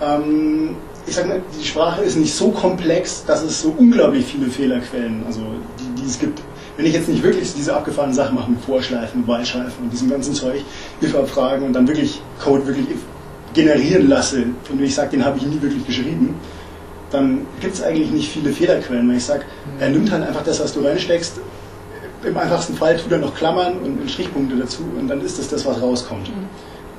ähm, 0.00 0.76
ich 1.06 1.14
sage 1.14 1.28
mal, 1.28 1.42
die 1.58 1.66
Sprache 1.66 2.02
ist 2.02 2.16
nicht 2.16 2.34
so 2.34 2.50
komplex, 2.50 3.24
dass 3.26 3.42
es 3.42 3.62
so 3.62 3.74
unglaublich 3.76 4.24
viele 4.24 4.46
Fehlerquellen, 4.46 5.24
also 5.26 5.40
die, 5.78 6.00
die 6.00 6.06
es 6.06 6.18
gibt. 6.18 6.40
Wenn 6.76 6.86
ich 6.86 6.94
jetzt 6.94 7.08
nicht 7.08 7.22
wirklich 7.22 7.52
diese 7.54 7.74
abgefahrenen 7.74 8.14
Sachen 8.14 8.34
mache 8.36 8.50
mit 8.50 8.60
Vorschleifen, 8.60 9.26
Wahlschleifen 9.26 9.84
und 9.84 9.92
diesem 9.92 10.08
ganzen 10.08 10.34
Zeug, 10.34 10.62
if-Abfragen 11.02 11.66
und 11.66 11.72
dann 11.72 11.86
wirklich 11.86 12.22
Code 12.42 12.66
wirklich 12.66 12.86
generieren 13.52 14.08
lasse 14.08 14.44
und 14.70 14.78
wenn 14.78 14.86
ich 14.86 14.94
sage, 14.94 15.10
den 15.10 15.24
habe 15.24 15.36
ich 15.36 15.44
nie 15.44 15.60
wirklich 15.60 15.84
geschrieben, 15.84 16.34
dann 17.10 17.46
gibt 17.60 17.74
es 17.74 17.82
eigentlich 17.82 18.10
nicht 18.10 18.30
viele 18.30 18.52
Fehlerquellen, 18.52 19.08
weil 19.08 19.18
ich 19.18 19.24
sage, 19.24 19.42
er 19.78 19.90
nimmt 19.90 20.10
halt 20.10 20.26
einfach 20.26 20.42
das, 20.44 20.60
was 20.60 20.72
du 20.72 20.80
reinsteckst, 20.80 21.40
im 22.24 22.36
einfachsten 22.36 22.74
Fall 22.74 22.96
tut 22.96 23.12
er 23.12 23.18
noch 23.18 23.34
Klammern 23.34 23.78
und, 23.78 24.08
Strichpunkte 24.08 24.56
dazu 24.56 24.82
und 24.98 25.08
dann 25.08 25.20
ist 25.20 25.38
das 25.38 25.48
das, 25.48 25.66
was 25.66 25.82
rauskommt. 25.82 26.30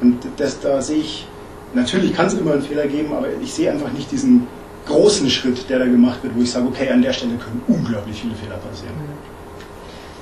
Und 0.04 0.20
das, 0.36 0.60
da 0.60 0.82
sehe 0.82 0.97
ich, 0.97 1.26
natürlich 1.74 2.14
kann 2.14 2.28
es 2.28 2.34
immer 2.34 2.51
einen 2.54 2.62
Fehler 2.62 2.88
geben, 2.88 3.14
aber 3.14 3.28
ich 3.41 3.54
sehe 3.54 3.72
einfach 3.72 3.91
nicht 3.93 4.12
diesen 4.12 4.47
großen 4.86 5.30
Schritt, 5.30 5.70
der 5.70 5.80
da 5.80 5.86
gemacht 5.86 6.22
wird, 6.24 6.36
wo 6.36 6.41
ich 6.41 6.51
sage, 6.51 6.68
okay, 6.68 6.89
an 6.89 7.01
der 7.01 7.14
Stelle 7.14 7.36
können 7.38 7.64
unglaublich 7.70 8.20
viele 8.20 8.36
Fehler 8.36 8.58
passieren. 8.58 8.93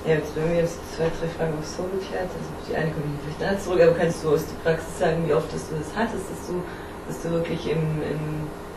Ja, 0.06 0.14
jetzt 0.14 0.36
bei 0.36 0.42
mir 0.42 0.62
jetzt 0.62 0.78
zwei, 0.96 1.10
drei 1.10 1.28
Fragen 1.34 1.58
auf 1.58 1.66
Solo 1.66 1.98
Chat. 1.98 2.30
Also 2.30 2.50
die 2.70 2.76
eine 2.76 2.92
komme 2.92 3.06
ich 3.10 3.22
vielleicht 3.26 3.42
nachher 3.42 3.60
zurück, 3.60 3.82
aber 3.82 3.94
kannst 3.98 4.24
du 4.24 4.30
aus 4.30 4.46
der 4.46 4.58
Praxis 4.62 5.00
sagen, 5.00 5.26
wie 5.26 5.34
oft 5.34 5.50
dass 5.54 5.66
du 5.70 5.74
das 5.78 5.90
hattest, 5.98 6.26
dass 6.30 6.42
du, 6.46 6.62
dass 7.10 7.18
du 7.26 7.30
wirklich 7.42 7.66
im, 7.66 8.06
im 8.06 8.22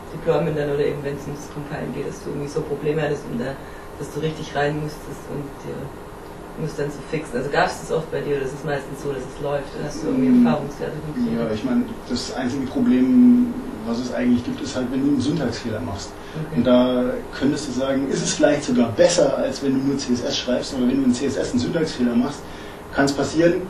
Deployment 0.09 0.57
dann 0.57 0.73
oder 0.73 0.85
eben 0.85 1.01
wenn 1.05 1.17
es 1.17 1.25
ums 1.29 1.49
Compilen 1.53 1.93
geht, 1.93 2.09
dass 2.09 2.21
du 2.25 2.33
irgendwie 2.33 2.49
so 2.49 2.61
Probleme 2.61 3.01
hattest 3.01 3.25
und 3.29 3.37
da, 3.37 3.53
dass 4.01 4.09
du 4.09 4.25
richtig 4.25 4.57
rein 4.57 4.81
musstest 4.81 5.21
und 5.29 5.45
dir 5.61 5.77
musst 6.59 6.79
dann 6.79 6.89
so 6.89 6.97
fixen. 7.11 7.37
Also 7.37 7.49
gab 7.49 7.67
es 7.67 7.81
das 7.81 7.91
oft 7.91 8.11
bei 8.11 8.21
dir 8.21 8.37
oder 8.37 8.45
ist 8.45 8.53
es 8.53 8.63
meistens 8.63 9.01
so, 9.03 9.11
dass 9.11 9.21
es 9.21 9.41
läuft? 9.41 9.67
Hast 9.83 10.03
du 10.03 10.07
irgendwie 10.07 10.45
Erfahrungswerte 10.45 10.95
gekriegt? 11.07 11.39
Ja, 11.39 11.53
ich 11.53 11.63
meine, 11.63 11.85
das 12.09 12.33
einzige 12.33 12.65
Problem, 12.65 13.53
was 13.85 13.99
es 13.99 14.13
eigentlich 14.13 14.43
gibt, 14.43 14.61
ist 14.61 14.75
halt, 14.75 14.87
wenn 14.91 15.01
du 15.01 15.07
einen 15.09 15.21
Syntaxfehler 15.21 15.79
machst. 15.79 16.09
Okay. 16.33 16.57
Und 16.57 16.67
da 16.67 17.03
könntest 17.37 17.67
du 17.67 17.71
sagen, 17.71 18.07
ist 18.09 18.23
es 18.23 18.33
vielleicht 18.33 18.63
sogar 18.63 18.89
besser, 18.91 19.37
als 19.37 19.63
wenn 19.63 19.73
du 19.73 19.79
nur 19.79 19.97
CSS 19.97 20.37
schreibst, 20.37 20.73
aber 20.73 20.87
wenn 20.87 20.97
du 20.97 21.03
in 21.03 21.13
CSS 21.13 21.51
einen 21.51 21.59
Syntaxfehler 21.59 22.15
machst, 22.15 22.39
kann 22.93 23.05
es 23.05 23.13
passieren, 23.13 23.61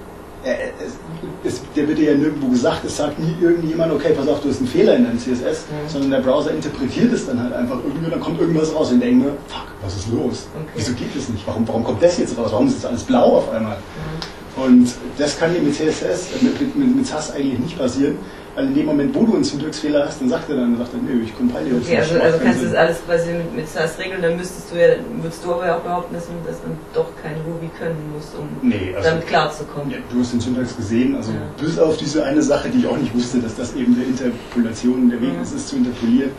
es, 0.53 1.53
es, 1.53 1.61
der 1.75 1.87
wird 1.87 1.97
dir 1.97 2.11
ja 2.11 2.17
nirgendwo 2.17 2.47
gesagt, 2.49 2.85
es 2.85 2.97
sagt 2.97 3.19
nie 3.19 3.35
irgendjemand, 3.41 3.91
okay, 3.93 4.13
pass 4.15 4.27
auf, 4.27 4.41
du 4.41 4.49
hast 4.49 4.59
einen 4.59 4.67
Fehler 4.67 4.95
in 4.95 5.05
deinem 5.05 5.17
CSS, 5.19 5.65
Mhm. 5.65 5.89
sondern 5.89 6.11
der 6.11 6.19
Browser 6.19 6.51
interpretiert 6.51 7.11
es 7.13 7.25
dann 7.27 7.41
halt 7.41 7.53
einfach 7.53 7.77
irgendwie, 7.83 8.09
dann 8.11 8.19
kommt 8.19 8.39
irgendwas 8.39 8.73
raus 8.73 8.91
und 8.91 8.99
denkt 8.99 9.23
mir, 9.25 9.31
fuck, 9.47 9.65
was 9.81 9.95
ist 9.95 10.07
los? 10.11 10.47
Okay. 10.55 10.65
Wieso 10.75 10.93
geht 10.93 11.15
das 11.15 11.29
nicht? 11.29 11.45
Warum, 11.47 11.67
warum 11.67 11.83
kommt 11.83 12.03
das 12.03 12.17
jetzt 12.17 12.37
raus? 12.37 12.49
Warum 12.51 12.67
ist 12.67 12.73
jetzt 12.73 12.85
alles 12.85 13.03
blau 13.03 13.37
auf 13.37 13.51
einmal? 13.51 13.77
Mhm. 13.77 14.21
Und 14.57 14.87
das 15.17 15.37
kann 15.37 15.53
dir 15.53 15.59
mit 15.61 15.75
CSS, 15.75 16.29
mit, 16.41 16.59
mit, 16.75 16.95
mit, 16.95 17.05
SAS 17.05 17.31
eigentlich 17.33 17.59
nicht 17.59 17.77
passieren, 17.77 18.17
weil 18.55 18.67
in 18.67 18.73
dem 18.75 18.85
Moment, 18.85 19.13
wo 19.13 19.25
du 19.25 19.33
einen 19.35 19.43
Syntaxfehler 19.43 20.05
hast, 20.05 20.21
dann 20.21 20.29
sagt 20.29 20.49
er 20.49 20.55
dann, 20.55 20.77
sagt 20.77 20.91
er, 20.93 20.99
nö, 21.01 21.21
ich 21.23 21.35
compile 21.35 21.75
jetzt 21.75 21.87
Okay, 21.87 21.97
also, 21.97 22.19
also 22.21 22.37
kannst 22.41 22.61
du 22.61 22.65
das 22.67 22.75
alles 22.75 22.97
quasi 23.05 23.31
mit, 23.33 23.53
mit 23.53 23.67
SAS 23.67 23.99
regeln, 23.99 24.21
dann 24.21 24.37
müsstest 24.37 24.71
du 24.71 24.77
ja, 24.79 24.95
würdest 25.21 25.43
du 25.43 25.53
aber 25.53 25.75
auch 25.75 25.81
behaupten, 25.81 26.15
dass 26.15 26.29
man, 26.29 26.37
dass 26.47 26.63
man 26.63 26.77
doch 26.93 27.07
kein 27.21 27.35
Ruby 27.45 27.69
können 27.77 27.97
muss, 28.15 28.31
um 28.39 28.47
Nee, 28.61 28.93
also, 28.95 29.09
damit 29.09 29.27
klarzukommen. 29.27 29.91
ja, 29.91 29.97
du 30.09 30.19
hast 30.21 30.31
den 30.31 30.39
Syntax 30.39 30.77
gesehen, 30.77 31.15
also 31.17 31.31
Ja. 31.31 31.37
bis 31.59 31.77
auf 31.77 31.97
diese 31.97 32.23
eine 32.23 32.41
Sache, 32.41 32.69
die 32.69 32.79
ich 32.79 32.87
auch 32.87 32.97
nicht 32.97 33.13
wusste, 33.13 33.39
dass 33.39 33.55
das 33.57 33.75
eben 33.75 33.93
der 33.97 34.07
Interpolation 34.07 35.09
der 35.09 35.19
Weg 35.21 35.35
Mhm. 35.35 35.43
ist, 35.43 35.53
ist 35.53 35.67
zu 35.67 35.75
interpolieren. 35.75 36.31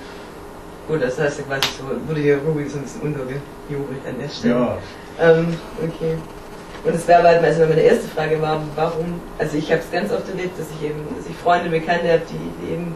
Gut, 0.89 1.03
das 1.03 1.19
heißt 1.19 1.41
ja 1.41 1.45
quasi 1.45 1.69
so, 1.79 1.85
wurde 2.09 2.21
hier 2.23 2.39
Ruby 2.39 2.67
so 2.67 2.79
ein 2.79 2.85
bisschen 2.85 3.03
untergejubelt 3.03 4.01
an 4.09 4.15
der 4.23 4.29
Stelle. 4.31 4.55
Ja, 4.55 4.79
Ähm, 5.21 5.49
okay. 5.83 6.15
Und 6.87 6.95
es 6.95 7.09
wäre 7.09 7.23
halt, 7.25 7.43
also 7.43 7.67
meine 7.67 7.81
erste 7.81 8.07
Frage 8.07 8.41
war, 8.41 8.63
warum, 8.77 9.21
also 9.39 9.57
ich 9.59 9.73
habe 9.73 9.81
es 9.81 9.91
ganz 9.91 10.13
oft 10.13 10.29
erlebt, 10.29 10.57
dass 10.59 10.67
ich 10.79 10.89
eben, 10.89 11.01
dass 11.17 11.29
ich 11.29 11.37
Freunde, 11.37 11.69
Bekannte 11.69 12.13
habe, 12.13 12.23
die, 12.31 12.73
eben 12.73 12.95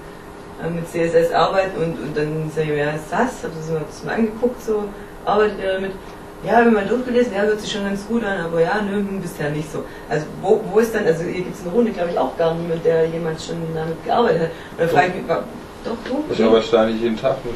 äh, 0.63 0.71
mit 0.71 0.89
CSS 0.89 1.33
arbeiten 1.33 1.77
und, 1.77 2.01
und 2.01 2.17
dann 2.17 2.51
sage 2.55 2.69
ich 2.69 2.75
mir, 2.75 2.85
ja, 2.85 2.93
SAS, 2.93 3.43
habe 3.43 3.53
das 3.57 3.69
mal, 3.69 3.83
das 3.85 4.05
mal 4.05 4.15
angeguckt, 4.15 4.63
so, 4.63 4.85
arbeitet 5.25 5.59
ihr 5.61 5.73
damit? 5.73 5.93
Ja, 6.47 6.65
wenn 6.65 6.73
man 6.73 6.89
durchgelesen, 6.89 7.35
ja, 7.35 7.43
hört 7.43 7.61
sich 7.61 7.73
schon 7.73 7.85
ganz 7.85 8.07
gut 8.07 8.25
an, 8.25 8.41
aber 8.41 8.63
ja, 8.63 8.81
nö, 8.81 8.97
hm, 8.99 9.21
bisher 9.21 9.51
nicht 9.51 9.71
so. 9.71 9.85
Also 10.09 10.25
wo, 10.41 10.61
wo 10.73 10.79
ist 10.79 10.95
dann, 10.95 11.05
also 11.05 11.25
hier 11.25 11.43
gibt 11.43 11.57
es 11.57 11.63
eine 11.63 11.73
Runde, 11.73 11.91
glaube 11.91 12.11
ich, 12.13 12.19
auch 12.19 12.37
gar 12.39 12.55
niemand, 12.55 12.85
der 12.85 13.07
jemand 13.07 13.43
schon 13.43 13.57
damit 13.75 14.03
gearbeitet 14.05 14.43
hat. 14.43 14.51
Und 14.71 14.81
dann 14.81 14.89
frage 14.89 15.09
ich 15.09 15.15
mich, 15.15 15.25
doch, 15.85 15.97
du? 16.09 16.25
Ich 16.33 16.43
arbeite 16.45 16.67
da 16.73 16.87
nicht 16.87 17.01
jeden 17.03 17.19
Tag 17.21 17.37
mit. 17.45 17.55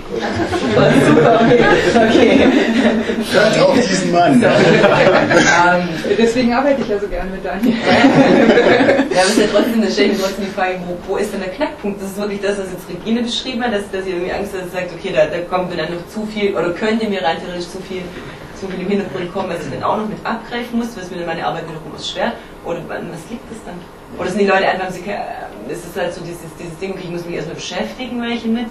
Super, 0.61 0.87
super, 1.07 1.41
okay. 1.45 1.65
okay. 1.95 2.47
hört 3.33 3.59
auf 3.61 3.75
diesen 3.75 4.13
Mann. 4.13 4.43
ähm, 4.43 5.89
Deswegen 6.19 6.53
arbeite 6.55 6.83
ich 6.83 6.89
ja 6.89 6.99
so 6.99 7.07
gern 7.09 7.31
mit 7.31 7.45
Daniel. 7.45 7.75
Ja, 7.75 7.81
aber 9.21 9.21
es 9.23 9.29
ist 9.31 9.39
ja 9.39 9.47
trotzdem, 9.53 9.83
da 9.83 9.91
stelle 9.91 10.09
ich 10.13 10.19
mir 10.19 10.25
trotzdem 10.25 10.45
die 10.47 10.51
Frage, 10.53 10.81
wo, 10.87 10.97
wo 11.13 11.17
ist 11.17 11.33
denn 11.33 11.41
der 11.41 11.51
Knackpunkt? 11.51 12.01
Das 12.03 12.11
ist 12.11 12.17
wirklich 12.19 12.41
das, 12.41 12.59
was 12.59 12.67
jetzt 12.73 12.89
Regine 12.89 13.23
beschrieben 13.23 13.63
hat, 13.65 13.73
dass, 13.75 13.91
dass 13.91 14.05
sie 14.05 14.11
irgendwie 14.11 14.33
Angst 14.33 14.53
hat, 14.55 14.61
dass 14.63 14.71
sie 14.71 14.77
sagt, 14.77 14.91
okay, 14.99 15.13
da, 15.15 15.27
da 15.27 15.39
kommt 15.45 15.71
mir 15.71 15.77
dann 15.77 15.95
noch 15.95 16.07
zu 16.09 16.27
viel, 16.27 16.55
oder 16.55 16.71
könnte 16.71 17.07
mir 17.09 17.23
rein 17.23 17.37
theoretisch 17.45 17.69
zu 17.69 17.79
viel, 17.83 18.03
zu 18.59 18.69
viel 18.69 18.81
im 18.81 18.89
Hintergrund 18.89 19.33
kommen, 19.33 19.51
was 19.51 19.65
ich 19.67 19.73
dann 19.73 19.83
auch 19.83 19.97
noch 19.99 20.09
mit 20.09 20.19
abgreifen 20.25 20.79
muss, 20.79 20.97
was 20.97 21.11
mir 21.11 21.19
dann 21.19 21.27
meine 21.27 21.45
Arbeit 21.47 21.65
wiederum 21.69 21.93
erschwert. 21.97 22.33
Oder 22.65 22.81
wann- 22.89 23.11
was 23.13 23.21
liegt 23.31 23.45
das 23.51 23.59
dann? 23.67 23.77
Oder 24.19 24.29
sind 24.31 24.41
die 24.41 24.47
Leute 24.47 24.67
einfach, 24.69 24.89
ke- 24.95 25.19
es 25.69 25.79
ist 25.79 25.97
halt 25.97 26.13
so 26.15 26.21
dieses, 26.23 26.41
dieses 26.59 26.79
Ding, 26.79 26.93
okay, 26.93 27.03
ich 27.05 27.11
muss 27.11 27.25
mich 27.25 27.35
erstmal 27.37 27.57
beschäftigen, 27.57 28.21
welche 28.23 28.49
mit 28.49 28.67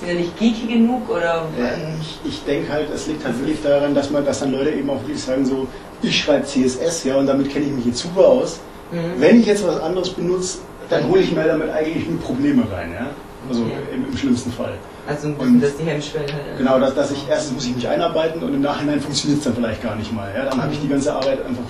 Sind 0.00 0.08
ja 0.08 0.14
nicht 0.14 0.36
geeky 0.38 0.66
genug 0.66 1.08
oder. 1.10 1.46
Äh, 1.58 1.94
Ich, 2.00 2.18
ich 2.24 2.44
denke 2.44 2.72
halt, 2.72 2.88
es 2.92 3.06
liegt 3.06 3.24
halt 3.24 3.38
wirklich 3.38 3.62
daran, 3.62 3.94
dass 3.94 4.10
man, 4.10 4.24
dass 4.24 4.40
dann 4.40 4.52
Leute 4.52 4.70
eben 4.70 4.88
auch 4.90 5.00
wirklich 5.00 5.22
sagen 5.22 5.44
so, 5.46 5.66
ich 6.02 6.18
schreibe 6.18 6.44
CSS, 6.44 7.04
ja, 7.04 7.16
und 7.16 7.26
damit 7.26 7.50
kenne 7.52 7.66
ich 7.66 7.72
mich 7.72 7.86
jetzt 7.86 7.98
super 8.00 8.26
aus. 8.26 8.58
Mhm. 8.90 9.20
Wenn 9.20 9.40
ich 9.40 9.46
jetzt 9.46 9.64
was 9.66 9.80
anderes 9.80 10.10
benutze, 10.10 10.58
dann 10.90 11.08
hole 11.08 11.20
ich 11.22 11.32
mir 11.32 11.44
damit 11.44 11.70
eigentlich 11.70 12.08
nur 12.08 12.20
Probleme 12.20 12.62
rein, 12.72 12.92
ja. 12.92 13.06
Also 13.48 13.62
Okay. 13.62 13.72
im, 13.94 14.06
im 14.08 14.16
schlimmsten 14.16 14.52
Fall. 14.52 14.74
Also 15.08 15.28
ein 15.28 15.34
bisschen, 15.36 15.54
Und- 15.54 15.60
dass 15.62 15.76
die 15.76 15.84
Hemmschwelle 15.84 16.32
halt. 16.32 16.58
Genau, 16.58 16.78
dass, 16.80 16.94
dass 16.94 17.10
ich 17.12 17.24
erstens 17.28 17.54
muss 17.54 17.66
ich 17.66 17.74
mich 17.76 17.88
einarbeiten 17.88 18.42
und 18.42 18.54
im 18.54 18.60
Nachhinein 18.60 19.00
funktioniert 19.00 19.38
es 19.38 19.44
dann 19.44 19.54
vielleicht 19.54 19.82
gar 19.82 19.96
nicht 19.96 20.12
mal. 20.12 20.28
Ja? 20.36 20.44
Dann 20.46 20.62
habe 20.62 20.72
ich 20.72 20.80
die 20.80 20.88
ganze 20.88 21.12
Arbeit 21.12 21.44
einfach 21.44 21.62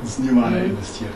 ins 0.00 0.18
Nirvana 0.20 0.56
Mhm. 0.56 0.64
investiert. 0.70 1.12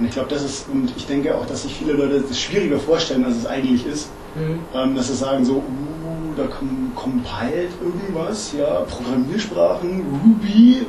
Und 0.00 0.06
ich 0.06 0.12
glaube, 0.12 0.30
das 0.30 0.42
ist, 0.42 0.66
und 0.72 0.90
ich 0.96 1.06
denke 1.06 1.34
auch, 1.34 1.44
dass 1.46 1.62
sich 1.62 1.74
viele 1.74 1.92
Leute 1.92 2.20
das 2.26 2.40
schwieriger 2.40 2.78
vorstellen, 2.78 3.22
als 3.24 3.36
es 3.36 3.46
eigentlich 3.46 3.86
ist. 3.86 4.08
Mhm. 4.34 4.60
Ähm, 4.74 4.96
dass 4.96 5.08
sie 5.08 5.14
sagen 5.14 5.44
so, 5.44 5.56
uh, 5.56 5.62
da 6.36 6.44
kom 6.46 6.90
compiled 6.96 7.70
irgendwas, 7.82 8.54
ja, 8.58 8.80
Programmiersprachen, 8.88 10.02
Ruby. 10.24 10.86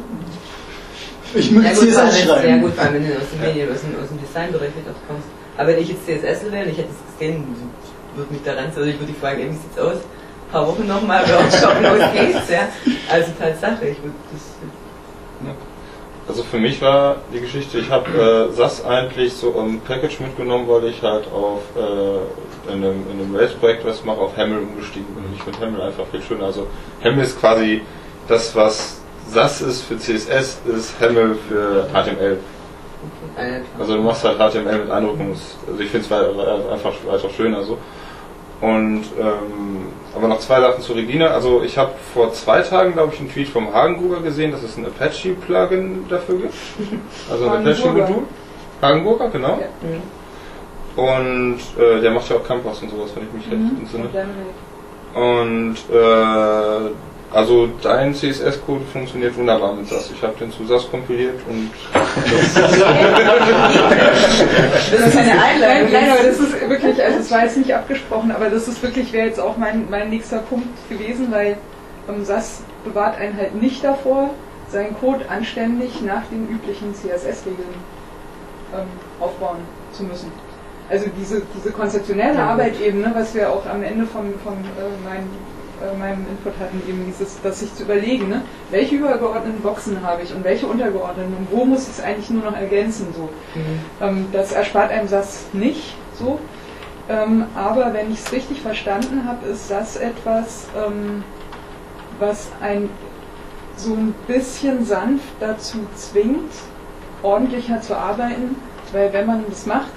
Ich 1.33 1.51
Ja 1.51 1.59
möchte 1.59 1.75
CSS 1.87 1.95
wenn- 1.97 2.27
ja 2.27 2.35
schreiben. 2.35 2.61
gut, 2.61 2.73
vor 2.73 2.83
allem 2.85 2.93
wenn 2.95 3.07
du 3.07 3.13
aus 3.15 3.29
dem 3.33 3.41
Medien, 3.41 3.71
aus 3.71 3.81
dem, 3.81 3.95
aus 4.01 4.07
dem 4.09 4.19
Designbereich 4.21 4.69
auch 4.69 5.07
kommst. 5.07 5.27
Aber 5.57 5.67
wenn 5.69 5.79
ich 5.79 5.89
jetzt 5.89 6.05
CSS 6.05 6.51
wäre 6.51 6.65
und 6.65 6.71
ich 6.71 6.77
hätte 6.77 6.89
es 6.91 7.19
gesehen, 7.19 7.43
würde 8.15 8.33
mich 8.33 8.43
daran, 8.43 8.65
also 8.65 8.81
ich 8.81 8.95
würde 8.99 9.11
dich 9.11 9.17
fragen, 9.17 9.39
ey, 9.41 9.49
wie 9.49 9.53
sieht's 9.53 9.77
aus? 9.79 9.95
Ein 9.95 10.51
paar 10.51 10.67
Wochen 10.67 10.87
nochmal 10.87 11.23
Workshop, 11.27 11.75
los 11.81 12.03
geht's, 12.13 12.49
ja. 12.49 12.67
Also 13.09 13.31
Tatsache, 13.39 13.87
ich 13.87 13.97
würde 14.03 14.15
das. 14.31 15.51
Also 16.27 16.43
für 16.43 16.57
mich 16.57 16.81
war 16.81 17.17
die 17.33 17.41
Geschichte, 17.41 17.79
ich 17.79 17.89
habe 17.89 18.49
äh, 18.51 18.53
SAS 18.53 18.85
eigentlich 18.85 19.33
so 19.33 19.51
im 19.59 19.81
Package 19.81 20.19
mitgenommen, 20.19 20.67
weil 20.67 20.85
ich 20.85 21.01
halt 21.01 21.25
auf 21.31 21.61
äh, 21.75 22.71
in 22.71 22.83
einem, 22.83 23.03
in 23.11 23.19
einem 23.19 23.35
Rails-Projekt 23.35 23.85
was 23.85 24.05
mache, 24.05 24.19
auf 24.19 24.37
Haml 24.37 24.59
umgestiegen 24.59 25.07
bin. 25.15 25.25
Und 25.25 25.35
ich 25.35 25.43
finde 25.43 25.59
Haml 25.59 25.81
einfach 25.81 26.05
viel 26.11 26.21
schöner. 26.21 26.45
Also 26.45 26.67
Haml 27.03 27.23
ist 27.23 27.39
quasi 27.39 27.81
das, 28.27 28.55
was 28.55 29.01
SAS 29.29 29.61
ist 29.61 29.81
für 29.81 29.97
CSS, 29.97 30.59
ist 30.67 30.93
Haml 31.01 31.35
für 31.49 31.87
HTML. 31.91 32.37
Also 33.79 33.95
du 33.95 34.01
machst 34.01 34.23
halt 34.23 34.37
HTML 34.37 34.79
mit 34.79 34.91
Eindruckungs... 34.91 35.57
Also 35.67 35.79
ich 35.81 35.89
finde 35.89 36.05
es 36.05 36.71
einfach, 36.71 36.93
einfach 37.11 37.29
schöner 37.31 37.63
so. 37.63 37.77
Und 38.61 39.03
ähm, 39.19 39.87
aber 40.15 40.27
noch 40.27 40.39
zwei 40.39 40.61
Sachen 40.61 40.81
zu 40.83 40.93
Regina. 40.93 41.27
Also 41.27 41.63
ich 41.63 41.77
habe 41.77 41.91
vor 42.13 42.31
zwei 42.33 42.61
Tagen, 42.61 42.93
glaube 42.93 43.13
ich, 43.13 43.19
einen 43.19 43.31
Tweet 43.31 43.47
vom 43.49 43.73
Hagenburger 43.73 44.21
gesehen, 44.21 44.51
dass 44.51 44.61
es 44.61 44.77
ein 44.77 44.85
Apache-Plugin 44.85 46.05
dafür 46.09 46.35
gibt. 46.35 46.53
Also 47.31 47.49
ein. 47.49 47.65
Apache-Modul. 47.67 48.23
Hagenburger, 48.81 49.29
genau. 49.29 49.59
Ja. 49.59 51.01
Und 51.03 51.59
äh, 51.79 52.01
der 52.01 52.11
macht 52.11 52.29
ja 52.29 52.35
auch 52.35 52.43
Campus 52.43 52.81
und 52.81 52.89
sowas, 52.89 53.11
wenn 53.15 53.23
ich 53.23 53.33
mich 53.33 53.45
recht 53.51 53.61
Mhm. 53.61 53.77
entsinne. 53.79 54.03
Und 54.03 54.15
dann, 54.15 54.29
Und 55.23 55.75
äh, 55.89 56.89
also 57.33 57.69
dein 57.81 58.13
CSS-Code 58.13 58.83
funktioniert 58.91 59.35
wunderbar 59.37 59.73
mit 59.73 59.87
SAS. 59.87 60.11
Ich 60.13 60.21
habe 60.21 60.33
den 60.39 60.51
zu 60.51 60.65
SAS 60.65 60.89
kompiliert 60.89 61.39
und 61.49 61.71
Das 64.91 65.07
ist 65.07 65.17
eine 65.17 65.41
Einleitung. 65.41 65.91
nein, 65.91 66.11
aber 66.11 66.23
das 66.23 66.39
ist 66.39 66.69
wirklich, 66.69 67.01
also 67.03 67.19
es 67.19 67.31
war 67.31 67.43
jetzt 67.43 67.57
nicht 67.57 67.73
abgesprochen, 67.73 68.31
aber 68.31 68.49
das 68.49 68.67
ist 68.67 68.83
wirklich, 68.83 69.13
wäre 69.13 69.27
jetzt 69.27 69.39
auch 69.39 69.57
mein, 69.57 69.87
mein 69.89 70.09
nächster 70.09 70.39
Punkt 70.39 70.67
gewesen, 70.89 71.31
weil 71.31 71.57
ähm, 72.09 72.25
SAS 72.25 72.63
bewahrt 72.83 73.17
einen 73.17 73.37
halt 73.37 73.55
nicht 73.55 73.83
davor, 73.83 74.31
seinen 74.69 74.97
Code 74.99 75.25
anständig 75.29 76.01
nach 76.01 76.23
den 76.31 76.47
üblichen 76.49 76.93
CSS-Regeln 76.93 77.75
ähm, 78.73 78.87
aufbauen 79.19 79.59
zu 79.91 80.03
müssen. 80.03 80.31
Also 80.89 81.05
diese, 81.17 81.41
diese 81.55 81.71
konzeptionelle 81.71 82.35
Ja. 82.37 82.47
Arbeit 82.49 82.79
eben, 82.81 82.99
ne, 82.99 83.11
was 83.15 83.33
wir 83.33 83.49
auch 83.49 83.65
am 83.65 83.81
Ende 83.83 84.05
von, 84.05 84.33
von 84.43 84.53
äh, 84.53 85.07
meinem, 85.07 85.29
äh, 85.81 85.97
meinem 85.97 86.25
Input 86.29 86.53
hatten, 86.59 86.81
eben 86.87 87.05
dieses, 87.05 87.41
dass 87.41 87.59
sich 87.59 87.73
zu 87.75 87.83
überlegen, 87.83 88.29
ne, 88.29 88.41
welche 88.69 88.95
übergeordneten 88.95 89.61
Boxen 89.61 90.01
habe 90.01 90.23
ich 90.23 90.33
und 90.33 90.43
welche 90.43 90.67
untergeordneten 90.67 91.35
und 91.35 91.47
wo 91.51 91.65
muss 91.65 91.83
ich 91.83 91.97
es 91.97 92.03
eigentlich 92.03 92.29
nur 92.29 92.43
noch 92.43 92.55
ergänzen 92.55 93.07
so. 93.15 93.29
Mhm. 93.55 93.79
Ähm, 94.01 94.25
das 94.31 94.51
erspart 94.51 94.91
einem 94.91 95.07
SAS 95.07 95.45
nicht 95.53 95.95
so. 96.17 96.39
Ähm, 97.09 97.45
aber 97.55 97.93
wenn 97.93 98.11
ich 98.11 98.19
es 98.19 98.31
richtig 98.31 98.61
verstanden 98.61 99.25
habe, 99.27 99.47
ist 99.47 99.69
das 99.69 99.97
etwas, 99.97 100.67
ähm, 100.75 101.23
was 102.19 102.49
ein 102.61 102.89
so 103.75 103.93
ein 103.93 104.13
bisschen 104.27 104.85
sanft 104.85 105.33
dazu 105.39 105.79
zwingt, 105.95 106.51
ordentlicher 107.23 107.81
zu 107.81 107.97
arbeiten, 107.97 108.55
weil 108.91 109.11
wenn 109.13 109.25
man 109.25 109.43
das 109.49 109.65
macht, 109.65 109.91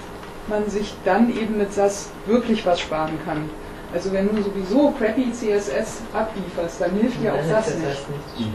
man 0.47 0.67
sich 0.69 0.93
dann 1.05 1.29
eben 1.29 1.57
mit 1.57 1.73
SAS 1.73 2.09
wirklich 2.25 2.65
was 2.65 2.79
sparen 2.79 3.19
kann. 3.25 3.49
Also 3.95 4.11
wenn 4.11 4.27
du 4.27 4.41
sowieso 4.43 4.91
crappy 4.99 5.31
CSS 5.31 6.01
ablieferst, 6.13 6.81
dann 6.81 6.91
hilft 6.99 7.21
dir 7.21 7.33
auch 7.33 7.37
Dann 7.37 7.47
SAS 7.47 7.65
hilft 7.67 7.79
nicht. 7.79 7.91
das 7.91 8.39
nicht. 8.39 8.51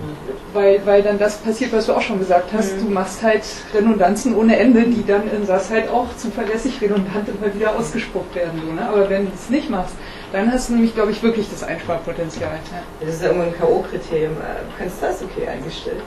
Weil, 0.52 0.80
weil 0.84 1.02
dann 1.02 1.18
das 1.18 1.38
passiert, 1.38 1.72
was 1.72 1.86
du 1.86 1.94
auch 1.94 2.02
schon 2.02 2.18
gesagt 2.18 2.50
hast. 2.52 2.76
Mhm. 2.76 2.80
Du 2.84 2.90
machst 2.92 3.22
halt 3.22 3.42
Redundanzen 3.74 4.36
ohne 4.36 4.58
Ende, 4.58 4.82
die 4.82 5.02
dann 5.06 5.22
in 5.30 5.46
SAS 5.46 5.70
halt 5.70 5.88
auch 5.90 6.14
zuverlässig 6.18 6.78
redundant 6.82 7.26
immer 7.28 7.54
wieder 7.54 7.74
ausgespuckt 7.74 8.34
werden. 8.34 8.60
So, 8.66 8.72
ne? 8.72 8.86
Aber 8.86 9.08
wenn 9.08 9.24
du 9.26 9.32
es 9.34 9.48
nicht 9.48 9.70
machst, 9.70 9.94
dann 10.32 10.52
hast 10.52 10.68
du 10.68 10.74
nämlich, 10.74 10.94
glaube 10.94 11.10
ich, 11.10 11.22
wirklich 11.22 11.48
das 11.50 11.62
Einsparpotenzial. 11.64 12.50
Ja. 12.50 12.82
Das 13.00 13.14
ist 13.14 13.22
ja 13.22 13.28
irgendwo 13.28 13.46
ein 13.48 13.58
K.O.-Kriterium. 13.58 14.32
Äh, 14.32 14.60
Du 14.68 14.78
kannst 14.78 15.02
das 15.02 15.22
okay 15.22 15.48
eingestellt. 15.48 16.02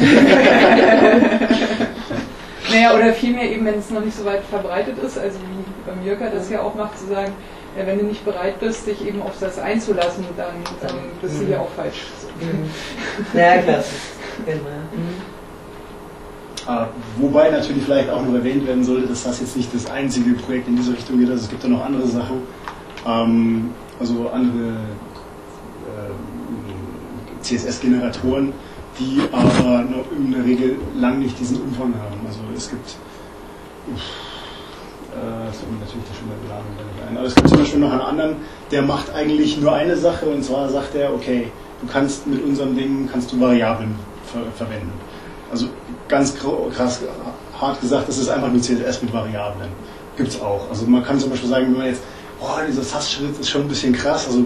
Naja, 2.70 2.94
oder 2.94 3.12
vielmehr 3.12 3.50
eben, 3.50 3.66
wenn 3.66 3.78
es 3.78 3.90
noch 3.90 4.02
nicht 4.02 4.16
so 4.16 4.24
weit 4.24 4.42
verbreitet 4.48 4.96
ist, 4.98 5.18
also 5.18 5.38
wie 5.38 5.64
beim 5.90 6.02
Jürger 6.04 6.30
das 6.30 6.48
ja 6.50 6.62
auch 6.62 6.74
macht, 6.74 6.98
zu 6.98 7.06
sagen, 7.06 7.30
ja, 7.30 7.34
wenn 7.76 7.98
du 7.98 8.04
nicht 8.04 8.24
bereit 8.24 8.60
bist, 8.60 8.86
dich 8.86 9.04
eben 9.06 9.20
auf 9.22 9.34
das 9.40 9.58
einzulassen, 9.58 10.24
dann, 10.36 10.54
dann 10.80 10.96
bist 11.20 11.40
du 11.40 11.46
hier 11.46 11.60
auch 11.60 11.70
falsch. 11.70 12.06
Mhm. 12.40 13.38
Ja, 13.38 13.58
klar. 13.58 13.84
Genau. 14.46 14.60
Mhm. 14.60 15.34
Ah, 16.66 16.88
wobei 17.18 17.50
natürlich 17.50 17.84
vielleicht 17.84 18.08
auch 18.08 18.24
noch 18.24 18.34
erwähnt 18.34 18.66
werden 18.66 18.84
sollte, 18.84 19.08
dass 19.08 19.24
das 19.24 19.40
jetzt 19.40 19.56
nicht 19.56 19.74
das 19.74 19.90
einzige 19.90 20.32
Projekt 20.32 20.66
in 20.66 20.76
diese 20.76 20.92
Richtung 20.92 21.18
geht. 21.18 21.28
Also 21.30 21.44
es 21.44 21.50
gibt 21.50 21.62
ja 21.62 21.68
noch 21.68 21.84
andere 21.84 22.06
Sachen, 22.06 22.42
ähm, 23.06 23.70
also 24.00 24.30
andere 24.30 24.76
ähm, 25.86 26.14
CSS-Generatoren, 27.42 28.52
die 28.98 29.20
aber 29.30 29.82
noch 29.82 30.10
in 30.16 30.32
der 30.32 30.44
Regel 30.44 30.76
lang 30.96 31.18
nicht 31.18 31.38
diesen 31.38 31.60
Umfang 31.60 31.92
haben. 32.00 32.20
Also 32.26 32.40
es 32.56 32.70
gibt, 32.70 32.96
uff, 33.92 34.00
das 35.46 35.58
fällt 35.58 35.72
mir 35.72 35.78
natürlich 35.78 36.04
wieder 36.04 36.90
nicht 36.90 37.08
ein. 37.08 37.16
Aber 37.16 37.26
es 37.26 37.34
gibt 37.34 37.48
zum 37.48 37.58
Beispiel 37.58 37.80
noch 37.80 37.92
einen 37.92 38.00
anderen, 38.00 38.36
der 38.70 38.82
macht 38.82 39.14
eigentlich 39.14 39.58
nur 39.60 39.72
eine 39.72 39.96
Sache 39.96 40.26
und 40.26 40.42
zwar 40.44 40.68
sagt 40.68 40.94
er, 40.94 41.12
okay, 41.12 41.50
du 41.80 41.86
kannst 41.86 42.26
mit 42.26 42.44
unserem 42.44 42.76
Ding 42.76 43.08
kannst 43.10 43.32
du 43.32 43.40
Variablen 43.40 43.94
ver 44.26 44.40
verwenden. 44.56 44.92
Also 45.50 45.66
ganz 46.08 46.34
krass 46.36 47.00
hart 47.60 47.80
gesagt, 47.80 48.08
das 48.08 48.18
ist 48.18 48.28
einfach 48.28 48.50
nur 48.50 48.60
CSS 48.60 49.02
mit 49.02 49.12
Variablen. 49.12 49.68
Gibt's 50.16 50.40
auch. 50.40 50.68
Also 50.68 50.86
man 50.86 51.04
kann 51.04 51.18
zum 51.18 51.30
Beispiel 51.30 51.48
sagen, 51.48 51.66
wenn 51.66 51.78
man 51.78 51.86
jetzt, 51.86 52.02
boah, 52.40 52.62
dieser 52.66 52.82
SAS-Schritt 52.82 53.38
ist 53.38 53.48
schon 53.48 53.62
ein 53.62 53.68
bisschen 53.68 53.92
krass, 53.92 54.26
also 54.26 54.44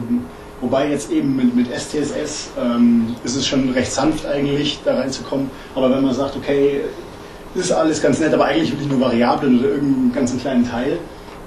wobei 0.60 0.90
jetzt 0.90 1.10
eben 1.10 1.36
mit, 1.36 1.54
mit 1.54 1.68
STSS 1.68 2.50
ähm, 2.60 3.14
ist 3.24 3.36
es 3.36 3.46
schon 3.46 3.70
recht 3.70 3.92
sanft 3.92 4.26
eigentlich, 4.26 4.80
da 4.84 4.96
reinzukommen. 4.96 5.50
Aber 5.74 5.90
wenn 5.90 6.02
man 6.02 6.14
sagt, 6.14 6.36
okay, 6.36 6.82
ist 7.54 7.72
alles 7.72 8.02
ganz 8.02 8.20
nett, 8.20 8.32
aber 8.34 8.46
eigentlich 8.46 8.72
will 8.72 8.80
ich 8.82 8.88
nur 8.88 9.00
Variablen 9.00 9.60
oder 9.60 9.68
irgendeinen 9.68 10.12
ganzen 10.12 10.40
kleinen 10.40 10.68
Teil 10.68 10.98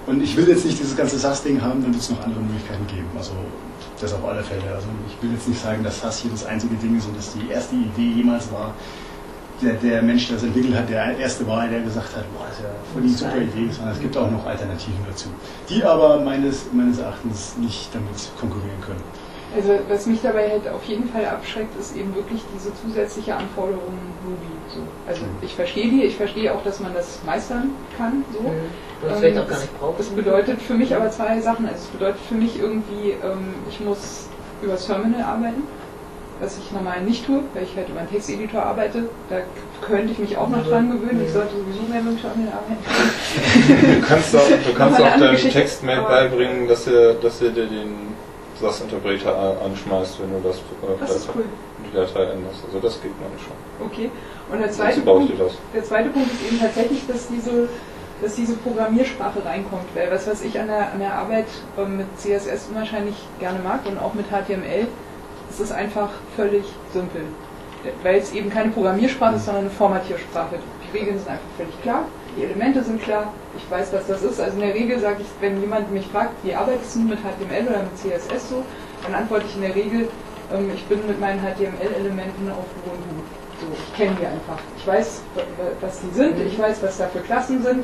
und 0.07 0.21
ich 0.21 0.35
will 0.35 0.47
jetzt 0.47 0.65
nicht 0.65 0.79
dieses 0.79 0.95
ganze 0.95 1.17
SAS-Ding 1.17 1.61
haben, 1.61 1.81
dann 1.81 1.93
wird 1.93 2.01
es 2.01 2.09
noch 2.09 2.23
andere 2.23 2.41
Möglichkeiten 2.41 2.87
geben. 2.87 3.07
Also 3.17 3.33
das 3.99 4.13
auf 4.13 4.25
alle 4.25 4.43
Fälle. 4.43 4.63
Also 4.73 4.87
ich 5.07 5.21
will 5.21 5.31
jetzt 5.33 5.47
nicht 5.47 5.61
sagen, 5.61 5.83
dass 5.83 6.01
SAS 6.01 6.19
hier 6.19 6.31
das 6.31 6.45
einzige 6.45 6.75
Ding 6.75 6.97
ist 6.97 7.07
und 7.07 7.17
dass 7.17 7.33
die 7.33 7.51
erste 7.51 7.75
Idee 7.75 8.17
jemals 8.17 8.51
war, 8.51 8.73
der, 9.61 9.73
der 9.73 10.01
Mensch, 10.01 10.27
der 10.27 10.37
es 10.37 10.43
entwickelt 10.43 10.75
hat, 10.75 10.89
der 10.89 11.17
erste 11.17 11.45
war, 11.45 11.67
der 11.67 11.81
gesagt 11.81 12.15
hat, 12.15 12.25
boah, 12.33 12.45
das 12.47 12.57
ist 12.57 12.63
ja 12.63 12.69
voll 12.93 13.01
die 13.03 13.09
super 13.09 13.37
Idee, 13.37 13.71
sondern 13.71 13.93
es 13.93 14.01
gibt 14.01 14.17
auch 14.17 14.31
noch 14.31 14.45
Alternativen 14.45 15.05
dazu, 15.07 15.29
die 15.69 15.83
aber 15.83 16.19
meines, 16.19 16.65
meines 16.73 16.97
Erachtens 16.97 17.55
nicht 17.59 17.93
damit 17.93 18.15
konkurrieren 18.39 18.81
können. 18.81 19.03
Also 19.55 19.79
was 19.89 20.05
mich 20.05 20.21
dabei 20.21 20.49
halt 20.49 20.67
auf 20.69 20.83
jeden 20.85 21.09
Fall 21.09 21.25
abschreckt, 21.25 21.77
ist 21.79 21.95
eben 21.95 22.15
wirklich 22.15 22.41
diese 22.55 22.71
zusätzliche 22.75 23.35
Anforderung 23.35 23.97
Ruby. 24.23 24.51
So. 24.73 24.79
Also 25.07 25.23
ich 25.41 25.53
verstehe 25.55 25.89
die, 25.89 26.03
ich 26.03 26.15
verstehe 26.15 26.53
auch, 26.53 26.63
dass 26.63 26.79
man 26.79 26.93
das 26.93 27.19
meistern 27.25 27.71
kann. 27.97 28.23
So. 28.31 28.39
Mhm. 28.39 29.09
Das 29.09 29.21
Ähm, 29.23 29.37
auch 29.39 29.47
gar 29.47 29.59
nicht 29.59 29.79
braucht. 29.79 29.99
Das 29.99 30.07
bedeutet 30.07 30.61
für 30.61 30.75
mich 30.75 30.95
aber 30.95 31.09
zwei 31.09 31.39
Sachen. 31.41 31.65
Also 31.65 31.79
es 31.79 31.87
bedeutet 31.87 32.21
für 32.29 32.35
mich 32.35 32.59
irgendwie, 32.59 33.11
ähm, 33.23 33.55
ich 33.69 33.79
muss 33.81 34.27
über 34.61 34.73
das 34.73 34.85
Terminal 34.85 35.23
arbeiten, 35.23 35.63
was 36.39 36.57
ich 36.57 36.71
normal 36.71 37.01
nicht 37.01 37.25
tue, 37.25 37.41
weil 37.53 37.63
ich 37.63 37.75
halt 37.75 37.89
über 37.89 37.99
einen 37.99 38.09
Texteditor 38.09 38.63
arbeite. 38.63 39.09
Da 39.29 39.37
könnte 39.81 40.11
ich 40.13 40.19
mich 40.19 40.37
auch 40.37 40.49
noch 40.49 40.65
dran 40.65 40.91
gewöhnen. 40.91 41.23
Ich 41.25 41.33
sollte 41.33 41.49
sowieso 41.55 41.81
mehr 41.91 42.01
mit 42.01 42.13
dem 42.13 42.21
Terminal 42.21 42.53
arbeiten. 42.53 44.01
du 44.01 44.07
kannst 44.07 44.35
auch, 44.35 44.47
du 44.47 44.73
kannst 44.73 45.01
auch 45.01 45.19
deinem 45.19 45.35
Textmail 45.37 45.99
aber- 45.99 46.07
beibringen, 46.09 46.67
dass 46.67 46.87
er, 46.87 47.15
dass 47.15 47.41
er 47.41 47.49
dir 47.49 47.65
den 47.65 48.10
SAS-Interpreter 48.61 49.35
a- 49.35 49.65
anschmeißt, 49.65 50.21
wenn 50.21 50.31
du 50.31 50.47
das, 50.47 50.57
äh, 50.57 50.99
Das 50.99 51.15
ist 51.15 51.29
cool. 51.35 51.43
die 51.85 51.95
Datei 51.95 52.23
änderst. 52.31 52.63
Also 52.67 52.79
das 52.79 53.01
geht 53.01 53.11
man 53.19 53.31
schon. 53.39 53.87
Okay. 53.87 54.09
Und 54.51 54.59
der 54.59 54.71
zweite 54.71 55.01
Punkt, 55.01 55.33
das. 55.39 55.53
der 55.73 55.83
zweite 55.83 56.09
Punkt 56.09 56.31
ist 56.31 56.45
eben 56.51 56.59
tatsächlich, 56.59 57.05
dass 57.07 57.27
diese 57.27 57.67
dass 58.21 58.35
diese 58.35 58.53
Programmiersprache 58.57 59.43
reinkommt, 59.43 59.85
weil 59.95 60.11
was, 60.11 60.27
was 60.27 60.43
ich 60.43 60.59
an 60.59 60.67
der, 60.67 60.91
an 60.93 60.99
der 60.99 61.11
Arbeit 61.15 61.47
ähm, 61.75 61.97
mit 61.97 62.05
CSS 62.19 62.67
unwahrscheinlich 62.69 63.15
gerne 63.39 63.57
mag 63.63 63.79
und 63.87 63.97
auch 63.97 64.13
mit 64.13 64.27
HTML, 64.27 64.85
es 65.49 65.59
ist 65.59 65.71
einfach 65.71 66.09
völlig 66.35 66.63
simpel. 66.93 67.23
Weil 68.03 68.17
es 68.19 68.31
eben 68.31 68.51
keine 68.51 68.69
Programmiersprache 68.69 69.37
ist, 69.37 69.45
sondern 69.45 69.63
eine 69.63 69.71
Formatiersprache. 69.73 70.57
Die 70.85 70.95
Regeln 70.99 71.17
sind 71.17 71.29
einfach 71.29 71.47
völlig 71.57 71.81
klar, 71.81 72.05
die 72.37 72.43
Elemente 72.43 72.83
sind 72.83 73.01
klar, 73.01 73.33
ich 73.57 73.69
weiß, 73.69 73.93
was 73.93 74.07
das 74.07 74.23
ist. 74.23 74.39
Also 74.39 74.55
in 74.55 74.65
der 74.65 74.73
Regel 74.73 74.99
sage 74.99 75.17
ich, 75.21 75.27
wenn 75.39 75.59
jemand 75.59 75.91
mich 75.91 76.07
fragt, 76.07 76.31
wie 76.43 76.53
arbeitest 76.53 76.95
du 76.95 76.99
mit 76.99 77.19
HTML 77.19 77.67
oder 77.67 77.83
mit 77.83 77.97
CSS 77.97 78.49
so, 78.49 78.63
dann 79.03 79.13
antworte 79.15 79.45
ich 79.47 79.55
in 79.55 79.61
der 79.61 79.75
Regel, 79.75 80.07
ähm, 80.53 80.71
ich 80.73 80.83
bin 80.85 81.05
mit 81.07 81.19
meinen 81.19 81.39
HTML-Elementen 81.39 82.51
auf 82.51 82.65
hohem 82.85 83.01
Hut. 83.17 83.25
So, 83.59 83.67
ich 83.73 83.97
kenne 83.97 84.15
die 84.19 84.25
einfach. 84.25 84.57
Ich 84.77 84.87
weiß, 84.87 85.21
was 85.81 86.01
die 86.01 86.15
sind, 86.15 86.35
ich 86.39 86.57
weiß, 86.57 86.81
was 86.81 86.97
da 86.97 87.07
für 87.07 87.19
Klassen 87.19 87.61
sind. 87.61 87.83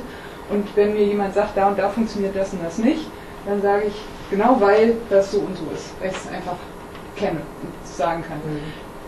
Und 0.50 0.66
wenn 0.76 0.93
mir 0.93 1.04
jemand 1.04 1.34
sagt, 1.34 1.58
da 1.58 1.68
und 1.68 1.78
da 1.78 1.89
funktioniert 1.89 2.36
das 2.36 2.54
und 2.54 2.64
das 2.64 2.78
nicht, 2.78 3.06
dann 3.45 3.62
sage 3.62 3.86
ich, 3.88 3.93
genau 4.30 4.58
weil 4.60 4.95
das 5.10 5.32
so 5.32 5.39
und 5.39 5.58
so 5.58 5.66
ist, 5.74 5.91
weil 6.00 6.10
ich 6.10 6.18
es 6.18 6.32
einfach 6.32 6.58
kenne 7.16 7.41
und 7.62 7.88
sagen 7.88 8.24
kann. 8.28 8.39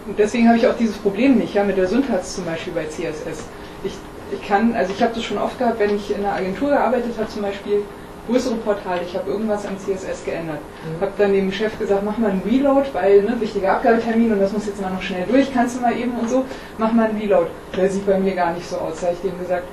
Und 0.06 0.18
deswegen 0.18 0.48
habe 0.48 0.58
ich 0.58 0.68
auch 0.68 0.76
dieses 0.76 0.98
Problem 0.98 1.38
nicht, 1.38 1.54
ja, 1.54 1.64
mit 1.64 1.78
der 1.78 1.88
Syntax 1.88 2.36
zum 2.36 2.46
Beispiel 2.46 2.74
bei 2.74 2.86
CSS. 2.86 3.46
Ich, 3.84 3.94
ich 4.32 4.47
kann, 4.47 4.75
also 4.75 4.93
ich 4.93 5.01
habe 5.01 5.13
das 5.13 5.23
schon 5.23 5.38
oft 5.38 5.57
gehabt, 5.57 5.80
wenn 5.80 5.95
ich 5.95 6.11
in 6.11 6.23
einer 6.23 6.34
Agentur 6.34 6.69
gearbeitet 6.69 7.13
habe, 7.17 7.27
zum 7.30 7.41
Beispiel 7.41 7.84
größere 8.30 8.55
Portale, 8.55 9.01
ich 9.05 9.15
habe 9.15 9.30
irgendwas 9.30 9.65
am 9.65 9.77
CSS 9.77 10.23
geändert. 10.23 10.59
Mhm. 10.59 11.01
Habe 11.01 11.11
dann 11.17 11.34
dem 11.34 11.51
Chef 11.51 11.77
gesagt, 11.80 12.03
mach 12.05 12.17
mal 12.17 12.32
einen 12.32 12.43
Reload, 12.43 12.88
weil 12.93 13.23
ne, 13.23 13.36
wichtiger 13.39 13.73
Abgabetermin 13.73 14.32
und 14.32 14.39
das 14.39 14.53
muss 14.53 14.67
jetzt 14.67 14.82
mal 14.82 14.91
noch 14.91 15.01
schnell 15.01 15.25
durch, 15.27 15.51
kannst 15.53 15.77
du 15.77 15.82
mal 15.82 15.97
eben 15.97 16.11
und 16.11 16.30
so, 16.30 16.45
mach 16.77 16.91
mal 16.91 17.09
einen 17.09 17.19
Reload. 17.19 17.47
Der 17.75 17.89
sieht 17.89 18.05
bei 18.05 18.19
mir 18.19 18.36
gar 18.36 18.53
nicht 18.53 18.67
so 18.67 18.77
aus. 18.77 19.01
Da 19.01 19.07
habe 19.07 19.15
ich 19.15 19.30
dem 19.30 19.39
gesagt, 19.39 19.65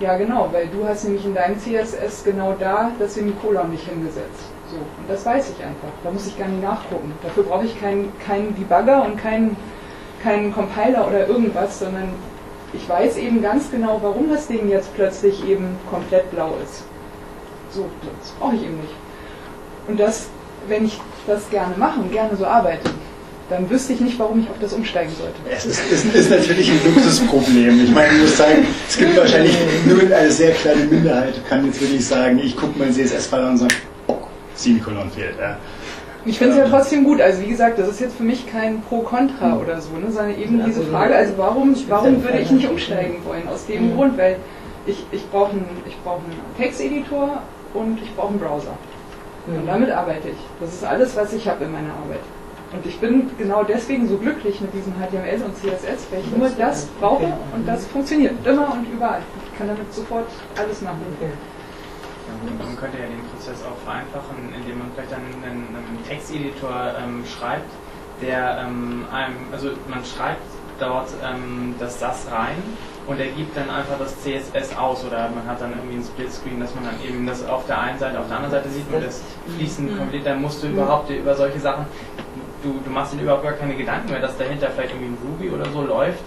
ja 0.00 0.16
genau, 0.16 0.48
weil 0.52 0.66
du 0.66 0.86
hast 0.86 1.04
nämlich 1.04 1.24
in 1.24 1.34
deinem 1.34 1.58
CSS 1.58 2.24
genau 2.24 2.54
da 2.58 2.90
das 2.98 3.14
Semikolon 3.14 3.70
nicht 3.70 3.88
hingesetzt. 3.88 4.50
So, 4.70 4.76
und 4.76 5.08
das 5.08 5.24
weiß 5.24 5.50
ich 5.50 5.64
einfach. 5.64 5.88
Da 6.02 6.10
muss 6.10 6.26
ich 6.26 6.38
gar 6.38 6.48
nicht 6.48 6.62
nachgucken. 6.62 7.12
Dafür 7.22 7.44
brauche 7.44 7.64
ich 7.64 7.80
keinen, 7.80 8.12
keinen 8.26 8.54
Debugger 8.56 9.04
und 9.04 9.16
keinen, 9.18 9.56
keinen 10.22 10.52
Compiler 10.52 11.06
oder 11.06 11.28
irgendwas, 11.28 11.78
sondern 11.78 12.08
ich 12.72 12.88
weiß 12.88 13.16
eben 13.16 13.42
ganz 13.42 13.70
genau, 13.70 13.98
warum 14.02 14.30
das 14.30 14.46
Ding 14.46 14.68
jetzt 14.68 14.94
plötzlich 14.94 15.46
eben 15.46 15.76
komplett 15.90 16.30
blau 16.30 16.54
ist. 16.62 16.84
So, 17.70 17.86
das 18.20 18.30
brauche 18.32 18.56
ich 18.56 18.62
eben 18.62 18.76
nicht. 18.76 18.94
Und 19.88 19.98
das, 19.98 20.26
wenn 20.68 20.84
ich 20.84 21.00
das 21.26 21.48
gerne 21.50 21.74
mache 21.76 22.00
und 22.00 22.12
gerne 22.12 22.36
so 22.36 22.46
arbeite, 22.46 22.90
dann 23.50 23.68
wüsste 23.68 23.92
ich 23.92 24.00
nicht, 24.00 24.18
warum 24.18 24.40
ich 24.40 24.48
auf 24.48 24.56
das 24.60 24.72
umsteigen 24.72 25.12
sollte. 25.18 25.34
Es 25.50 25.66
ist, 25.66 25.80
ist, 25.90 26.14
ist 26.14 26.30
natürlich 26.30 26.70
ein 26.70 26.80
Luxusproblem. 26.84 27.84
Ich 27.84 27.90
meine, 27.90 28.14
ich 28.14 28.20
muss 28.22 28.36
sagen, 28.36 28.66
es 28.88 28.96
gibt 28.96 29.16
wahrscheinlich 29.16 29.54
nur 29.84 30.00
eine 30.16 30.30
sehr 30.30 30.52
kleine 30.52 30.84
Minderheit, 30.84 31.34
kann 31.48 31.66
jetzt 31.66 31.80
wirklich 31.80 32.06
sagen, 32.06 32.38
ich 32.38 32.56
gucke 32.56 32.78
mein 32.78 32.92
CSS-File 32.92 33.44
und 33.44 33.58
sage, 33.58 33.74
oh, 34.06 34.16
Semikolon 34.54 35.10
fehlt. 35.10 35.34
Ja. 35.38 35.58
Ich 36.24 36.38
finde 36.38 36.52
es 36.52 36.58
ja 36.58 36.68
trotzdem 36.68 37.04
gut. 37.04 37.20
Also 37.20 37.42
wie 37.42 37.48
gesagt, 37.48 37.78
das 37.78 37.88
ist 37.88 38.00
jetzt 38.00 38.16
für 38.16 38.22
mich 38.22 38.46
kein 38.46 38.80
Pro-Contra 38.82 39.56
oder 39.56 39.80
so, 39.80 39.96
ne, 39.96 40.10
sondern 40.10 40.38
eben 40.38 40.64
diese 40.64 40.82
Frage, 40.82 41.16
also 41.16 41.34
warum, 41.36 41.74
warum 41.88 42.22
würde 42.22 42.38
ich 42.38 42.50
nicht 42.50 42.68
umsteigen 42.68 43.16
wollen? 43.24 43.48
Aus 43.48 43.66
dem 43.66 43.90
mhm. 43.90 43.96
Grund, 43.96 44.18
weil 44.18 44.36
ich, 44.86 45.04
ich 45.10 45.28
brauche 45.30 45.52
einen, 45.52 45.66
brauch 46.04 46.18
einen 46.18 46.40
Texteditor 46.58 47.42
und 47.74 48.00
ich 48.02 48.14
brauche 48.14 48.28
einen 48.28 48.38
Browser. 48.38 48.76
Und 49.46 49.66
damit 49.66 49.90
arbeite 49.90 50.28
ich. 50.28 50.38
Das 50.60 50.72
ist 50.72 50.84
alles, 50.84 51.16
was 51.16 51.32
ich 51.32 51.48
habe 51.48 51.64
in 51.64 51.72
meiner 51.72 51.90
Arbeit. 51.90 52.20
Und 52.72 52.86
ich 52.86 52.98
bin 53.00 53.28
genau 53.36 53.64
deswegen 53.64 54.08
so 54.08 54.16
glücklich 54.16 54.60
mit 54.60 54.72
diesem 54.72 54.94
HTML 54.94 55.44
und 55.44 55.56
CSS, 55.56 56.06
weil 56.10 56.20
ich 56.20 56.36
nur 56.36 56.48
das 56.48 56.86
brauche 57.00 57.26
und 57.54 57.66
das 57.66 57.84
funktioniert 57.86 58.34
immer 58.46 58.72
und 58.72 58.86
überall. 58.90 59.20
Ich 59.44 59.58
kann 59.58 59.68
damit 59.68 59.92
sofort 59.92 60.26
alles 60.56 60.80
machen. 60.80 61.00
Man 62.58 62.76
könnte 62.76 62.98
ja 62.98 63.06
den 63.06 63.22
Prozess 63.30 63.62
auch 63.64 63.78
vereinfachen, 63.84 64.54
indem 64.54 64.78
man 64.78 64.88
vielleicht 64.94 65.12
dann 65.12 65.22
einen, 65.42 65.66
einen 65.74 66.04
Texteditor 66.08 66.94
ähm, 66.98 67.24
schreibt, 67.26 67.70
der 68.20 68.64
ähm, 68.66 69.04
einem, 69.12 69.36
also 69.52 69.70
man 69.88 70.04
schreibt 70.04 70.42
dort 70.78 71.08
ähm, 71.22 71.74
das 71.78 72.00
SAS 72.00 72.26
rein 72.30 72.56
und 73.06 73.18
er 73.18 73.26
gibt 73.26 73.56
dann 73.56 73.68
einfach 73.70 73.98
das 73.98 74.14
CSS 74.22 74.76
aus 74.76 75.04
oder 75.04 75.28
man 75.30 75.46
hat 75.46 75.60
dann 75.60 75.72
irgendwie 75.72 75.96
ein 75.96 76.04
Splitscreen, 76.04 76.60
dass 76.60 76.74
man 76.74 76.84
dann 76.84 76.94
eben 77.06 77.26
das 77.26 77.46
auf 77.46 77.66
der 77.66 77.80
einen 77.80 77.98
Seite, 77.98 78.18
auf 78.18 78.28
der 78.28 78.36
anderen 78.36 78.52
Seite 78.52 78.68
sieht 78.68 78.90
man 78.90 79.02
das 79.02 79.22
fließend 79.56 79.98
komplett, 79.98 80.26
dann 80.26 80.40
musst 80.40 80.62
du 80.62 80.68
überhaupt 80.68 81.10
über 81.10 81.34
solche 81.34 81.58
Sachen 81.58 81.86
du, 82.62 82.80
du 82.84 82.90
machst 82.90 83.12
dir 83.12 83.20
überhaupt 83.20 83.42
gar 83.42 83.52
keine 83.52 83.74
Gedanken 83.74 84.10
mehr, 84.10 84.20
dass 84.20 84.36
dahinter 84.38 84.70
vielleicht 84.70 84.94
irgendwie 84.94 85.12
ein 85.12 85.18
Ruby 85.22 85.50
oder 85.50 85.70
so 85.70 85.82
läuft, 85.82 86.22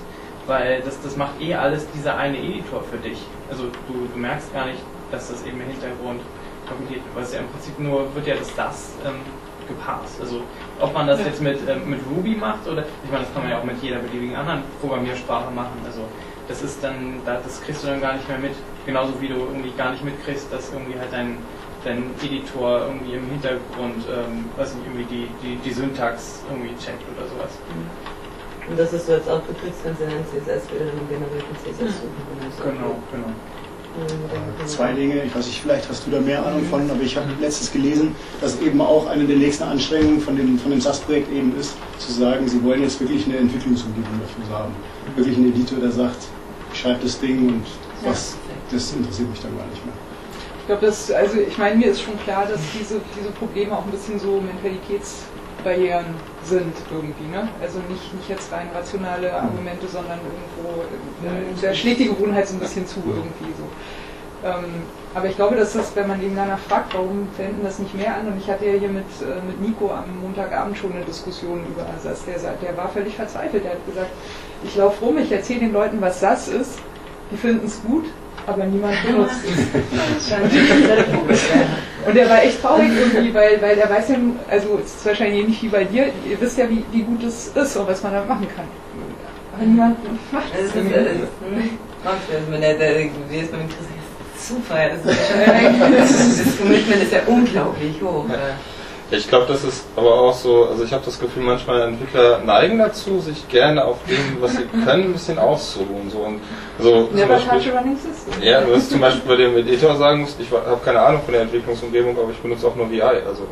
weil 0.48 0.82
das, 0.82 1.02
das 1.02 1.16
macht 1.18 1.42
eh 1.42 1.56
alles 1.56 1.88
dieser 1.92 2.18
eine 2.18 2.38
Editor 2.38 2.84
für 2.84 2.98
dich. 2.98 3.20
Also 3.50 3.66
du, 3.88 4.08
du 4.14 4.20
merkst 4.20 4.54
gar 4.54 4.66
nicht, 4.68 4.80
dass 5.12 5.30
das 5.30 5.46
eben 5.46 5.62
im 5.62 5.68
Hintergrund 5.70 6.22
kompiliert 6.68 7.06
wird, 7.06 7.16
weil 7.16 7.24
es 7.24 7.34
ja 7.34 7.40
im 7.40 7.48
Prinzip 7.48 7.80
nur 7.80 8.14
wird 8.16 8.28
ja 8.28 8.36
das 8.36 8.56
das 8.56 8.94
ähm, 9.06 9.22
gepasst. 9.68 10.20
Also 10.22 10.42
ob 10.80 10.94
man 10.94 11.08
das 11.08 11.20
jetzt 11.24 11.42
mit, 11.42 11.60
ähm, 11.68 11.90
mit 11.90 12.00
Ruby 12.10 12.36
macht 12.36 12.68
oder 12.68 12.84
ich 13.04 13.12
meine, 13.12 13.24
das 13.24 13.34
kann 13.34 13.44
man 13.44 13.52
ja 13.52 13.60
auch 13.60 13.64
mit 13.64 13.82
jeder 13.82 14.00
beliebigen 14.00 14.36
anderen 14.36 14.64
Programmiersprache 14.82 15.52
machen. 15.52 15.80
Also 15.86 16.02
das 16.48 16.62
ist 16.62 16.84
dann, 16.84 17.22
das 17.26 17.62
kriegst 17.62 17.84
du 17.84 17.88
dann 17.88 18.02
gar 18.02 18.14
nicht 18.14 18.28
mehr 18.28 18.38
mit. 18.38 18.54
Genauso 18.86 19.20
wie 19.20 19.28
du 19.28 19.36
irgendwie 19.36 19.72
gar 19.72 19.92
nicht 19.92 20.04
mitkriegst, 20.04 20.52
dass 20.52 20.72
irgendwie 20.72 20.98
halt 20.98 21.12
dein 21.12 21.38
dein 21.86 22.10
Editor 22.22 22.82
irgendwie 22.88 23.14
im 23.14 23.30
Hintergrund, 23.30 24.04
ähm, 24.10 24.50
weiß 24.58 24.74
nicht, 24.76 24.88
irgendwie 24.88 25.06
die, 25.06 25.28
die, 25.42 25.56
die 25.58 25.72
Syntax 25.72 26.42
irgendwie 26.50 26.74
checkt 26.82 27.06
oder 27.16 27.28
sowas. 27.30 27.54
Mhm. 27.70 28.72
Und 28.72 28.80
das 28.80 28.92
ist 28.94 29.06
so 29.06 29.14
als 29.14 29.28
Output 29.30 29.62
kriegst, 29.62 29.84
kannst 29.84 30.02
du 30.02 30.06
dann 30.06 30.26
CSS 30.26 30.66
wieder 30.74 30.90
einen 30.90 31.08
generierten 31.08 31.56
CSS 31.62 32.02
suchen. 32.02 32.74
Genau, 32.74 32.98
genau. 33.14 33.30
Zwei 34.66 34.94
Dinge, 34.94 35.24
ich 35.24 35.36
weiß 35.36 35.46
nicht, 35.46 35.62
vielleicht 35.62 35.88
hast 35.90 36.06
du 36.06 36.12
da 36.12 36.20
mehr 36.20 36.46
Ahnung 36.46 36.64
von, 36.66 36.90
aber 36.90 37.02
ich 37.02 37.16
habe 37.16 37.28
letztens 37.40 37.72
gelesen, 37.72 38.16
dass 38.42 38.60
eben 38.60 38.82
auch 38.82 39.08
eine 39.08 39.26
der 39.26 39.38
nächsten 39.38 39.64
Anstrengungen 39.64 40.20
von 40.20 40.36
dem, 40.36 40.60
von 40.60 40.72
dem 40.72 40.82
SAS-Projekt 40.82 41.32
eben 41.32 41.58
ist, 41.58 41.76
zu 41.98 42.12
sagen, 42.12 42.48
sie 42.48 42.62
wollen 42.64 42.82
jetzt 42.82 43.00
wirklich 43.00 43.26
eine 43.26 43.38
Entwicklungsumgebung 43.38 44.20
dafür 44.20 44.58
haben. 44.58 44.74
Wirklich 45.16 45.38
einen 45.38 45.54
Editor, 45.54 45.80
der 45.80 45.92
sagt, 45.92 46.18
ich 46.74 46.80
schreibe 46.80 47.00
das 47.04 47.20
Ding 47.20 47.48
und 47.48 47.64
was, 48.04 48.36
das 48.72 48.94
interessiert 48.94 49.30
mich 49.30 49.40
dann 49.42 49.58
gar 49.58 49.68
nicht 49.68 49.86
mehr. 49.86 49.94
Ich 50.60 50.68
glaube, 50.68 50.86
das, 50.88 51.12
also 51.12 51.38
ich 51.38 51.58
meine, 51.58 51.76
mir 51.76 51.92
ist 51.92 52.02
schon 52.02 52.20
klar, 52.20 52.48
dass 52.48 52.60
diese, 52.78 53.00
diese 53.18 53.30
Probleme 53.32 53.78
auch 53.78 53.86
ein 53.86 53.92
bisschen 53.92 54.20
so 54.20 54.42
Mentalitätsbarrieren 55.66 56.06
sind 56.44 56.74
irgendwie. 56.92 57.28
Ne? 57.32 57.48
Also 57.62 57.80
nicht, 57.90 58.14
nicht 58.14 58.30
jetzt 58.30 58.52
rein 58.52 58.70
rationale 58.74 59.34
Argumente, 59.34 59.88
sondern 59.88 60.20
irgendwo, 60.20 60.84
äh, 61.26 61.62
da 61.62 61.74
schlägt 61.74 62.00
die 62.00 62.08
Gewohnheit 62.08 62.48
so 62.48 62.56
ein 62.56 62.60
bisschen 62.60 62.86
zu 62.86 63.00
irgendwie 63.06 63.54
so. 63.58 63.68
Ähm, 64.48 64.84
aber 65.16 65.28
ich 65.28 65.36
glaube, 65.36 65.56
dass 65.56 65.74
das, 65.74 65.96
wenn 65.96 66.08
man 66.08 66.22
ihn 66.22 66.36
danach 66.36 66.60
fragt, 66.60 66.94
warum 66.94 67.28
wenden 67.38 67.64
das 67.64 67.80
nicht 67.80 67.96
mehr 67.96 68.16
an? 68.16 68.28
Und 68.28 68.38
ich 68.38 68.48
hatte 68.50 68.66
ja 68.66 68.74
hier 68.74 68.90
mit, 68.90 69.06
äh, 69.22 69.42
mit 69.48 69.60
Nico 69.62 69.90
am 69.90 70.22
Montagabend 70.22 70.78
schon 70.78 70.94
eine 70.94 71.04
Diskussion 71.04 71.62
über 71.68 71.86
SAS. 72.02 72.26
Der, 72.26 72.38
der 72.38 72.78
war 72.78 72.90
völlig 72.90 73.16
verzweifelt. 73.16 73.64
Der 73.64 73.72
hat 73.72 73.86
gesagt, 73.88 74.12
ich 74.64 74.76
laufe 74.76 75.04
rum, 75.04 75.18
ich 75.18 75.32
erzähle 75.32 75.62
den 75.62 75.74
Leuten, 75.74 76.00
was 76.02 76.20
SAS 76.20 76.50
ist. 76.50 76.80
Die 77.32 77.38
finden 77.38 77.66
es 77.66 77.82
gut, 77.82 78.06
aber 78.46 78.66
niemand 78.66 78.94
benutzt 79.04 79.42
es. 79.46 80.32
und 82.08 82.16
er 82.16 82.30
war 82.30 82.44
echt 82.44 82.62
traurig 82.62 82.90
irgendwie, 82.98 83.34
weil, 83.34 83.62
weil 83.62 83.78
er 83.78 83.90
weiß 83.90 84.10
ja, 84.10 84.16
also 84.50 84.80
es 84.84 84.96
ist 84.96 85.06
wahrscheinlich 85.06 85.42
ähnlich 85.42 85.64
wie 85.64 85.68
bei 85.70 85.84
dir, 85.84 86.08
ihr 86.30 86.40
wisst 86.40 86.58
ja, 86.58 86.70
wie, 86.70 86.84
wie 86.92 87.02
gut 87.02 87.24
es 87.24 87.48
ist 87.48 87.78
und 87.78 87.88
was 87.88 88.04
man 88.04 88.14
damit 88.14 88.30
machen 88.30 88.48
kann. 88.56 88.66
Aber 89.54 89.66
niemand 89.66 89.98
macht 90.32 90.46
es. 90.54 90.74
Das 90.74 90.84
ist, 90.84 90.92
das 90.92 90.94
wenn 92.52 92.62
Zufall, 94.38 94.92
das, 94.92 95.12
ist 95.12 95.20
das, 95.98 96.46
das 96.46 96.58
Commitment 96.58 97.02
ist 97.02 97.14
ja 97.14 97.20
unglaublich 97.26 98.02
hoch. 98.02 98.26
Ich 99.12 99.28
glaube, 99.30 99.46
das 99.48 99.64
ist 99.64 99.86
aber 99.96 100.20
auch 100.20 100.34
so, 100.34 100.66
also 100.66 100.84
ich 100.84 100.92
habe 100.92 101.06
das 101.06 101.20
Gefühl, 101.20 101.44
manchmal 101.44 101.82
Entwickler 101.82 102.40
neigen 102.44 102.80
dazu, 102.80 103.20
sich 103.20 103.48
gerne 103.50 103.86
auf 103.86 103.98
dem, 104.10 104.42
was 104.42 104.54
sie 104.54 104.64
können, 104.84 105.04
ein 105.04 105.14
bisschen 105.14 105.38
auszuruhen. 105.38 106.10
So. 106.10 106.20
Und 106.20 106.40
so 106.80 107.10
ja, 107.16 107.30
was 107.30 107.44
Beispiel, 107.44 107.74
ist. 107.74 108.44
Ja, 108.44 108.62
du 108.62 108.76
hast 108.76 108.90
zum 108.90 109.00
Beispiel 109.00 109.22
bei 109.28 109.36
dem 109.36 109.58
Editor 109.58 109.96
sagen 109.96 110.22
musst, 110.22 110.40
ich 110.40 110.52
habe 110.52 110.80
keine 110.84 111.02
Ahnung 111.02 111.22
von 111.24 111.34
der 111.34 111.44
Entwicklungsumgebung, 111.44 112.18
aber 112.18 112.32
ich 112.32 112.38
benutze 112.38 112.68
auch 112.68 112.76
nur 112.76 112.90
VI. 112.90 113.02
Also 113.02 113.44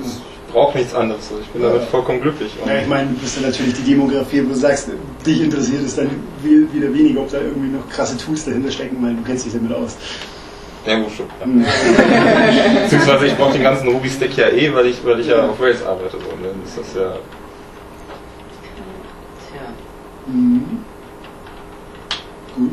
ich 0.00 0.52
brauche 0.52 0.78
nichts 0.78 0.94
anderes. 0.94 1.28
Ich 1.40 1.48
bin 1.48 1.62
damit 1.62 1.82
vollkommen 1.82 2.20
glücklich. 2.20 2.52
Und 2.62 2.68
ja, 2.68 2.78
ich 2.78 2.86
meine, 2.86 3.08
du 3.08 3.16
bist 3.16 3.36
ja 3.36 3.46
natürlich 3.46 3.74
die 3.74 3.82
Demografie, 3.82 4.44
wo 4.44 4.50
du 4.50 4.54
sagst, 4.54 4.90
dich 5.26 5.40
interessiert 5.40 5.82
es 5.84 5.96
dann 5.96 6.08
wieder 6.42 6.94
weniger, 6.94 7.22
ob 7.22 7.30
da 7.32 7.38
irgendwie 7.38 7.76
noch 7.76 7.88
krasse 7.88 8.16
Tools 8.16 8.44
dahinter 8.44 8.70
stecken, 8.70 8.96
weil 9.00 9.14
du 9.14 9.22
kennst 9.22 9.46
dich 9.46 9.54
damit 9.54 9.72
aus. 9.72 9.96
Ja, 10.86 10.98
gut, 10.98 11.12
schon. 11.12 11.28
Ja. 11.64 12.82
Beziehungsweise 12.82 13.26
ich 13.26 13.36
brauche 13.36 13.52
den 13.52 13.62
ganzen 13.62 13.88
Ruby-Stack 13.88 14.36
ja 14.36 14.48
eh, 14.48 14.74
weil 14.74 14.86
ich, 14.86 15.04
weil 15.04 15.20
ich 15.20 15.26
ja 15.26 15.48
auf 15.48 15.60
Rails 15.60 15.82
arbeite. 15.82 16.18
So. 16.18 16.28
Und 16.28 16.42
dann 16.42 16.62
ist 16.62 16.78
das 16.78 16.94
ja. 16.94 17.12
Tja. 19.50 19.62
Mhm. 20.26 20.84
Gut. 22.56 22.72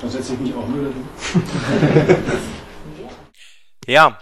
Dann 0.00 0.10
setze 0.10 0.34
ich 0.34 0.40
mich 0.40 0.54
auch 0.54 0.68
nur 0.68 0.84
dahin. 0.84 1.08
ja, 3.86 4.18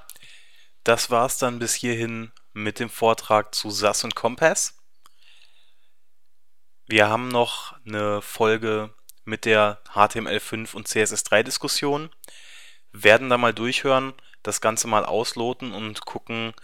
das 0.84 1.10
war's 1.10 1.38
dann 1.38 1.58
bis 1.58 1.74
hierhin 1.74 2.32
mit 2.52 2.78
dem 2.78 2.88
Vortrag 2.88 3.54
zu 3.54 3.70
SAS 3.70 4.04
und 4.04 4.14
Compass. 4.14 4.74
Wir 6.86 7.08
haben 7.08 7.28
noch 7.28 7.74
eine 7.84 8.22
Folge 8.22 8.94
mit 9.24 9.44
der 9.44 9.80
HTML5 9.92 10.74
und 10.74 10.86
CSS3 10.88 11.42
Diskussion. 11.42 12.10
Werden 13.02 13.28
da 13.28 13.38
mal 13.38 13.54
durchhören, 13.54 14.14
das 14.42 14.60
Ganze 14.60 14.88
mal 14.88 15.04
ausloten 15.04 15.72
und 15.72 16.04
gucken, 16.06 16.54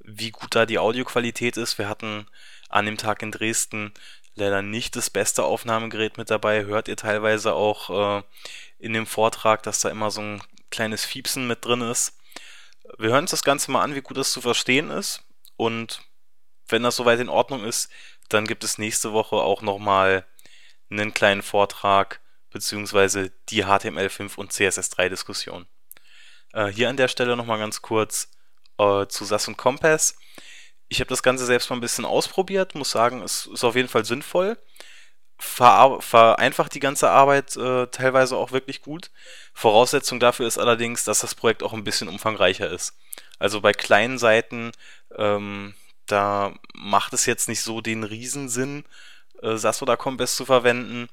wie 0.00 0.30
gut 0.30 0.54
da 0.54 0.66
die 0.66 0.78
Audioqualität 0.78 1.56
ist. 1.56 1.78
Wir 1.78 1.88
hatten 1.88 2.26
an 2.68 2.86
dem 2.86 2.96
Tag 2.96 3.22
in 3.22 3.30
Dresden 3.30 3.92
leider 4.34 4.62
nicht 4.62 4.96
das 4.96 5.10
beste 5.10 5.44
Aufnahmegerät 5.44 6.18
mit 6.18 6.30
dabei. 6.30 6.64
Hört 6.64 6.88
ihr 6.88 6.96
teilweise 6.96 7.54
auch 7.54 8.18
äh, 8.18 8.22
in 8.78 8.92
dem 8.92 9.06
Vortrag, 9.06 9.62
dass 9.62 9.80
da 9.80 9.90
immer 9.90 10.10
so 10.10 10.20
ein 10.20 10.42
kleines 10.70 11.04
Fiepsen 11.04 11.46
mit 11.46 11.64
drin 11.64 11.82
ist. 11.82 12.18
Wir 12.98 13.10
hören 13.10 13.24
uns 13.24 13.30
das 13.30 13.44
Ganze 13.44 13.70
mal 13.70 13.82
an, 13.82 13.94
wie 13.94 14.00
gut 14.00 14.16
das 14.16 14.32
zu 14.32 14.40
verstehen 14.40 14.90
ist. 14.90 15.22
Und 15.56 16.02
wenn 16.68 16.82
das 16.82 16.96
soweit 16.96 17.20
in 17.20 17.28
Ordnung 17.28 17.64
ist, 17.64 17.90
dann 18.28 18.46
gibt 18.46 18.64
es 18.64 18.78
nächste 18.78 19.12
Woche 19.12 19.36
auch 19.36 19.62
nochmal 19.62 20.24
einen 20.90 21.12
kleinen 21.14 21.42
Vortrag 21.42 22.20
beziehungsweise 22.52 23.32
die 23.48 23.64
HTML5 23.64 24.36
und 24.36 24.52
CSS3 24.52 25.08
Diskussion. 25.08 25.66
Äh, 26.52 26.66
hier 26.68 26.88
an 26.88 26.96
der 26.96 27.08
Stelle 27.08 27.36
nochmal 27.36 27.58
ganz 27.58 27.82
kurz 27.82 28.28
äh, 28.78 29.06
zu 29.06 29.24
SAS 29.24 29.48
und 29.48 29.56
Compass. 29.56 30.16
Ich 30.88 31.00
habe 31.00 31.08
das 31.08 31.22
Ganze 31.22 31.46
selbst 31.46 31.70
mal 31.70 31.76
ein 31.76 31.80
bisschen 31.80 32.04
ausprobiert, 32.04 32.74
muss 32.74 32.90
sagen, 32.90 33.22
es 33.22 33.46
ist 33.46 33.64
auf 33.64 33.76
jeden 33.76 33.88
Fall 33.88 34.04
sinnvoll. 34.04 34.58
vereinfacht 35.38 36.74
die 36.74 36.80
ganze 36.80 37.10
Arbeit 37.10 37.56
äh, 37.56 37.86
teilweise 37.86 38.36
auch 38.36 38.52
wirklich 38.52 38.82
gut. 38.82 39.10
Voraussetzung 39.54 40.20
dafür 40.20 40.46
ist 40.46 40.58
allerdings, 40.58 41.04
dass 41.04 41.20
das 41.20 41.34
Projekt 41.34 41.62
auch 41.62 41.72
ein 41.72 41.84
bisschen 41.84 42.08
umfangreicher 42.08 42.70
ist. 42.70 42.94
Also 43.38 43.60
bei 43.60 43.72
kleinen 43.72 44.18
Seiten, 44.18 44.72
ähm, 45.16 45.74
da 46.06 46.54
macht 46.74 47.12
es 47.12 47.26
jetzt 47.26 47.48
nicht 47.48 47.62
so 47.62 47.80
den 47.80 48.04
Riesensinn, 48.04 48.84
äh, 49.42 49.56
SAS 49.56 49.82
oder 49.82 49.96
Compass 49.96 50.36
zu 50.36 50.44
verwenden, 50.44 51.08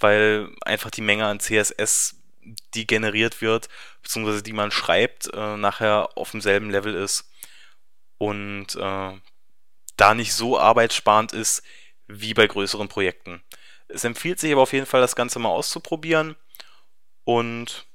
weil 0.00 0.50
einfach 0.62 0.90
die 0.90 1.02
Menge 1.02 1.26
an 1.26 1.40
CSS, 1.40 2.16
die 2.74 2.86
generiert 2.86 3.40
wird, 3.40 3.68
beziehungsweise 4.02 4.42
die 4.42 4.52
man 4.52 4.70
schreibt, 4.70 5.32
äh, 5.32 5.56
nachher 5.56 6.16
auf 6.16 6.30
demselben 6.30 6.70
Level 6.70 6.94
ist 6.94 7.30
und 8.18 8.74
äh, 8.76 9.20
da 9.96 10.14
nicht 10.14 10.32
so 10.32 10.58
arbeitssparend 10.58 11.32
ist 11.32 11.62
wie 12.06 12.34
bei 12.34 12.46
größeren 12.46 12.88
Projekten. 12.88 13.42
Es 13.88 14.04
empfiehlt 14.04 14.38
sich 14.38 14.52
aber 14.52 14.62
auf 14.62 14.72
jeden 14.72 14.86
Fall, 14.86 15.00
das 15.00 15.16
Ganze 15.16 15.38
mal 15.38 15.48
auszuprobieren 15.48 16.36
und 17.24 17.86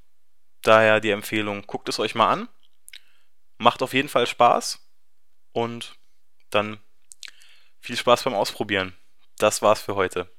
daher 0.62 0.99
die 0.99 1.12
Empfehlung, 1.12 1.66
guckt 1.68 1.89
es 1.89 1.99
euch 1.99 2.16
mal 2.16 2.32
an. 2.32 2.49
Macht 3.58 3.82
auf 3.82 3.93
jeden 3.93 4.10
Fall 4.10 4.28
Spaß 4.28 4.80
und 5.51 5.95
dann 6.49 6.80
viel 7.80 7.97
Spaß 7.97 8.24
beim 8.24 8.34
Ausprobieren. 8.34 8.95
Das 9.38 9.62
war's 9.62 9.82
für 9.82 9.95
heute. 9.95 10.30